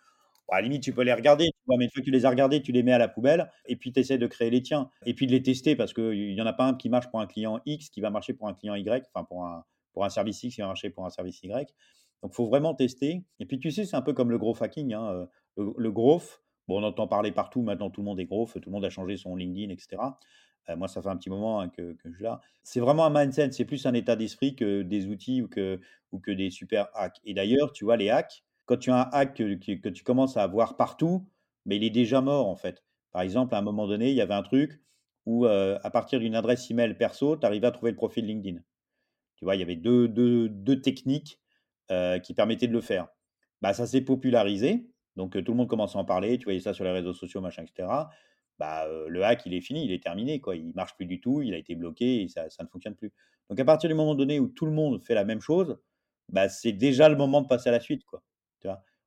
à 0.48 0.56
la 0.56 0.62
limite, 0.62 0.82
tu 0.82 0.92
peux 0.92 1.02
les 1.02 1.12
regarder, 1.14 1.50
mais 1.66 1.84
une 1.84 1.90
fois 1.90 2.00
que 2.00 2.04
tu 2.04 2.10
les 2.10 2.26
as 2.26 2.30
regardés, 2.30 2.60
tu 2.60 2.72
les 2.72 2.82
mets 2.82 2.92
à 2.92 2.98
la 2.98 3.08
poubelle 3.08 3.50
et 3.66 3.76
puis 3.76 3.92
tu 3.92 4.00
essaies 4.00 4.18
de 4.18 4.26
créer 4.26 4.50
les 4.50 4.62
tiens. 4.62 4.90
Et 5.06 5.14
puis 5.14 5.26
de 5.26 5.32
les 5.32 5.42
tester 5.42 5.76
parce 5.76 5.94
qu'il 5.94 6.34
n'y 6.34 6.40
en 6.40 6.46
a 6.46 6.52
pas 6.52 6.64
un 6.64 6.74
qui 6.74 6.88
marche 6.88 7.10
pour 7.10 7.20
un 7.20 7.26
client 7.26 7.60
X 7.64 7.88
qui 7.88 8.00
va 8.00 8.10
marcher 8.10 8.34
pour 8.34 8.48
un 8.48 8.54
client 8.54 8.74
Y, 8.74 9.06
enfin 9.14 9.24
pour 9.24 9.44
un, 9.44 9.64
pour 9.92 10.04
un 10.04 10.10
service 10.10 10.42
X 10.42 10.54
qui 10.54 10.60
va 10.60 10.66
marcher 10.66 10.90
pour 10.90 11.06
un 11.06 11.10
service 11.10 11.42
Y. 11.42 11.74
Donc 12.22 12.32
il 12.32 12.34
faut 12.34 12.46
vraiment 12.46 12.74
tester. 12.74 13.24
Et 13.40 13.46
puis 13.46 13.58
tu 13.58 13.70
sais, 13.70 13.84
c'est 13.84 13.96
un 13.96 14.02
peu 14.02 14.12
comme 14.12 14.30
le 14.30 14.38
gros 14.38 14.56
hacking. 14.60 14.92
Hein. 14.92 15.26
Le, 15.56 15.72
le 15.76 15.92
growth, 15.92 16.42
bon, 16.68 16.82
on 16.82 16.84
entend 16.84 17.08
parler 17.08 17.32
partout, 17.32 17.62
maintenant 17.62 17.90
tout 17.90 18.00
le 18.00 18.06
monde 18.06 18.20
est 18.20 18.26
growth, 18.26 18.52
tout 18.54 18.68
le 18.70 18.72
monde 18.72 18.84
a 18.84 18.90
changé 18.90 19.16
son 19.16 19.36
LinkedIn, 19.36 19.70
etc. 19.72 20.02
Heu, 20.68 20.76
moi, 20.76 20.88
ça 20.88 21.02
fait 21.02 21.08
un 21.08 21.16
petit 21.16 21.30
moment, 21.30 21.60
hein, 21.60 21.68
que 21.68 21.94
que 21.94 22.12
je 22.12 22.22
là. 22.22 22.40
C'est 22.62 22.80
vraiment 22.80 23.04
un 23.04 23.10
mindset, 23.10 23.52
c'est 23.52 23.64
plus 23.64 23.84
un 23.86 23.94
état 23.94 24.16
d'esprit 24.16 24.54
que 24.54 24.82
des 24.82 25.06
outils 25.06 25.42
ou 25.42 25.48
que 25.48 25.80
ou 26.12 26.20
que 26.20 26.30
des 26.30 26.50
super 26.50 26.88
hacks 26.94 27.20
et 27.24 27.34
d'ailleurs, 27.34 27.72
tu 27.72 27.84
vois, 27.84 27.96
les 27.96 28.10
hacks, 28.10 28.44
quand 28.66 28.76
tu 28.78 28.90
as 28.90 28.96
un 29.08 29.10
hack 29.12 29.34
que 29.36 29.88
tu 29.88 30.04
commences 30.04 30.36
à 30.36 30.46
voir 30.46 30.76
partout, 30.76 31.28
mais 31.66 31.76
il 31.76 31.84
est 31.84 31.90
déjà 31.90 32.20
mort, 32.20 32.48
en 32.48 32.56
fait. 32.56 32.84
Par 33.12 33.22
exemple, 33.22 33.54
à 33.54 33.58
un 33.58 33.62
moment 33.62 33.86
donné, 33.86 34.10
il 34.10 34.16
y 34.16 34.20
avait 34.20 34.34
un 34.34 34.42
truc 34.42 34.80
où, 35.26 35.46
heu, 35.46 35.78
à 35.82 35.90
partir 35.90 36.20
d'une 36.20 36.34
adresse 36.34 36.70
email 36.70 36.94
perso, 36.94 37.36
tu 37.36 37.46
arrivais 37.46 37.66
à 37.68 37.72
trouver 37.72 37.90
le 37.92 37.96
profil 37.96 38.26
LinkedIn. 38.26 38.60
Tu 39.36 39.44
vois, 39.44 39.56
il 39.56 39.60
y 39.60 39.62
avait 39.62 39.76
deux 39.76 40.08
deux 40.08 40.48
2 40.48 40.80
techniques, 40.80 41.40
heu, 41.90 42.18
qui 42.20 42.34
permettaient 42.34 42.68
de 42.68 42.72
le 42.72 42.80
faire. 42.80 43.08
Bah, 43.62 43.74
ça 43.74 43.86
s'est 43.86 44.00
popularisé, 44.02 44.86
donc 45.16 45.36
heu, 45.36 45.42
tout 45.44 45.52
le 45.52 45.58
monde 45.58 45.68
commence 45.68 45.96
à 45.96 45.98
en 45.98 46.04
parler, 46.04 46.38
tu 46.38 46.44
voyais 46.44 46.60
ça 46.60 46.74
sur 46.74 46.84
les 46.84 46.90
réseaux 46.92 47.14
sociaux, 47.14 47.40
machin 47.40 47.62
et 47.64 47.66
cetera. 47.68 48.10
Bah, 48.58 48.86
le 49.08 49.24
hack, 49.24 49.44
il 49.46 49.54
est 49.54 49.60
fini, 49.60 49.84
il 49.84 49.92
est 49.92 50.02
terminé, 50.02 50.40
quoi. 50.40 50.56
Il 50.56 50.74
marche 50.74 50.94
plus 50.96 51.06
du 51.06 51.20
tout, 51.20 51.42
il 51.42 51.54
a 51.54 51.58
été 51.58 51.74
bloqué 51.74 52.28
ça 52.28 52.48
ça 52.50 52.62
ne 52.64 52.68
fonctionne 52.68 52.94
plus. 52.96 53.12
Donc 53.50 53.58
à 53.60 53.64
partir 53.64 53.88
du 53.88 53.94
moment 53.94 54.14
donné 54.14 54.40
où 54.40 54.48
tout 54.48 54.66
le 54.66 54.72
monde 54.72 55.02
fait 55.02 55.14
la 55.14 55.24
même 55.24 55.40
chose, 55.40 55.78
bah, 56.28 56.48
c'est 56.48 56.72
déjà 56.72 57.08
le 57.08 57.16
moment 57.16 57.42
de 57.42 57.48
passer 57.48 57.68
à 57.70 57.72
la 57.72 57.80
suite, 57.80 58.04
quoi. 58.04 58.22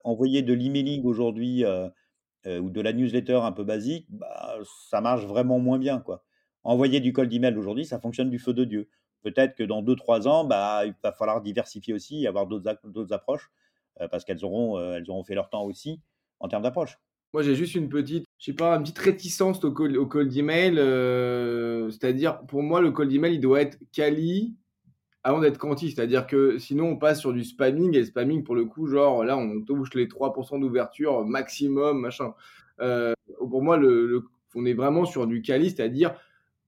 Envoyer 0.04 0.42
de 0.42 0.54
l'emailing 0.54 1.04
aujourd'hui, 1.06 1.64
ou 2.46 2.70
de 2.70 2.82
la 2.82 2.94
newsletter 2.94 3.38
un 3.38 3.52
peu 3.52 3.64
basique, 3.64 4.06
bah, 4.10 4.58
ça 4.90 5.02
marche 5.02 5.26
vraiment 5.26 5.60
moins 5.60 5.80
bien, 5.80 6.00
quoi. 6.00 6.24
Envoyer 6.64 7.00
du 7.00 7.14
cold 7.14 7.32
email 7.34 7.58
aujourd'hui, 7.58 7.86
ça 7.86 8.00
fonctionne 8.00 8.30
du 8.30 8.40
feu 8.40 8.54
de 8.54 8.64
Dieu. 8.64 8.90
Peut-être 9.22 9.56
que 9.56 9.64
dans 9.64 9.82
deux 9.82 9.96
trois 9.96 10.28
ans, 10.28 10.46
bah, 10.46 10.84
il 10.86 10.94
va 11.04 11.12
falloir 11.12 11.42
diversifier 11.42 11.94
aussi 11.94 12.24
et 12.24 12.28
avoir 12.28 12.46
d'autres 12.46 13.14
approches, 13.14 13.52
parce 14.12 14.24
qu'elles 14.26 14.46
auront, 14.46 14.78
auront 15.08 15.24
fait 15.24 15.36
leur 15.36 15.50
temps 15.50 15.64
aussi 15.64 16.00
en 16.40 16.48
termes 16.48 16.64
d'approche. 16.64 17.00
Moi, 17.34 17.42
j'ai 17.42 17.56
juste 17.56 17.76
une 17.76 17.90
petite, 17.90 18.26
pas, 18.58 18.76
une 18.76 18.84
petite 18.84 19.00
réticence 19.00 19.64
au 19.66 19.72
cold, 19.72 19.98
au 19.98 20.06
cold 20.06 20.36
email. 20.38 20.76
c'est-à-dire, 21.92 22.40
pour 22.46 22.62
moi, 22.62 22.82
le 22.82 22.92
cold 22.92 23.12
email, 23.12 23.34
il 23.34 23.42
doit 23.42 23.62
être 23.62 23.80
quali 23.92 24.56
avant 25.26 25.40
d'être 25.40 25.58
quanti. 25.58 25.92
C'est-à-dire 25.92 26.28
que 26.28 26.60
sinon, 26.60 26.90
on 26.90 26.98
passe 26.98 27.20
sur 27.20 27.34
du 27.34 27.44
spamming. 27.44 27.96
Et 27.96 28.00
le 28.00 28.06
spamming, 28.06 28.44
pour 28.44 28.56
le 28.56 28.66
coup, 28.66 28.86
genre, 28.86 29.26
là, 29.26 29.36
on 29.36 29.62
touche 29.62 29.94
les 29.96 30.08
3% 30.08 30.60
d'ouverture 30.60 31.26
maximum, 31.26 32.00
machin. 32.00 32.36
Euh, 32.80 33.14
pour 33.40 33.64
moi, 33.64 33.80
on 34.54 34.66
est 34.66 34.74
vraiment 34.74 35.04
sur 35.04 35.26
du 35.26 35.42
quali, 35.42 35.72
c'est-à-dire 35.72 36.14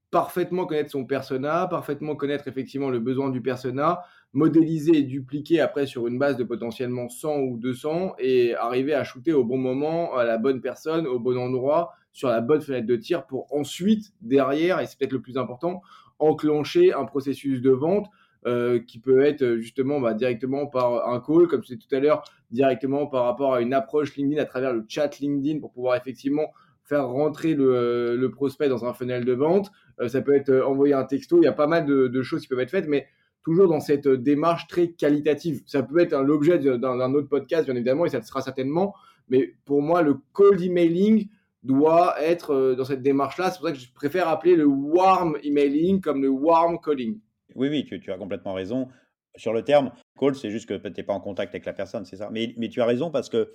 parfaitement 0.10 0.66
connaître 0.66 0.90
son 0.90 1.06
persona, 1.06 1.68
parfaitement 1.68 2.16
connaître 2.16 2.48
effectivement 2.48 2.90
le 2.90 3.00
besoin 3.00 3.30
du 3.30 3.42
persona, 3.42 4.02
modéliser 4.34 4.98
et 4.98 5.04
dupliquer 5.04 5.60
après 5.60 5.86
sur 5.86 6.08
une 6.08 6.18
base 6.18 6.38
de 6.38 6.44
potentiellement 6.44 7.10
100 7.10 7.38
ou 7.42 7.58
200 7.58 8.16
et 8.18 8.56
arriver 8.56 8.96
à 8.96 9.04
shooter 9.04 9.34
au 9.34 9.44
bon 9.44 9.58
moment, 9.58 10.16
à 10.16 10.24
la 10.24 10.40
bonne 10.40 10.62
personne, 10.62 11.06
au 11.06 11.20
bon 11.20 11.38
endroit, 11.38 11.94
sur 12.12 12.30
la 12.30 12.42
bonne 12.42 12.62
fenêtre 12.62 12.88
de 12.88 12.96
tir 12.96 13.28
pour 13.28 13.54
ensuite, 13.54 14.14
derrière, 14.22 14.80
et 14.80 14.88
c'est 14.88 14.98
peut-être 14.98 15.14
le 15.14 15.22
plus 15.22 15.38
important, 15.38 15.84
enclencher 16.18 16.94
un 16.94 17.06
processus 17.06 17.62
de 17.62 17.70
vente 17.70 18.08
euh, 18.46 18.80
qui 18.80 19.00
peut 19.00 19.22
être 19.22 19.58
justement 19.58 20.00
bah, 20.00 20.14
directement 20.14 20.68
par 20.68 21.10
un 21.10 21.20
call, 21.20 21.48
comme 21.48 21.62
disais 21.62 21.78
tout 21.78 21.94
à 21.96 22.00
l'heure, 22.00 22.24
directement 22.52 23.08
par 23.08 23.26
rapport 23.26 23.54
à 23.54 23.62
une 23.62 23.74
approche 23.74 24.16
LinkedIn 24.16 24.42
à 24.42 24.46
travers 24.46 24.74
le 24.74 24.86
chat 24.88 25.20
LinkedIn 25.20 25.60
pour 25.60 25.72
pouvoir 25.72 25.96
effectivement 25.96 26.54
faire 26.84 27.08
rentrer 27.08 27.54
le, 27.54 28.16
le 28.16 28.32
prospect 28.32 28.70
dans 28.70 28.86
un 28.86 28.94
funnel 28.94 29.26
de 29.26 29.34
vente. 29.34 29.72
Euh, 30.00 30.08
ça 30.08 30.22
peut 30.22 30.36
être 30.36 30.50
euh, 30.50 30.66
envoyer 30.66 30.94
un 30.94 31.04
texto. 31.04 31.38
Il 31.42 31.46
y 31.46 31.48
a 31.48 31.54
pas 31.54 31.68
mal 31.68 31.86
de, 31.86 32.22
choses 32.22 32.42
qui 32.42 32.48
peuvent 32.48 32.60
être 32.60 32.72
faites, 32.72 32.88
mais 32.88 33.08
toujours 33.44 33.68
dans 33.68 33.80
cette 33.80 34.08
démarche 34.08 34.68
très 34.68 34.90
qualitative. 34.90 35.62
Ça 35.66 35.84
peut 35.84 36.00
être 36.00 36.18
l'objet 36.22 36.60
d'un 36.60 37.14
autre 37.14 37.30
podcast, 37.30 37.66
bien 37.66 37.76
évidemment, 37.76 38.06
et 38.06 38.10
ça 38.10 38.22
sera 38.22 38.42
certainement. 38.42 38.94
Mais 39.30 39.56
pour 39.66 39.82
moi, 39.82 40.02
le 40.02 40.16
cold 40.34 40.62
emailing 40.62 41.28
doit 41.64 42.16
être 42.22 42.52
euh, 42.54 42.76
dans 42.76 42.86
cette 42.86 43.02
démarche-là. 43.02 43.52
C'est 43.52 43.58
pour 43.60 43.68
ça 43.68 43.74
que 43.74 43.80
je 43.80 43.92
préfère 43.94 44.28
appeler 44.30 44.56
le 44.56 44.66
warm 44.66 45.38
emailing 45.44 46.02
comme 46.02 46.22
le 46.22 46.30
warm 46.30 46.80
calling. 46.80 47.20
Oui, 47.58 47.70
oui, 47.70 47.84
tu, 47.86 48.12
as 48.12 48.18
complètement 48.18 48.54
raison. 48.54 48.88
Sur 49.36 49.52
le 49.52 49.64
terme, 49.64 49.92
call, 50.18 50.36
c'est 50.36 50.52
juste 50.52 50.68
que 50.68 50.76
tu 50.76 50.90
n'es 50.90 51.04
pas 51.04 51.14
en 51.14 51.20
contact 51.20 51.54
avec 51.54 51.66
la 51.66 51.74
personne, 51.74 52.06
c'est 52.06 52.18
ça. 52.18 52.30
Mais, 52.32 52.56
tu 52.70 52.82
as 52.82 52.86
raison 52.86 53.12
parce 53.12 53.30
que, 53.30 53.52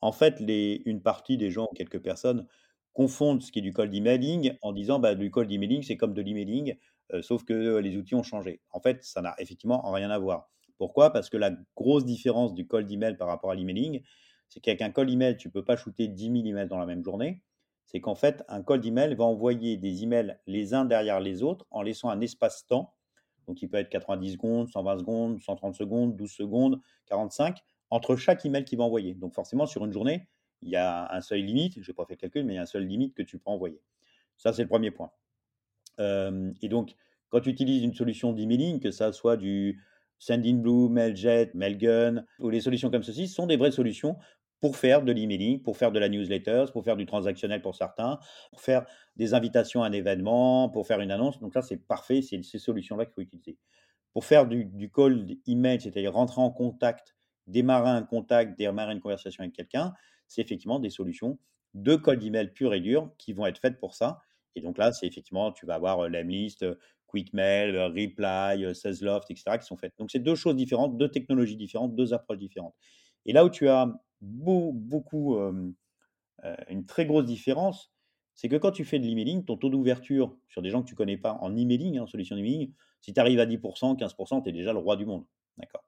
en 0.00 0.10
fait, 0.12 0.40
une 0.40 1.02
partie 1.02 1.36
des 1.36 1.50
gens, 1.50 1.68
quelques 1.76 2.02
personnes, 2.02 2.46
confondent 2.92 3.42
ce 3.42 3.52
qui 3.52 3.60
est 3.60 3.62
du 3.62 3.72
cold 3.72 3.94
emailing 3.94 4.54
en 4.62 4.72
disant 4.72 4.98
bah, 4.98 5.14
du 5.14 5.30
cold 5.30 5.50
emailing, 5.50 5.82
c'est 5.82 5.96
comme 5.96 6.12
de 6.14 6.22
l'emailing, 6.22 6.76
sauf 7.20 7.44
que 7.44 7.78
les 7.78 7.96
outils 7.96 8.14
ont 8.14 8.22
changé. 8.22 8.60
En 8.70 8.80
fait, 8.80 9.04
ça 9.04 9.22
n'a 9.22 9.34
effectivement 9.38 9.90
rien 9.92 10.10
à 10.10 10.18
voir. 10.18 10.50
Pourquoi? 10.78 11.12
Parce 11.12 11.30
que 11.30 11.36
la 11.36 11.52
grosse 11.76 12.04
différence 12.04 12.54
du 12.54 12.66
cold 12.66 12.90
email 12.90 13.16
par 13.16 13.28
rapport 13.28 13.50
à 13.50 13.54
l'emailing, 13.54 14.02
c'est 14.48 14.60
qu'avec 14.60 14.82
un 14.82 14.90
cold 14.90 15.10
email, 15.10 15.36
tu 15.36 15.48
ne 15.48 15.52
peux 15.52 15.64
pas 15.64 15.76
shooter 15.76 16.08
10 16.08 16.24
000 16.24 16.36
emails 16.46 16.68
dans 16.68 16.78
la 16.78 16.86
même 16.86 17.04
journée. 17.04 17.42
C'est 17.86 18.00
qu'en 18.00 18.14
fait, 18.14 18.42
un 18.48 18.62
cold 18.62 18.84
email 18.84 19.14
va 19.14 19.24
envoyer 19.24 19.76
des 19.76 20.02
emails 20.02 20.38
les 20.46 20.74
uns 20.74 20.84
derrière 20.84 21.20
les 21.20 21.42
autres 21.42 21.66
en 21.70 21.82
laissant 21.82 22.08
un 22.08 22.20
espace-temps. 22.20 22.94
Donc, 23.46 23.62
il 23.62 23.68
peut 23.68 23.78
être 23.78 23.88
90 23.88 24.32
secondes, 24.32 24.68
120 24.68 24.98
secondes, 24.98 25.40
130 25.40 25.74
secondes, 25.74 26.16
12 26.16 26.30
secondes, 26.30 26.80
45, 27.06 27.58
entre 27.90 28.16
chaque 28.16 28.44
email 28.44 28.64
qu'il 28.64 28.78
va 28.78 28.84
envoyer. 28.84 29.14
Donc, 29.14 29.34
forcément, 29.34 29.66
sur 29.66 29.84
une 29.84 29.92
journée, 29.92 30.28
il 30.62 30.70
y 30.70 30.76
a 30.76 31.12
un 31.12 31.20
seuil 31.20 31.42
limite, 31.42 31.82
je 31.82 31.90
n'ai 31.90 31.94
pas 31.94 32.04
fait 32.04 32.14
le 32.14 32.18
calcul, 32.18 32.44
mais 32.44 32.54
il 32.54 32.56
y 32.56 32.58
a 32.58 32.62
un 32.62 32.66
seuil 32.66 32.86
limite 32.86 33.14
que 33.14 33.22
tu 33.22 33.38
peux 33.38 33.50
envoyer. 33.50 33.80
Ça, 34.36 34.52
c'est 34.52 34.62
le 34.62 34.68
premier 34.68 34.90
point. 34.90 35.10
Et 35.98 36.68
donc, 36.68 36.94
quand 37.28 37.40
tu 37.40 37.50
utilises 37.50 37.82
une 37.82 37.94
solution 37.94 38.32
d'emailing, 38.32 38.80
que 38.80 38.90
ça 38.90 39.12
soit 39.12 39.36
du 39.36 39.82
Sendinblue, 40.18 40.88
Mailjet, 40.88 41.50
Mailgun, 41.54 42.24
ou 42.38 42.48
les 42.48 42.60
solutions 42.60 42.90
comme 42.90 43.02
ceci, 43.02 43.26
sont 43.26 43.46
des 43.46 43.56
vraies 43.56 43.72
solutions 43.72 44.16
pour 44.62 44.76
faire 44.76 45.02
de 45.02 45.10
l'emailing, 45.12 45.60
pour 45.60 45.76
faire 45.76 45.90
de 45.90 45.98
la 45.98 46.08
newsletter, 46.08 46.66
pour 46.72 46.84
faire 46.84 46.96
du 46.96 47.04
transactionnel 47.04 47.60
pour 47.60 47.74
certains, 47.74 48.20
pour 48.52 48.60
faire 48.60 48.86
des 49.16 49.34
invitations 49.34 49.82
à 49.82 49.88
un 49.88 49.92
événement, 49.92 50.68
pour 50.70 50.86
faire 50.86 51.00
une 51.00 51.10
annonce. 51.10 51.40
Donc 51.40 51.56
là, 51.56 51.62
c'est 51.62 51.76
parfait, 51.76 52.22
c'est 52.22 52.40
ces 52.44 52.60
solutions-là 52.60 53.04
qu'il 53.04 53.12
faut 53.12 53.22
utiliser. 53.22 53.58
Pour 54.12 54.24
faire 54.24 54.46
du, 54.46 54.64
du 54.64 54.88
call 54.88 55.26
email, 55.48 55.80
c'est-à-dire 55.80 56.12
rentrer 56.12 56.40
en 56.40 56.52
contact, 56.52 57.16
démarrer 57.48 57.90
un 57.90 58.04
contact, 58.04 58.56
démarrer 58.56 58.92
une 58.92 59.00
conversation 59.00 59.42
avec 59.42 59.52
quelqu'un, 59.52 59.94
c'est 60.28 60.42
effectivement 60.42 60.78
des 60.78 60.90
solutions 60.90 61.40
de 61.74 61.96
cold 61.96 62.22
email 62.22 62.52
pur 62.52 62.72
et 62.72 62.80
dur 62.80 63.10
qui 63.18 63.32
vont 63.32 63.46
être 63.46 63.58
faites 63.58 63.80
pour 63.80 63.94
ça. 63.94 64.20
Et 64.54 64.60
donc 64.60 64.78
là, 64.78 64.92
c'est 64.92 65.08
effectivement, 65.08 65.50
tu 65.50 65.66
vas 65.66 65.74
avoir 65.74 66.08
Lemlist, 66.08 66.64
Quickmail, 67.08 67.76
Reply, 67.76 68.74
Salesloft, 68.76 69.28
etc. 69.28 69.58
qui 69.58 69.66
sont 69.66 69.76
faites. 69.76 69.94
Donc 69.98 70.12
c'est 70.12 70.20
deux 70.20 70.36
choses 70.36 70.54
différentes, 70.54 70.96
deux 70.98 71.10
technologies 71.10 71.56
différentes, 71.56 71.96
deux 71.96 72.14
approches 72.14 72.38
différentes. 72.38 72.76
Et 73.26 73.32
là 73.32 73.44
où 73.44 73.50
tu 73.50 73.68
as 73.68 73.92
beaucoup, 74.20 75.36
une 76.68 76.86
très 76.86 77.06
grosse 77.06 77.24
différence, 77.24 77.92
c'est 78.34 78.48
que 78.48 78.56
quand 78.56 78.70
tu 78.70 78.84
fais 78.84 78.98
de 78.98 79.04
l'emailing, 79.04 79.44
ton 79.44 79.56
taux 79.56 79.68
d'ouverture 79.68 80.36
sur 80.48 80.62
des 80.62 80.70
gens 80.70 80.82
que 80.82 80.88
tu 80.88 80.94
connais 80.94 81.18
pas 81.18 81.38
en 81.40 81.56
emailing, 81.56 81.98
en 81.98 82.06
solution 82.06 82.34
d'emailing, 82.34 82.72
si 83.00 83.12
tu 83.12 83.20
arrives 83.20 83.40
à 83.40 83.46
10%, 83.46 83.98
15%, 83.98 84.42
tu 84.42 84.48
es 84.48 84.52
déjà 84.52 84.72
le 84.72 84.78
roi 84.78 84.96
du 84.96 85.04
monde. 85.04 85.24
D'accord? 85.58 85.84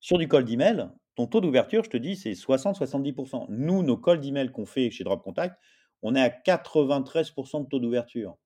Sur 0.00 0.18
du 0.18 0.28
cold 0.28 0.48
email, 0.48 0.88
ton 1.14 1.26
taux 1.26 1.40
d'ouverture, 1.40 1.84
je 1.84 1.90
te 1.90 1.96
dis, 1.96 2.16
c'est 2.16 2.32
60-70%. 2.32 3.46
Nous, 3.50 3.82
nos 3.82 3.96
cold 3.96 4.24
email 4.24 4.50
qu'on 4.50 4.66
fait 4.66 4.90
chez 4.90 5.04
Drop 5.04 5.22
Contact, 5.22 5.58
on 6.02 6.14
est 6.14 6.20
à 6.20 6.28
93% 6.28 7.64
de 7.64 7.68
taux 7.68 7.78
d'ouverture. 7.78 8.36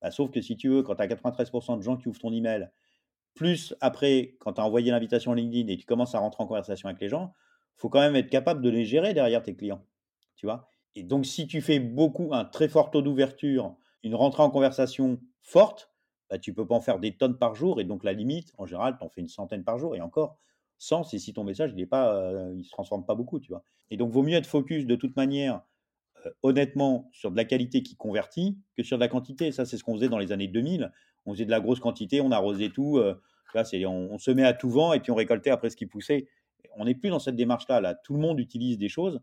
Bah, 0.00 0.10
sauf 0.10 0.30
que 0.30 0.40
si 0.40 0.56
tu 0.56 0.68
veux, 0.68 0.82
quand 0.82 0.96
tu 0.96 1.02
as 1.02 1.06
93% 1.06 1.78
de 1.78 1.82
gens 1.82 1.96
qui 1.96 2.08
ouvrent 2.08 2.20
ton 2.20 2.32
email, 2.32 2.70
plus 3.34 3.74
après, 3.80 4.36
quand 4.40 4.54
tu 4.54 4.60
as 4.60 4.64
envoyé 4.64 4.90
l'invitation 4.90 5.32
LinkedIn 5.32 5.72
et 5.72 5.76
tu 5.76 5.86
commences 5.86 6.14
à 6.14 6.18
rentrer 6.18 6.42
en 6.42 6.46
conversation 6.46 6.88
avec 6.88 7.00
les 7.00 7.08
gens, 7.08 7.34
faut 7.76 7.88
quand 7.88 8.00
même 8.00 8.16
être 8.16 8.30
capable 8.30 8.62
de 8.62 8.70
les 8.70 8.84
gérer 8.84 9.14
derrière 9.14 9.42
tes 9.42 9.54
clients. 9.54 9.84
Tu 10.36 10.46
vois? 10.46 10.68
Et 10.94 11.02
donc, 11.02 11.26
si 11.26 11.46
tu 11.46 11.60
fais 11.60 11.78
beaucoup, 11.78 12.30
un 12.32 12.44
très 12.44 12.68
fort 12.68 12.90
taux 12.90 13.02
d'ouverture, 13.02 13.76
une 14.02 14.14
rentrée 14.14 14.42
en 14.42 14.50
conversation 14.50 15.20
forte, 15.42 15.92
bah, 16.30 16.38
tu 16.38 16.54
peux 16.54 16.66
pas 16.66 16.74
en 16.74 16.80
faire 16.80 16.98
des 16.98 17.16
tonnes 17.16 17.38
par 17.38 17.54
jour. 17.54 17.80
Et 17.80 17.84
donc, 17.84 18.02
la 18.02 18.12
limite, 18.12 18.52
en 18.58 18.66
général, 18.66 18.96
tu 18.98 19.04
en 19.04 19.08
fais 19.08 19.20
une 19.20 19.28
centaine 19.28 19.62
par 19.62 19.78
jour. 19.78 19.94
Et 19.94 20.00
encore, 20.00 20.38
100, 20.78 21.04
c'est 21.04 21.18
si 21.18 21.32
ton 21.32 21.44
message, 21.44 21.72
il 21.76 21.80
ne 21.80 21.86
euh, 21.94 22.62
se 22.62 22.70
transforme 22.70 23.04
pas 23.04 23.14
beaucoup. 23.14 23.40
Tu 23.40 23.50
vois? 23.50 23.62
Et 23.90 23.96
donc, 23.96 24.10
vaut 24.10 24.22
mieux 24.22 24.36
être 24.36 24.46
focus 24.46 24.86
de 24.86 24.96
toute 24.96 25.16
manière 25.16 25.60
euh, 26.24 26.30
honnêtement 26.42 27.10
sur 27.12 27.30
de 27.30 27.36
la 27.36 27.44
qualité 27.44 27.82
qui 27.82 27.96
convertit 27.96 28.58
que 28.76 28.82
sur 28.82 28.96
de 28.96 29.02
la 29.02 29.08
quantité. 29.08 29.52
Ça, 29.52 29.66
c'est 29.66 29.76
ce 29.76 29.84
qu'on 29.84 29.94
faisait 29.94 30.08
dans 30.08 30.18
les 30.18 30.32
années 30.32 30.48
2000. 30.48 30.92
On 31.26 31.34
faisait 31.34 31.44
de 31.44 31.50
la 31.50 31.60
grosse 31.60 31.80
quantité, 31.80 32.20
on 32.20 32.30
arrosait 32.30 32.70
tout. 32.70 32.96
Euh, 32.98 33.14
c'est, 33.64 33.84
on, 33.86 34.12
on, 34.12 34.18
se 34.18 34.30
met 34.30 34.44
à 34.44 34.52
tout 34.52 34.68
vent 34.68 34.92
et 34.92 35.00
puis 35.00 35.10
on 35.10 35.14
récoltait 35.14 35.50
après 35.50 35.70
ce 35.70 35.76
qui 35.76 35.86
poussait. 35.86 36.28
On 36.76 36.84
n'est 36.84 36.94
plus 36.94 37.10
dans 37.10 37.18
cette 37.18 37.36
démarche-là. 37.36 37.80
Là. 37.80 37.94
Tout 37.94 38.14
le 38.14 38.20
monde 38.20 38.38
utilise 38.38 38.78
des 38.78 38.88
choses. 38.88 39.20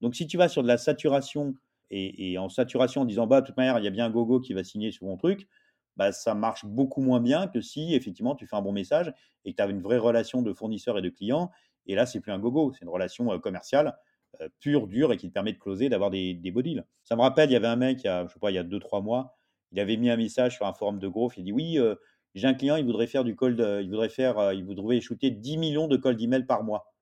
Donc, 0.00 0.14
si 0.14 0.26
tu 0.26 0.36
vas 0.36 0.48
sur 0.48 0.62
de 0.62 0.68
la 0.68 0.78
saturation 0.78 1.54
et, 1.90 2.36
en 2.38 2.48
saturation 2.48 3.02
en 3.02 3.04
disant, 3.04 3.26
bah, 3.26 3.40
de 3.40 3.46
toute 3.46 3.56
manière, 3.56 3.78
il 3.78 3.84
y 3.84 3.88
a 3.88 3.90
bien 3.90 4.06
un 4.06 4.10
gogo 4.10 4.40
qui 4.40 4.52
va 4.52 4.64
signer 4.64 4.90
sur 4.90 5.06
mon 5.06 5.16
truc, 5.16 5.48
bah, 5.96 6.12
ça 6.12 6.34
marche 6.34 6.64
beaucoup 6.64 7.00
moins 7.00 7.20
bien 7.20 7.46
que 7.46 7.60
si, 7.60 7.94
effectivement, 7.94 8.34
tu 8.34 8.46
fais 8.46 8.56
un 8.56 8.62
bon 8.62 8.72
message 8.72 9.12
et 9.44 9.52
que 9.52 9.56
tu 9.56 9.62
as 9.62 9.66
une 9.66 9.80
vraie 9.80 9.98
relation 9.98 10.42
de 10.42 10.52
fournisseur 10.52 10.98
et 10.98 11.02
de 11.02 11.08
client. 11.08 11.50
Et 11.86 11.94
là, 11.94 12.04
c'est 12.06 12.20
plus 12.20 12.32
un 12.32 12.38
gogo, 12.38 12.72
c'est 12.72 12.82
une 12.82 12.90
relation 12.90 13.32
euh, 13.32 13.38
commerciale 13.38 13.96
euh, 14.40 14.48
pur, 14.60 14.88
dur 14.88 15.12
et 15.12 15.16
qui 15.16 15.28
te 15.28 15.32
permet 15.32 15.52
de 15.52 15.58
closer, 15.58 15.88
d'avoir 15.88 16.10
des, 16.10 16.34
des 16.34 16.50
beaux 16.50 16.62
deals. 16.62 16.84
Ça 17.04 17.16
me 17.16 17.22
rappelle, 17.22 17.50
il 17.50 17.52
y 17.52 17.56
avait 17.56 17.66
un 17.68 17.76
mec, 17.76 18.02
il 18.04 18.08
y 18.08 18.26
je 18.26 18.32
sais 18.32 18.38
pas, 18.40 18.50
il 18.50 18.54
y 18.54 18.58
a 18.58 18.64
2-3 18.64 19.02
mois, 19.02 19.38
il 19.72 19.80
avait 19.80 19.96
mis 19.96 20.10
un 20.10 20.16
message 20.16 20.56
sur 20.56 20.66
un 20.66 20.72
forum 20.72 20.98
de 20.98 21.08
growth, 21.08 21.34
il 21.36 21.44
dit 21.44 21.52
oui, 21.52 21.78
euh, 21.78 21.94
j'ai 22.34 22.46
un 22.46 22.54
client, 22.54 22.76
il 22.76 22.84
voudrait 22.84 23.06
faire 23.06 23.24
du 23.24 23.34
cold, 23.34 23.58
il 23.82 23.88
voudrait 23.88 24.10
faire, 24.10 24.52
il 24.52 24.64
voudrait 24.64 25.00
shooter 25.00 25.30
10 25.30 25.56
millions 25.56 25.88
de 25.88 25.96
cold 25.96 26.20
email 26.20 26.44
par 26.44 26.64
mois. 26.64 26.92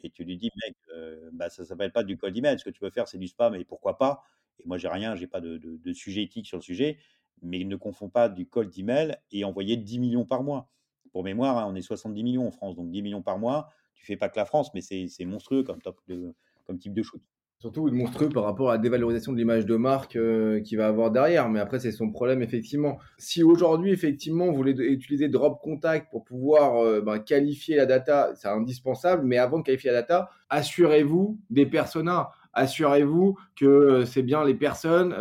Et 0.00 0.10
tu 0.10 0.24
lui 0.24 0.36
dis, 0.36 0.50
mec, 0.64 0.76
euh, 0.94 1.30
bah, 1.32 1.50
ça 1.50 1.64
s'appelle 1.64 1.92
pas 1.92 2.04
du 2.04 2.16
cold 2.16 2.36
email, 2.36 2.58
ce 2.58 2.64
que 2.64 2.70
tu 2.70 2.82
veux 2.82 2.90
faire, 2.90 3.08
c'est 3.08 3.18
du 3.18 3.28
spam, 3.28 3.54
et 3.54 3.64
pourquoi 3.64 3.98
pas 3.98 4.22
Et 4.60 4.62
moi, 4.66 4.78
j'ai 4.78 4.88
rien, 4.88 5.16
j'ai 5.16 5.26
pas 5.26 5.40
de, 5.40 5.92
sujet 5.92 6.22
éthique 6.22 6.46
sur 6.46 6.58
le 6.58 6.62
sujet, 6.62 6.98
mais 7.42 7.64
ne 7.64 7.76
confonds 7.76 8.08
pas 8.08 8.28
du 8.28 8.46
cold 8.46 8.76
email 8.78 9.16
et 9.30 9.44
envoyer 9.44 9.76
10 9.76 9.98
millions 9.98 10.24
par 10.24 10.42
mois. 10.42 10.70
Pour 11.12 11.24
mémoire, 11.24 11.58
hein, 11.58 11.66
on 11.68 11.74
est 11.74 11.82
70 11.82 12.22
millions 12.22 12.46
en 12.46 12.50
France, 12.50 12.76
donc 12.76 12.90
10 12.90 13.02
millions 13.02 13.22
par 13.22 13.38
mois. 13.38 13.70
Tu 13.94 14.04
fais 14.04 14.16
pas 14.16 14.28
que 14.28 14.38
la 14.38 14.44
France, 14.44 14.72
mais 14.74 14.80
c'est 14.80 15.24
monstrueux 15.24 15.62
comme, 15.62 15.80
top 15.82 16.00
de, 16.06 16.34
comme 16.64 16.78
type 16.78 16.94
de 16.94 17.02
shoot. 17.02 17.22
Surtout 17.60 17.90
monstrueux 17.90 18.28
par 18.28 18.44
rapport 18.44 18.70
à 18.70 18.74
la 18.74 18.78
dévalorisation 18.78 19.32
de 19.32 19.36
l'image 19.36 19.66
de 19.66 19.74
marque 19.74 20.14
euh, 20.14 20.60
qu'il 20.60 20.78
va 20.78 20.86
avoir 20.86 21.10
derrière. 21.10 21.48
Mais 21.48 21.58
après, 21.58 21.80
c'est 21.80 21.90
son 21.90 22.08
problème, 22.08 22.40
effectivement. 22.40 22.98
Si 23.16 23.42
aujourd'hui, 23.42 23.90
effectivement, 23.90 24.46
vous 24.46 24.54
voulez 24.54 24.70
utiliser 24.70 25.28
Drop 25.28 25.60
Contact 25.60 26.08
pour 26.12 26.22
pouvoir 26.22 26.76
euh, 26.76 27.00
ben, 27.00 27.18
qualifier 27.18 27.74
la 27.74 27.84
data, 27.84 28.30
c'est 28.36 28.46
indispensable. 28.46 29.24
Mais 29.26 29.38
avant 29.38 29.58
de 29.58 29.64
qualifier 29.64 29.90
la 29.90 30.02
data, 30.02 30.30
assurez-vous 30.50 31.36
des 31.50 31.66
personas. 31.66 32.30
Assurez-vous 32.52 33.36
que 33.56 33.66
euh, 33.66 34.04
c'est 34.04 34.22
bien 34.22 34.44
les 34.44 34.54
personnes 34.54 35.12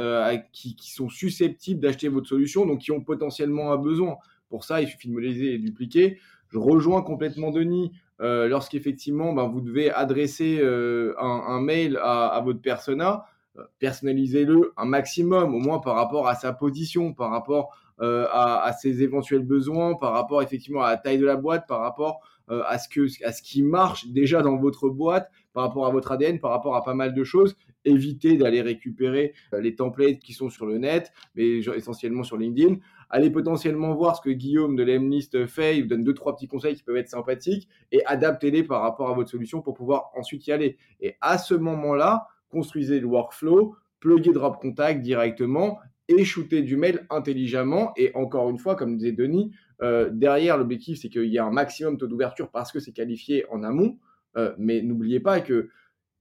qui, 0.54 0.76
qui, 0.76 0.92
sont 0.92 1.10
susceptibles 1.10 1.82
d'acheter 1.82 2.08
votre 2.08 2.28
solution, 2.28 2.68
donc 2.68 2.82
qui 2.82 2.92
ont 2.92 3.02
potentiellement 3.02 3.72
un 3.72 3.78
besoin. 3.78 4.18
Pour 4.50 4.64
ça, 4.64 4.80
il 4.80 4.88
suffit 4.88 5.08
de 5.08 5.14
modéliser 5.14 5.56
et 5.56 5.58
dupliquer. 5.58 6.20
Je 6.50 6.60
rejoins 6.60 7.02
complètement 7.02 7.50
Denis 7.50 7.92
euh, 8.20 8.48
lorsqu'effectivement 8.48 9.32
ben, 9.34 9.48
vous 9.48 9.62
devez 9.62 9.92
adresser 9.92 10.60
euh, 10.60 11.14
un, 11.20 11.62
mail 11.62 12.00
à, 12.02 12.42
votre 12.44 12.62
persona, 12.62 13.26
euh, 13.58 13.64
personnalisez-le 13.80 14.74
un 14.76 14.86
maximum, 14.86 15.54
au 15.54 15.60
moins 15.60 15.80
par 15.80 15.96
rapport 15.96 16.28
à 16.28 16.36
sa 16.36 16.54
position, 16.54 17.14
par 17.14 17.32
rapport 17.32 17.76
à, 18.00 18.72
ses 18.80 19.02
éventuels 19.02 19.44
besoins, 19.44 19.96
par 19.96 20.14
rapport 20.14 20.44
effectivement 20.44 20.84
à 20.84 20.92
la 20.92 20.98
taille 20.98 21.18
de 21.18 21.26
la 21.26 21.36
boîte, 21.36 21.68
par 21.68 21.80
rapport 21.80 22.20
à, 22.48 22.78
ce 22.78 22.88
que, 22.88 23.08
à 23.26 23.32
ce 23.32 23.42
qui 23.42 23.64
marche 23.64 24.08
déjà 24.10 24.44
dans 24.44 24.56
votre 24.56 24.88
boîte, 24.88 25.32
par 25.52 25.64
rapport 25.64 25.88
à 25.88 25.90
votre 25.90 26.12
ADN, 26.12 26.40
par 26.40 26.52
rapport 26.52 26.76
à 26.76 26.84
pas 26.84 26.94
mal 26.94 27.16
de 27.16 27.24
choses. 27.24 27.56
Évitez 27.88 28.38
d'aller 28.38 28.62
récupérer 28.62 29.34
les 29.58 29.76
templates 29.76 30.20
qui 30.20 30.34
sont 30.34 30.50
sur 30.50 30.66
le 30.66 30.78
net, 30.78 31.12
mais 31.36 31.60
essentiellement 31.60 32.24
sur 32.24 32.38
LinkedIn 32.38 32.78
allez 33.10 33.30
potentiellement 33.30 33.96
voir 33.96 34.16
ce 34.16 34.22
que 34.22 34.30
Guillaume 34.30 34.76
de 34.76 34.84
l'Emlist 34.84 35.46
fait, 35.48 35.78
il 35.78 35.84
vous 35.84 35.88
donne 35.90 36.04
deux, 36.04 36.14
trois 36.14 36.36
petits 36.36 36.48
conseils 36.48 36.76
qui 36.76 36.84
peuvent 36.84 36.98
être 36.98 37.10
sympathiques 37.10 37.68
et 37.92 38.06
adaptez-les 38.06 38.64
par 38.64 38.82
rapport 38.82 39.10
à 39.10 39.14
votre 39.14 39.30
solution 39.30 39.62
pour 39.62 39.74
pouvoir 39.74 40.12
ensuite 40.16 40.48
y 40.48 40.52
aller. 40.52 40.78
Et 41.00 41.16
à 41.22 41.38
ce 41.38 41.54
moment-là, 41.54 42.28
construisez 42.50 43.00
le 43.00 43.08
workflow, 43.08 43.76
pluguez 44.00 44.32
Drop 44.32 44.60
Contact 44.60 45.02
directement 45.02 45.80
et 46.08 46.24
shootez 46.24 46.62
du 46.62 46.78
mail 46.78 47.06
intelligemment. 47.10 47.94
Et 47.98 48.12
encore 48.16 48.50
une 48.50 48.58
fois, 48.58 48.76
comme 48.76 48.98
disait 48.98 49.12
Denis, 49.12 49.52
euh, 49.82 50.10
derrière 50.12 50.58
l'objectif, 50.58 51.00
c'est 51.02 51.10
qu'il 51.10 51.26
y 51.26 51.38
a 51.38 51.46
un 51.46 51.52
maximum 51.52 51.98
taux 51.98 52.08
d'ouverture 52.08 52.50
parce 52.50 52.72
que 52.72 52.80
c'est 52.80 52.94
qualifié 52.94 53.46
en 53.52 53.64
amont. 53.64 53.98
Euh, 54.36 54.54
mais 54.58 54.82
n'oubliez 54.82 55.20
pas 55.20 55.42
que 55.42 55.70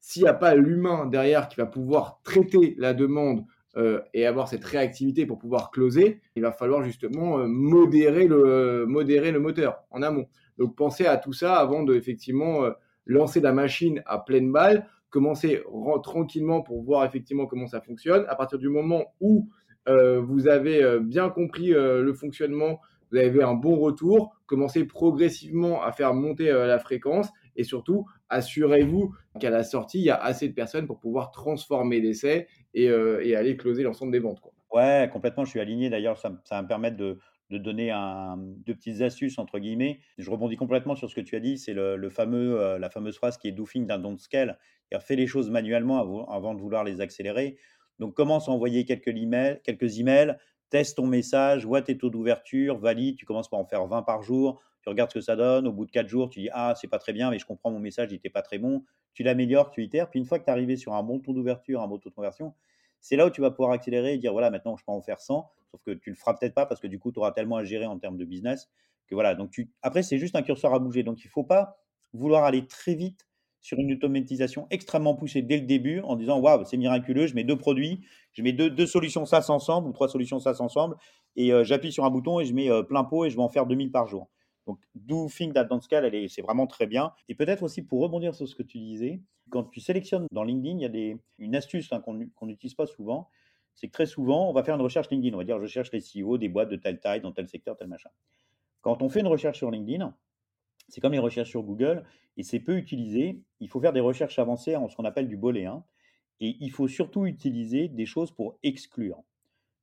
s'il 0.01 0.23
n'y 0.23 0.29
a 0.29 0.35
pas 0.35 0.55
l'humain 0.55 1.07
derrière 1.07 1.49
qui 1.49 1.57
va 1.57 1.67
pouvoir 1.67 2.21
traiter 2.23 2.75
la 2.79 2.95
demande 2.95 3.45
euh, 3.77 4.01
et 4.15 4.25
avoir 4.25 4.49
cette 4.49 4.65
réactivité 4.65 5.27
pour 5.27 5.39
pouvoir 5.39 5.71
closer, 5.71 6.23
il 6.35 6.43
va 6.43 6.51
falloir 6.51 6.83
justement 6.83 7.41
euh, 7.41 7.47
modérer, 7.47 8.27
le, 8.27 8.87
modérer 8.87 9.33
le 9.33 9.39
moteur 9.39 9.85
en 9.91 10.01
amont. 10.01 10.29
Donc 10.57 10.75
pensez 10.77 11.05
à 11.05 11.19
tout 11.19 11.35
ça 11.35 11.57
avant 11.57 11.83
de 11.83 11.95
effectivement 11.95 12.65
euh, 12.65 12.71
lancer 13.05 13.39
la 13.41 13.53
machine 13.53 14.03
à 14.07 14.19
pleine 14.19 14.51
balle, 14.51 14.89
commencer 15.11 15.63
tranquillement 16.03 16.63
pour 16.63 16.83
voir 16.83 17.05
effectivement 17.05 17.45
comment 17.45 17.67
ça 17.67 17.83
fonctionne. 17.83 18.25
À 18.29 18.35
partir 18.35 18.59
du 18.59 18.69
moment 18.71 19.15
où 19.21 19.49
vous 19.87 20.49
avez 20.49 20.99
bien 21.01 21.31
compris 21.31 21.69
le 21.69 22.13
fonctionnement, 22.13 22.81
vous 23.13 23.19
avez 23.19 23.43
un 23.45 23.55
bon 23.55 23.77
retour, 23.77 24.35
commencez 24.47 24.85
progressivement 24.85 25.81
à 25.81 25.93
faire 25.93 26.13
monter 26.13 26.51
la 26.51 26.79
fréquence 26.81 27.29
et 27.55 27.63
surtout 27.63 28.05
assurez-vous 28.29 29.15
qu'à 29.41 29.51
la 29.51 29.65
sortie, 29.65 29.99
il 29.99 30.05
y 30.05 30.11
a 30.11 30.21
assez 30.21 30.49
de 30.49 30.55
personnes 30.55 30.87
pour 30.87 30.99
pouvoir 30.99 31.31
transformer 31.31 32.01
l'essai 32.01 32.49
et, 32.75 32.89
euh, 32.89 33.37
aller 33.37 33.57
closer 33.57 33.83
l'ensemble 33.83 34.13
des 34.13 34.19
ventes. 34.19 34.41
Quoi. 34.41 34.53
Ouais, 34.73 35.09
complètement, 35.13 35.45
je 35.45 35.51
suis 35.51 35.61
aligné. 35.61 35.91
D'ailleurs, 35.91 36.19
ça, 36.19 36.33
va 36.51 36.63
me 36.63 36.69
permettre 36.69 36.97
de, 36.97 37.19
donner 37.51 37.91
un, 37.91 38.37
deux 38.39 38.75
petites 38.75 39.01
astuces, 39.01 39.39
entre 39.39 39.59
guillemets. 39.59 40.01
Je 40.19 40.31
rebondis 40.31 40.57
complètement 40.57 40.97
sur 40.97 41.09
ce 41.09 41.15
que 41.15 41.21
tu 41.21 41.37
as 41.37 41.41
dit. 41.41 41.59
C'est 41.59 41.75
le, 41.75 42.11
fameux, 42.11 42.61
euh, 42.61 42.79
la 42.79 42.91
fameuse 42.91 43.17
phrase 43.17 43.39
qui 43.39 43.49
est 43.49 43.53
doofing 43.53 43.87
d'un 43.87 43.99
don't 43.99 44.19
scale. 44.19 44.59
Fais 45.01 45.17
les 45.17 45.27
choses 45.27 45.51
manuellement 45.51 46.27
avant, 46.31 46.55
de 46.55 46.61
vouloir 46.61 46.85
les 46.85 47.01
accélérer. 47.01 47.57
Donc, 47.99 48.15
commence 48.15 48.49
à 48.49 48.53
envoyer 48.53 48.85
quelques 48.85 49.09
emails, 49.09 49.61
quelques 49.65 49.99
emails, 49.99 50.37
teste 50.71 50.97
ton 50.97 51.07
message, 51.07 51.65
vois 51.65 51.83
tes 51.83 51.97
taux 51.97 52.11
d'ouverture, 52.11 52.79
valide. 52.79 53.17
Tu 53.17 53.25
commences 53.25 53.49
par 53.49 53.61
en 53.61 53.65
faire 53.65 53.87
20 53.87 54.03
par 54.03 54.23
jour 54.23 54.61
tu 54.87 54.91
regardes 54.91 55.11
ce 55.11 55.19
que 55.19 55.21
ça 55.21 55.35
donne, 55.35 55.67
au 55.67 55.73
bout 55.73 55.85
de 55.85 55.91
quatre 55.91 56.07
jours, 56.07 56.31
tu 56.31 56.39
dis 56.39 56.49
Ah, 56.53 56.75
c'est 56.81 56.87
pas 56.87 57.01
très 57.01 57.13
bien, 57.13 57.29
mais 57.31 57.41
je 57.41 57.45
comprends 57.45 57.73
mon 57.73 57.81
message, 57.81 58.13
il 58.13 58.15
n'était 58.15 58.31
pas 58.31 58.43
très 58.43 58.59
bon. 58.59 58.85
Tu 59.15 59.25
l'améliores, 59.25 59.73
tu 59.73 59.83
itères. 59.83 60.09
Puis 60.09 60.21
une 60.21 60.27
fois 60.27 60.39
que 60.39 60.45
tu 60.45 60.49
es 60.49 60.53
arrivé 60.53 60.77
sur 60.77 60.95
un 60.95 61.03
bon 61.03 61.19
taux 61.19 61.33
d'ouverture, 61.33 61.83
un 61.83 61.89
bon 61.89 61.99
taux 61.99 62.09
de 62.09 62.15
conversion, 62.15 62.55
c'est 63.01 63.17
là 63.17 63.27
où 63.27 63.31
tu 63.31 63.41
vas 63.41 63.51
pouvoir 63.51 63.73
accélérer 63.73 64.15
et 64.15 64.19
dire 64.19 64.31
Voilà, 64.31 64.49
maintenant 64.49 64.77
je 64.77 64.85
peux 64.85 64.93
en 64.93 65.03
faire 65.03 65.21
100. 65.21 65.51
Sauf 65.73 65.83
que 65.85 65.91
tu 65.91 66.11
le 66.11 66.15
feras 66.15 66.35
peut-être 66.35 66.55
pas 66.55 66.67
parce 66.67 66.81
que 66.81 66.87
du 66.87 67.01
coup, 67.01 67.11
tu 67.11 67.19
auras 67.19 67.33
tellement 67.33 67.57
à 67.57 67.65
gérer 67.65 67.87
en 67.87 67.99
termes 67.99 68.17
de 68.17 68.25
business 68.25 68.71
que 69.09 69.17
voilà. 69.17 69.35
Donc 69.35 69.51
tu... 69.51 69.73
Après, 69.83 70.05
c'est 70.05 70.19
juste 70.19 70.37
un 70.37 70.43
curseur 70.43 70.73
à 70.73 70.79
bouger. 70.79 71.03
Donc 71.03 71.25
il 71.25 71.27
ne 71.27 71.33
faut 71.33 71.43
pas 71.43 71.81
vouloir 72.13 72.45
aller 72.45 72.65
très 72.69 72.95
vite 72.95 73.27
sur 73.61 73.81
une 73.81 73.93
automatisation 73.93 74.69
extrêmement 74.71 75.17
poussée 75.17 75.43
dès 75.43 75.57
le 75.57 75.67
début 75.67 75.99
en 76.03 76.15
disant 76.15 76.39
waouh 76.39 76.65
c'est 76.65 76.77
miraculeux 76.77 77.27
je 77.27 77.35
mets 77.35 77.43
deux 77.43 77.59
produits 77.59 78.01
je 78.33 78.43
mets 78.43 78.53
deux, 78.53 78.71
deux 78.71 78.87
solutions 78.87 79.27
SaaS 79.27 79.47
ensemble 79.49 79.89
ou 79.89 79.93
trois 79.93 80.09
solutions 80.09 80.39
SaaS 80.39 80.59
ensemble 80.61 80.95
et 81.35 81.53
euh, 81.53 81.65
j'appuie 81.65 81.91
sur 81.91 82.05
un 82.05 82.11
bouton 82.11 82.39
et 82.39 82.45
je 82.45 82.55
mets 82.55 82.71
euh, 82.71 82.85
plein 82.85 83.03
pot 83.03 83.25
et 83.25 83.31
je 83.31 83.35
vais 83.35 83.43
en 83.43 83.49
faire 83.49 83.67
2000 83.67 83.91
par 83.91 84.07
jour 84.07 84.29
donc, 84.67 84.81
do 84.95 85.29
think 85.29 85.55
that 85.55 85.65
dans 85.65 85.81
ce 85.81 85.89
cas, 85.89 86.03
c'est 86.29 86.43
vraiment 86.43 86.67
très 86.67 86.87
bien. 86.87 87.13
Et 87.29 87.35
peut-être 87.35 87.63
aussi 87.63 87.83
pour 87.83 88.01
rebondir 88.01 88.35
sur 88.35 88.49
ce 88.49 88.55
que 88.55 88.65
tu 88.65 88.79
disais, 88.79 89.23
quand 89.51 89.65
tu 89.65 89.81
sélectionnes 89.81 90.27
dans 90.33 90.43
LinkedIn, 90.43 90.79
il 90.79 90.83
y 90.83 91.13
a 91.13 91.17
une 91.39 91.55
astuce 91.55 91.93
hein, 91.93 92.01
qu'on 92.01 92.47
n'utilise 92.47 92.75
pas 92.75 92.87
souvent. 92.87 93.29
C'est 93.77 93.87
que 93.87 93.93
très 93.93 94.07
souvent, 94.07 94.51
on 94.51 94.53
va 94.53 94.65
faire 94.65 94.75
une 94.75 94.83
recherche 94.83 95.09
LinkedIn. 95.11 95.35
On 95.35 95.39
va 95.39 95.45
dire, 95.45 95.61
je 95.61 95.67
cherche 95.67 95.93
les 95.93 96.01
CEO 96.01 96.39
des 96.39 96.49
boîtes 96.49 96.69
de 96.69 96.77
telle 96.77 96.99
taille, 96.99 97.21
dans 97.21 97.31
tel 97.31 97.47
secteur, 97.49 97.77
tel 97.77 97.87
machin. 97.87 98.11
Quand 98.81 99.03
on 99.03 99.09
fait 99.09 99.21
une 99.21 99.29
recherche 99.29 99.59
sur 99.59 99.71
LinkedIn, 99.71 100.17
c'est 100.89 101.01
comme 101.01 101.13
les 101.13 101.19
recherches 101.19 101.51
sur 101.51 101.63
Google 101.63 102.05
et 102.37 102.43
c'est 102.43 102.61
peu 102.61 102.77
utilisé. 102.77 103.41
Il 103.61 103.69
faut 103.69 103.81
faire 103.81 103.93
des 103.93 104.01
recherches 104.01 104.39
avancées 104.39 104.75
en 104.75 104.89
ce 104.89 104.97
qu'on 104.97 105.05
appelle 105.05 105.29
du 105.29 105.37
booléen. 105.37 105.85
Et 106.41 106.57
il 106.61 106.71
faut 106.71 106.89
surtout 106.89 107.27
utiliser 107.27 107.89
des 107.89 108.05
choses 108.05 108.31
pour 108.31 108.59
exclure. 108.63 109.23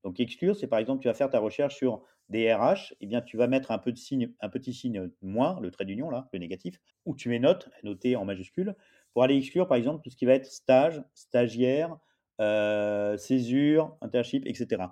Donc 0.03 0.19
exclure, 0.19 0.55
c'est 0.55 0.67
par 0.67 0.79
exemple, 0.79 1.01
tu 1.01 1.07
vas 1.07 1.13
faire 1.13 1.29
ta 1.29 1.39
recherche 1.39 1.75
sur 1.75 2.03
des 2.29 2.53
RH, 2.53 2.93
eh 3.01 3.05
bien, 3.05 3.21
tu 3.21 3.37
vas 3.37 3.47
mettre 3.47 3.71
un, 3.71 3.77
peu 3.77 3.91
de 3.91 3.97
signe, 3.97 4.33
un 4.39 4.49
petit 4.49 4.73
signe 4.73 5.09
moins, 5.21 5.59
le 5.61 5.71
trait 5.71 5.85
d'union, 5.85 6.09
là, 6.09 6.29
le 6.33 6.39
négatif, 6.39 6.79
ou 7.05 7.15
tu 7.15 7.29
mets 7.29 7.39
note, 7.39 7.69
noté 7.83 8.15
en 8.15 8.25
majuscule, 8.25 8.75
pour 9.13 9.23
aller 9.23 9.37
exclure, 9.37 9.67
par 9.67 9.77
exemple, 9.77 10.01
tout 10.03 10.09
ce 10.09 10.15
qui 10.15 10.25
va 10.25 10.33
être 10.33 10.45
stage, 10.45 11.03
stagiaire, 11.13 11.97
euh, 12.41 13.17
césure, 13.17 13.95
internship, 14.01 14.45
etc. 14.47 14.83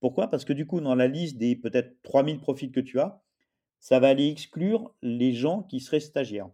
Pourquoi? 0.00 0.28
Parce 0.28 0.44
que 0.44 0.52
du 0.52 0.66
coup, 0.66 0.80
dans 0.80 0.94
la 0.94 1.06
liste 1.06 1.38
des 1.38 1.56
peut-être 1.56 2.02
3000 2.02 2.40
profils 2.40 2.72
que 2.72 2.80
tu 2.80 2.98
as, 3.00 3.22
ça 3.80 3.98
va 3.98 4.08
aller 4.08 4.28
exclure 4.28 4.94
les 5.00 5.32
gens 5.32 5.62
qui 5.62 5.80
seraient 5.80 6.00
stagiaires. 6.00 6.50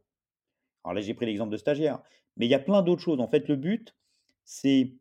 Alors 0.85 0.95
là, 0.95 1.01
j'ai 1.01 1.15
pris 1.15 1.27
l'exemple 1.27 1.53
de 1.53 1.57
stagiaire, 1.57 2.01
mais 2.37 2.47
il 2.47 2.51
y 2.51 2.55
a 2.55 2.59
plein 2.59 2.83
d'autres 2.83 3.03
choses. 3.03 3.21
En 3.21 3.29
fait, 3.29 3.49
le 3.49 3.57
but, 3.57 3.97
c'est 4.45 4.93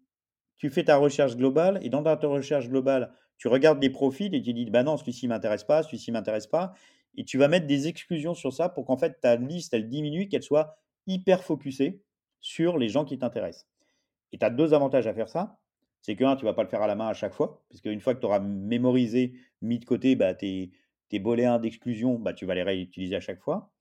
tu 0.58 0.70
fais 0.70 0.84
ta 0.84 0.98
recherche 0.98 1.38
globale 1.38 1.80
et 1.84 1.90
dans 1.90 2.04
ta 2.04 2.16
recherche 2.16 2.68
globale, 2.68 3.14
tu 3.38 3.48
regardes 3.48 3.80
des 3.80 3.90
profils 3.90 4.34
et 4.34 4.42
tu 4.42 4.54
dis, 4.54 4.66
bah 4.70 4.84
non, 4.84 4.98
celui-ci 4.98 5.28
m'intéresse 5.28 5.64
pas, 5.64 5.84
celui-ci 5.84 6.12
m'intéresse 6.12 6.48
pas. 6.48 6.74
Et 7.16 7.24
tu 7.24 7.38
vas 7.38 7.48
mettre 7.48 7.68
des 7.68 7.88
exclusions 7.88 8.34
sur 8.34 8.54
ça 8.54 8.70
pour 8.70 8.86
qu'en 8.86 8.98
fait 8.98 9.20
ta 9.20 9.36
liste, 9.36 9.74
elle 9.74 9.88
diminue, 9.88 10.28
qu'elle 10.28 10.44
soit 10.44 10.78
hyper 11.08 11.44
focusée 11.44 12.02
sur 12.40 12.78
les 12.78 12.90
gens 12.90 13.06
qui 13.06 13.18
t'intéressent. 13.18 13.68
Et 14.32 14.38
tu 14.38 14.46
as 14.46 14.50
deux 14.50 14.74
avantages 14.74 15.08
à 15.08 15.14
faire 15.14 15.30
ça. 15.30 15.60
C'est 16.02 16.16
que, 16.16 16.24
un, 16.24 16.36
tu 16.36 16.46
vas 16.46 16.54
pas 16.54 16.64
le 16.64 16.70
faire 16.70 16.82
à 16.82 16.88
la 16.88 16.96
main 16.96 17.08
à 17.08 17.14
chaque 17.14 17.34
fois, 17.34 17.64
puisque 17.70 17.86
une 17.86 18.00
fois 18.00 18.14
que 18.14 18.20
tu 18.20 18.26
auras 18.26 18.40
mémorisé, 18.40 19.34
mis 19.62 19.80
de 19.80 19.86
côté 19.86 20.16
bah, 20.16 20.34
tes, 20.34 20.72
tes 21.10 21.20
boléens 21.20 21.60
d'exclusion, 21.60 22.20
bah, 22.20 22.34
tu 22.34 22.46
vas 22.46 22.56
les 22.56 22.64
réutiliser 22.64 23.16
à 23.16 23.20
chaque 23.20 23.42
fois. 23.42 23.72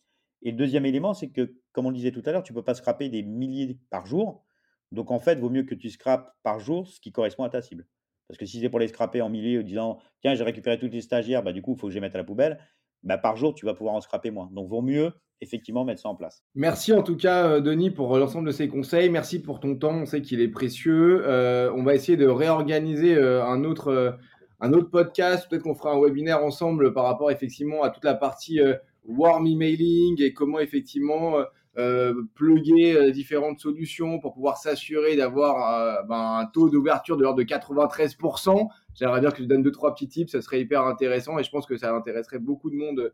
Et 0.42 0.50
le 0.50 0.56
deuxième 0.56 0.86
élément, 0.86 1.14
c'est 1.14 1.28
que, 1.28 1.56
comme 1.72 1.86
on 1.86 1.92
disait 1.92 2.12
tout 2.12 2.22
à 2.24 2.32
l'heure, 2.32 2.42
tu 2.42 2.52
ne 2.52 2.56
peux 2.56 2.64
pas 2.64 2.74
scraper 2.74 3.08
des 3.08 3.22
milliers 3.22 3.78
par 3.90 4.06
jour. 4.06 4.44
Donc, 4.92 5.10
en 5.10 5.18
fait, 5.18 5.34
il 5.34 5.40
vaut 5.40 5.50
mieux 5.50 5.64
que 5.64 5.74
tu 5.74 5.90
scrapes 5.90 6.36
par 6.42 6.58
jour 6.60 6.86
ce 6.88 7.00
qui 7.00 7.12
correspond 7.12 7.44
à 7.44 7.50
ta 7.50 7.62
cible. 7.62 7.86
Parce 8.28 8.38
que 8.38 8.46
si 8.46 8.60
c'est 8.60 8.68
pour 8.68 8.78
les 8.78 8.88
scraper 8.88 9.22
en 9.22 9.28
milliers 9.28 9.58
en 9.58 9.62
disant 9.62 9.98
tiens, 10.20 10.34
j'ai 10.34 10.44
récupéré 10.44 10.78
tous 10.78 10.88
les 10.88 11.00
stagiaires, 11.00 11.42
bah, 11.42 11.52
du 11.52 11.62
coup, 11.62 11.74
il 11.74 11.78
faut 11.78 11.86
que 11.86 11.92
je 11.92 11.96
les 11.96 12.00
mette 12.00 12.14
à 12.14 12.18
la 12.18 12.24
poubelle, 12.24 12.58
bah, 13.02 13.18
par 13.18 13.36
jour, 13.36 13.54
tu 13.54 13.66
vas 13.66 13.74
pouvoir 13.74 13.94
en 13.94 14.00
scraper 14.00 14.30
moins. 14.30 14.50
Donc, 14.52 14.68
vaut 14.68 14.82
mieux 14.82 15.12
effectivement 15.40 15.84
mettre 15.84 16.00
ça 16.00 16.08
en 16.08 16.14
place. 16.14 16.42
Merci 16.54 16.92
en 16.92 17.02
tout 17.02 17.16
cas, 17.16 17.46
euh, 17.46 17.60
Denis, 17.60 17.90
pour 17.90 18.16
l'ensemble 18.16 18.46
de 18.46 18.52
ces 18.52 18.68
conseils. 18.68 19.10
Merci 19.10 19.40
pour 19.40 19.60
ton 19.60 19.76
temps. 19.76 19.94
On 19.94 20.06
sait 20.06 20.22
qu'il 20.22 20.40
est 20.40 20.48
précieux. 20.48 21.22
Euh, 21.26 21.70
on 21.74 21.82
va 21.82 21.94
essayer 21.94 22.16
de 22.16 22.26
réorganiser 22.26 23.14
euh, 23.14 23.44
un, 23.44 23.64
autre, 23.64 24.18
un 24.60 24.72
autre 24.72 24.90
podcast. 24.90 25.46
Peut-être 25.48 25.62
qu'on 25.62 25.74
fera 25.74 25.92
un 25.92 26.00
webinaire 26.00 26.42
ensemble 26.42 26.92
par 26.92 27.04
rapport 27.04 27.30
effectivement 27.30 27.82
à 27.82 27.90
toute 27.90 28.04
la 28.04 28.14
partie 28.14 28.60
warm 29.04 29.46
emailing 29.46 30.20
et 30.22 30.32
comment 30.32 30.58
effectivement 30.58 31.36
euh, 31.78 32.22
pluguer 32.34 32.96
euh, 32.96 33.10
différentes 33.10 33.60
solutions 33.60 34.18
pour 34.18 34.32
pouvoir 34.32 34.56
s'assurer 34.56 35.14
d'avoir 35.14 35.74
euh, 35.74 36.02
ben, 36.08 36.38
un 36.38 36.46
taux 36.46 36.70
d'ouverture 36.70 37.18
de 37.18 37.22
l'ordre 37.22 37.38
de 37.38 37.44
93%. 37.44 38.68
J'aimerais 38.94 39.20
bien 39.20 39.30
que 39.30 39.42
je 39.42 39.44
donne 39.44 39.62
deux, 39.62 39.72
trois 39.72 39.92
petits 39.92 40.08
tips, 40.08 40.32
ça 40.32 40.40
serait 40.40 40.62
hyper 40.62 40.84
intéressant 40.86 41.38
et 41.38 41.44
je 41.44 41.50
pense 41.50 41.66
que 41.66 41.76
ça 41.76 41.94
intéresserait 41.94 42.38
beaucoup 42.38 42.70
de 42.70 42.76
monde 42.76 43.12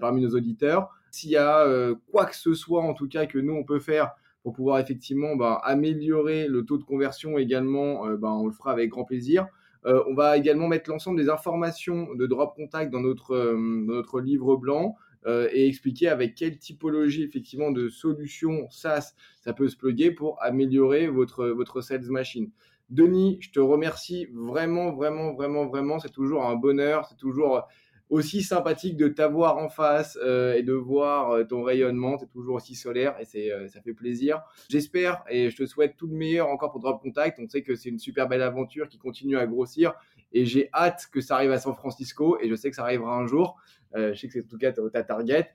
parmi 0.00 0.20
nos 0.20 0.30
auditeurs. 0.30 0.88
S'il 1.10 1.30
y 1.30 1.36
a 1.36 1.66
quoi 2.10 2.26
que 2.26 2.36
ce 2.36 2.54
soit, 2.54 2.82
en 2.82 2.94
tout 2.94 3.08
cas, 3.08 3.26
que 3.26 3.38
nous, 3.38 3.52
on 3.52 3.64
peut 3.64 3.78
faire 3.80 4.12
pour 4.42 4.52
pouvoir 4.52 4.78
effectivement 4.78 5.34
ben, 5.34 5.58
améliorer 5.64 6.46
le 6.46 6.64
taux 6.64 6.78
de 6.78 6.84
conversion 6.84 7.38
également, 7.38 8.06
ben, 8.06 8.30
on 8.30 8.46
le 8.46 8.52
fera 8.52 8.70
avec 8.70 8.90
grand 8.90 9.04
plaisir. 9.04 9.46
on 9.84 10.14
va 10.14 10.36
également 10.36 10.68
mettre 10.68 10.90
l'ensemble 10.90 11.18
des 11.18 11.28
informations 11.28 12.14
de 12.14 12.26
Drop 12.26 12.54
Contact 12.54 12.92
dans 12.92 13.00
notre, 13.00 13.36
dans 13.36 13.94
notre 13.94 14.20
livre 14.20 14.56
blanc. 14.56 14.96
Et 15.26 15.66
expliquer 15.66 16.08
avec 16.08 16.34
quelle 16.34 16.58
typologie 16.58 17.24
effectivement 17.24 17.72
de 17.72 17.88
solutions 17.88 18.68
SaaS 18.70 19.14
ça 19.40 19.52
peut 19.52 19.68
se 19.68 19.76
plugger 19.76 20.10
pour 20.10 20.42
améliorer 20.42 21.06
votre, 21.06 21.46
votre 21.46 21.80
sales 21.80 22.10
machine. 22.10 22.50
Denis, 22.90 23.38
je 23.40 23.50
te 23.50 23.60
remercie 23.60 24.26
vraiment, 24.32 24.92
vraiment, 24.92 25.34
vraiment, 25.34 25.66
vraiment. 25.66 25.98
C'est 25.98 26.12
toujours 26.12 26.44
un 26.44 26.56
bonheur. 26.56 27.06
C'est 27.08 27.16
toujours 27.16 27.66
aussi 28.08 28.42
sympathique 28.42 28.96
de 28.96 29.08
t'avoir 29.08 29.58
en 29.58 29.68
face 29.68 30.16
euh, 30.22 30.54
et 30.54 30.62
de 30.62 30.72
voir 30.72 31.30
euh, 31.30 31.44
ton 31.44 31.62
rayonnement. 31.62 32.18
C'est 32.18 32.30
toujours 32.30 32.56
aussi 32.56 32.74
solaire 32.74 33.16
et 33.20 33.52
euh, 33.52 33.66
ça 33.68 33.80
fait 33.80 33.94
plaisir. 33.94 34.42
J'espère 34.68 35.24
et 35.28 35.50
je 35.50 35.56
te 35.56 35.66
souhaite 35.66 35.96
tout 35.96 36.06
le 36.06 36.14
meilleur 36.14 36.48
encore 36.48 36.70
pour 36.70 36.80
Drop 36.80 37.02
Contact. 37.02 37.38
On 37.40 37.48
sait 37.48 37.62
que 37.62 37.74
c'est 37.74 37.88
une 37.88 37.98
super 37.98 38.28
belle 38.28 38.42
aventure 38.42 38.88
qui 38.88 38.98
continue 38.98 39.36
à 39.36 39.46
grossir 39.46 39.94
et 40.32 40.44
j'ai 40.44 40.70
hâte 40.72 41.06
que 41.10 41.20
ça 41.20 41.36
arrive 41.36 41.52
à 41.52 41.58
San 41.58 41.74
Francisco 41.74 42.38
et 42.40 42.48
je 42.48 42.54
sais 42.54 42.70
que 42.70 42.76
ça 42.76 42.82
arrivera 42.82 43.16
un 43.16 43.26
jour. 43.26 43.56
Je 43.94 44.14
sais 44.14 44.26
que 44.26 44.32
c'est 44.32 44.44
en 44.44 44.48
tout 44.48 44.58
cas 44.58 44.72
ta 44.72 45.02
target. 45.02 45.50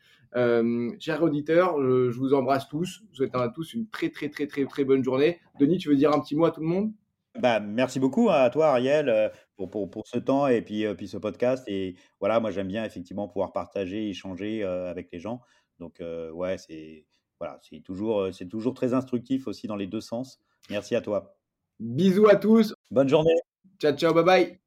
chers 0.99 1.21
auditeurs, 1.21 1.81
je, 1.81 2.17
vous 2.17 2.33
embrasse 2.33 2.67
tous. 2.67 3.01
Je 3.03 3.09
vous 3.09 3.15
souhaite 3.15 3.35
à 3.35 3.49
tous 3.49 3.73
une 3.73 3.87
très 3.89 4.09
très 4.09 4.29
très 4.29 4.47
très 4.47 4.65
très 4.65 4.83
bonne 4.83 5.03
journée. 5.03 5.39
Denis, 5.59 5.77
tu 5.77 5.89
veux 5.89 5.95
dire 5.95 6.11
un 6.11 6.19
petit 6.19 6.35
mot 6.35 6.45
à 6.45 6.51
tout 6.51 6.61
le 6.61 6.67
monde? 6.67 6.93
Bah, 7.39 7.59
merci 7.59 7.99
beaucoup 7.99 8.29
à 8.29 8.49
toi, 8.49 8.69
Ariel, 8.71 9.07
euh, 9.07 9.29
pour, 9.55 9.69
pour, 9.69 9.89
pour 9.89 10.07
ce 10.07 10.19
temps 10.19 10.47
et 10.47 10.61
puis, 10.61 10.85
euh, 10.85 10.95
puis 10.95 11.07
ce 11.07 11.17
podcast. 11.17 11.63
Et 11.67 11.95
voilà, 12.19 12.39
moi, 12.39 12.51
j'aime 12.51 12.67
bien 12.67 12.83
effectivement 12.83 13.27
pouvoir 13.27 13.53
partager, 13.53 14.09
échanger 14.09 14.63
euh, 14.63 14.89
avec 14.89 15.11
les 15.11 15.19
gens. 15.19 15.41
Donc, 15.79 15.99
ouais, 16.33 16.57
c'est 16.59 17.07
voilà, 17.39 17.57
c'est 17.63 17.79
toujours, 17.79 18.29
c'est 18.31 18.47
toujours 18.47 18.75
très 18.75 18.93
instructif 18.93 19.47
aussi 19.47 19.65
dans 19.65 19.75
les 19.75 19.87
deux 19.87 20.01
sens. 20.01 20.39
Merci 20.69 20.95
à 20.95 21.01
toi. 21.01 21.35
Bisous 21.79 22.27
à 22.27 22.35
tous. 22.35 22.75
Bonne 22.91 23.09
journée. 23.09 23.35
Ciao, 23.79 23.95
ciao, 23.95 24.13
bye 24.13 24.23
bye. 24.23 24.60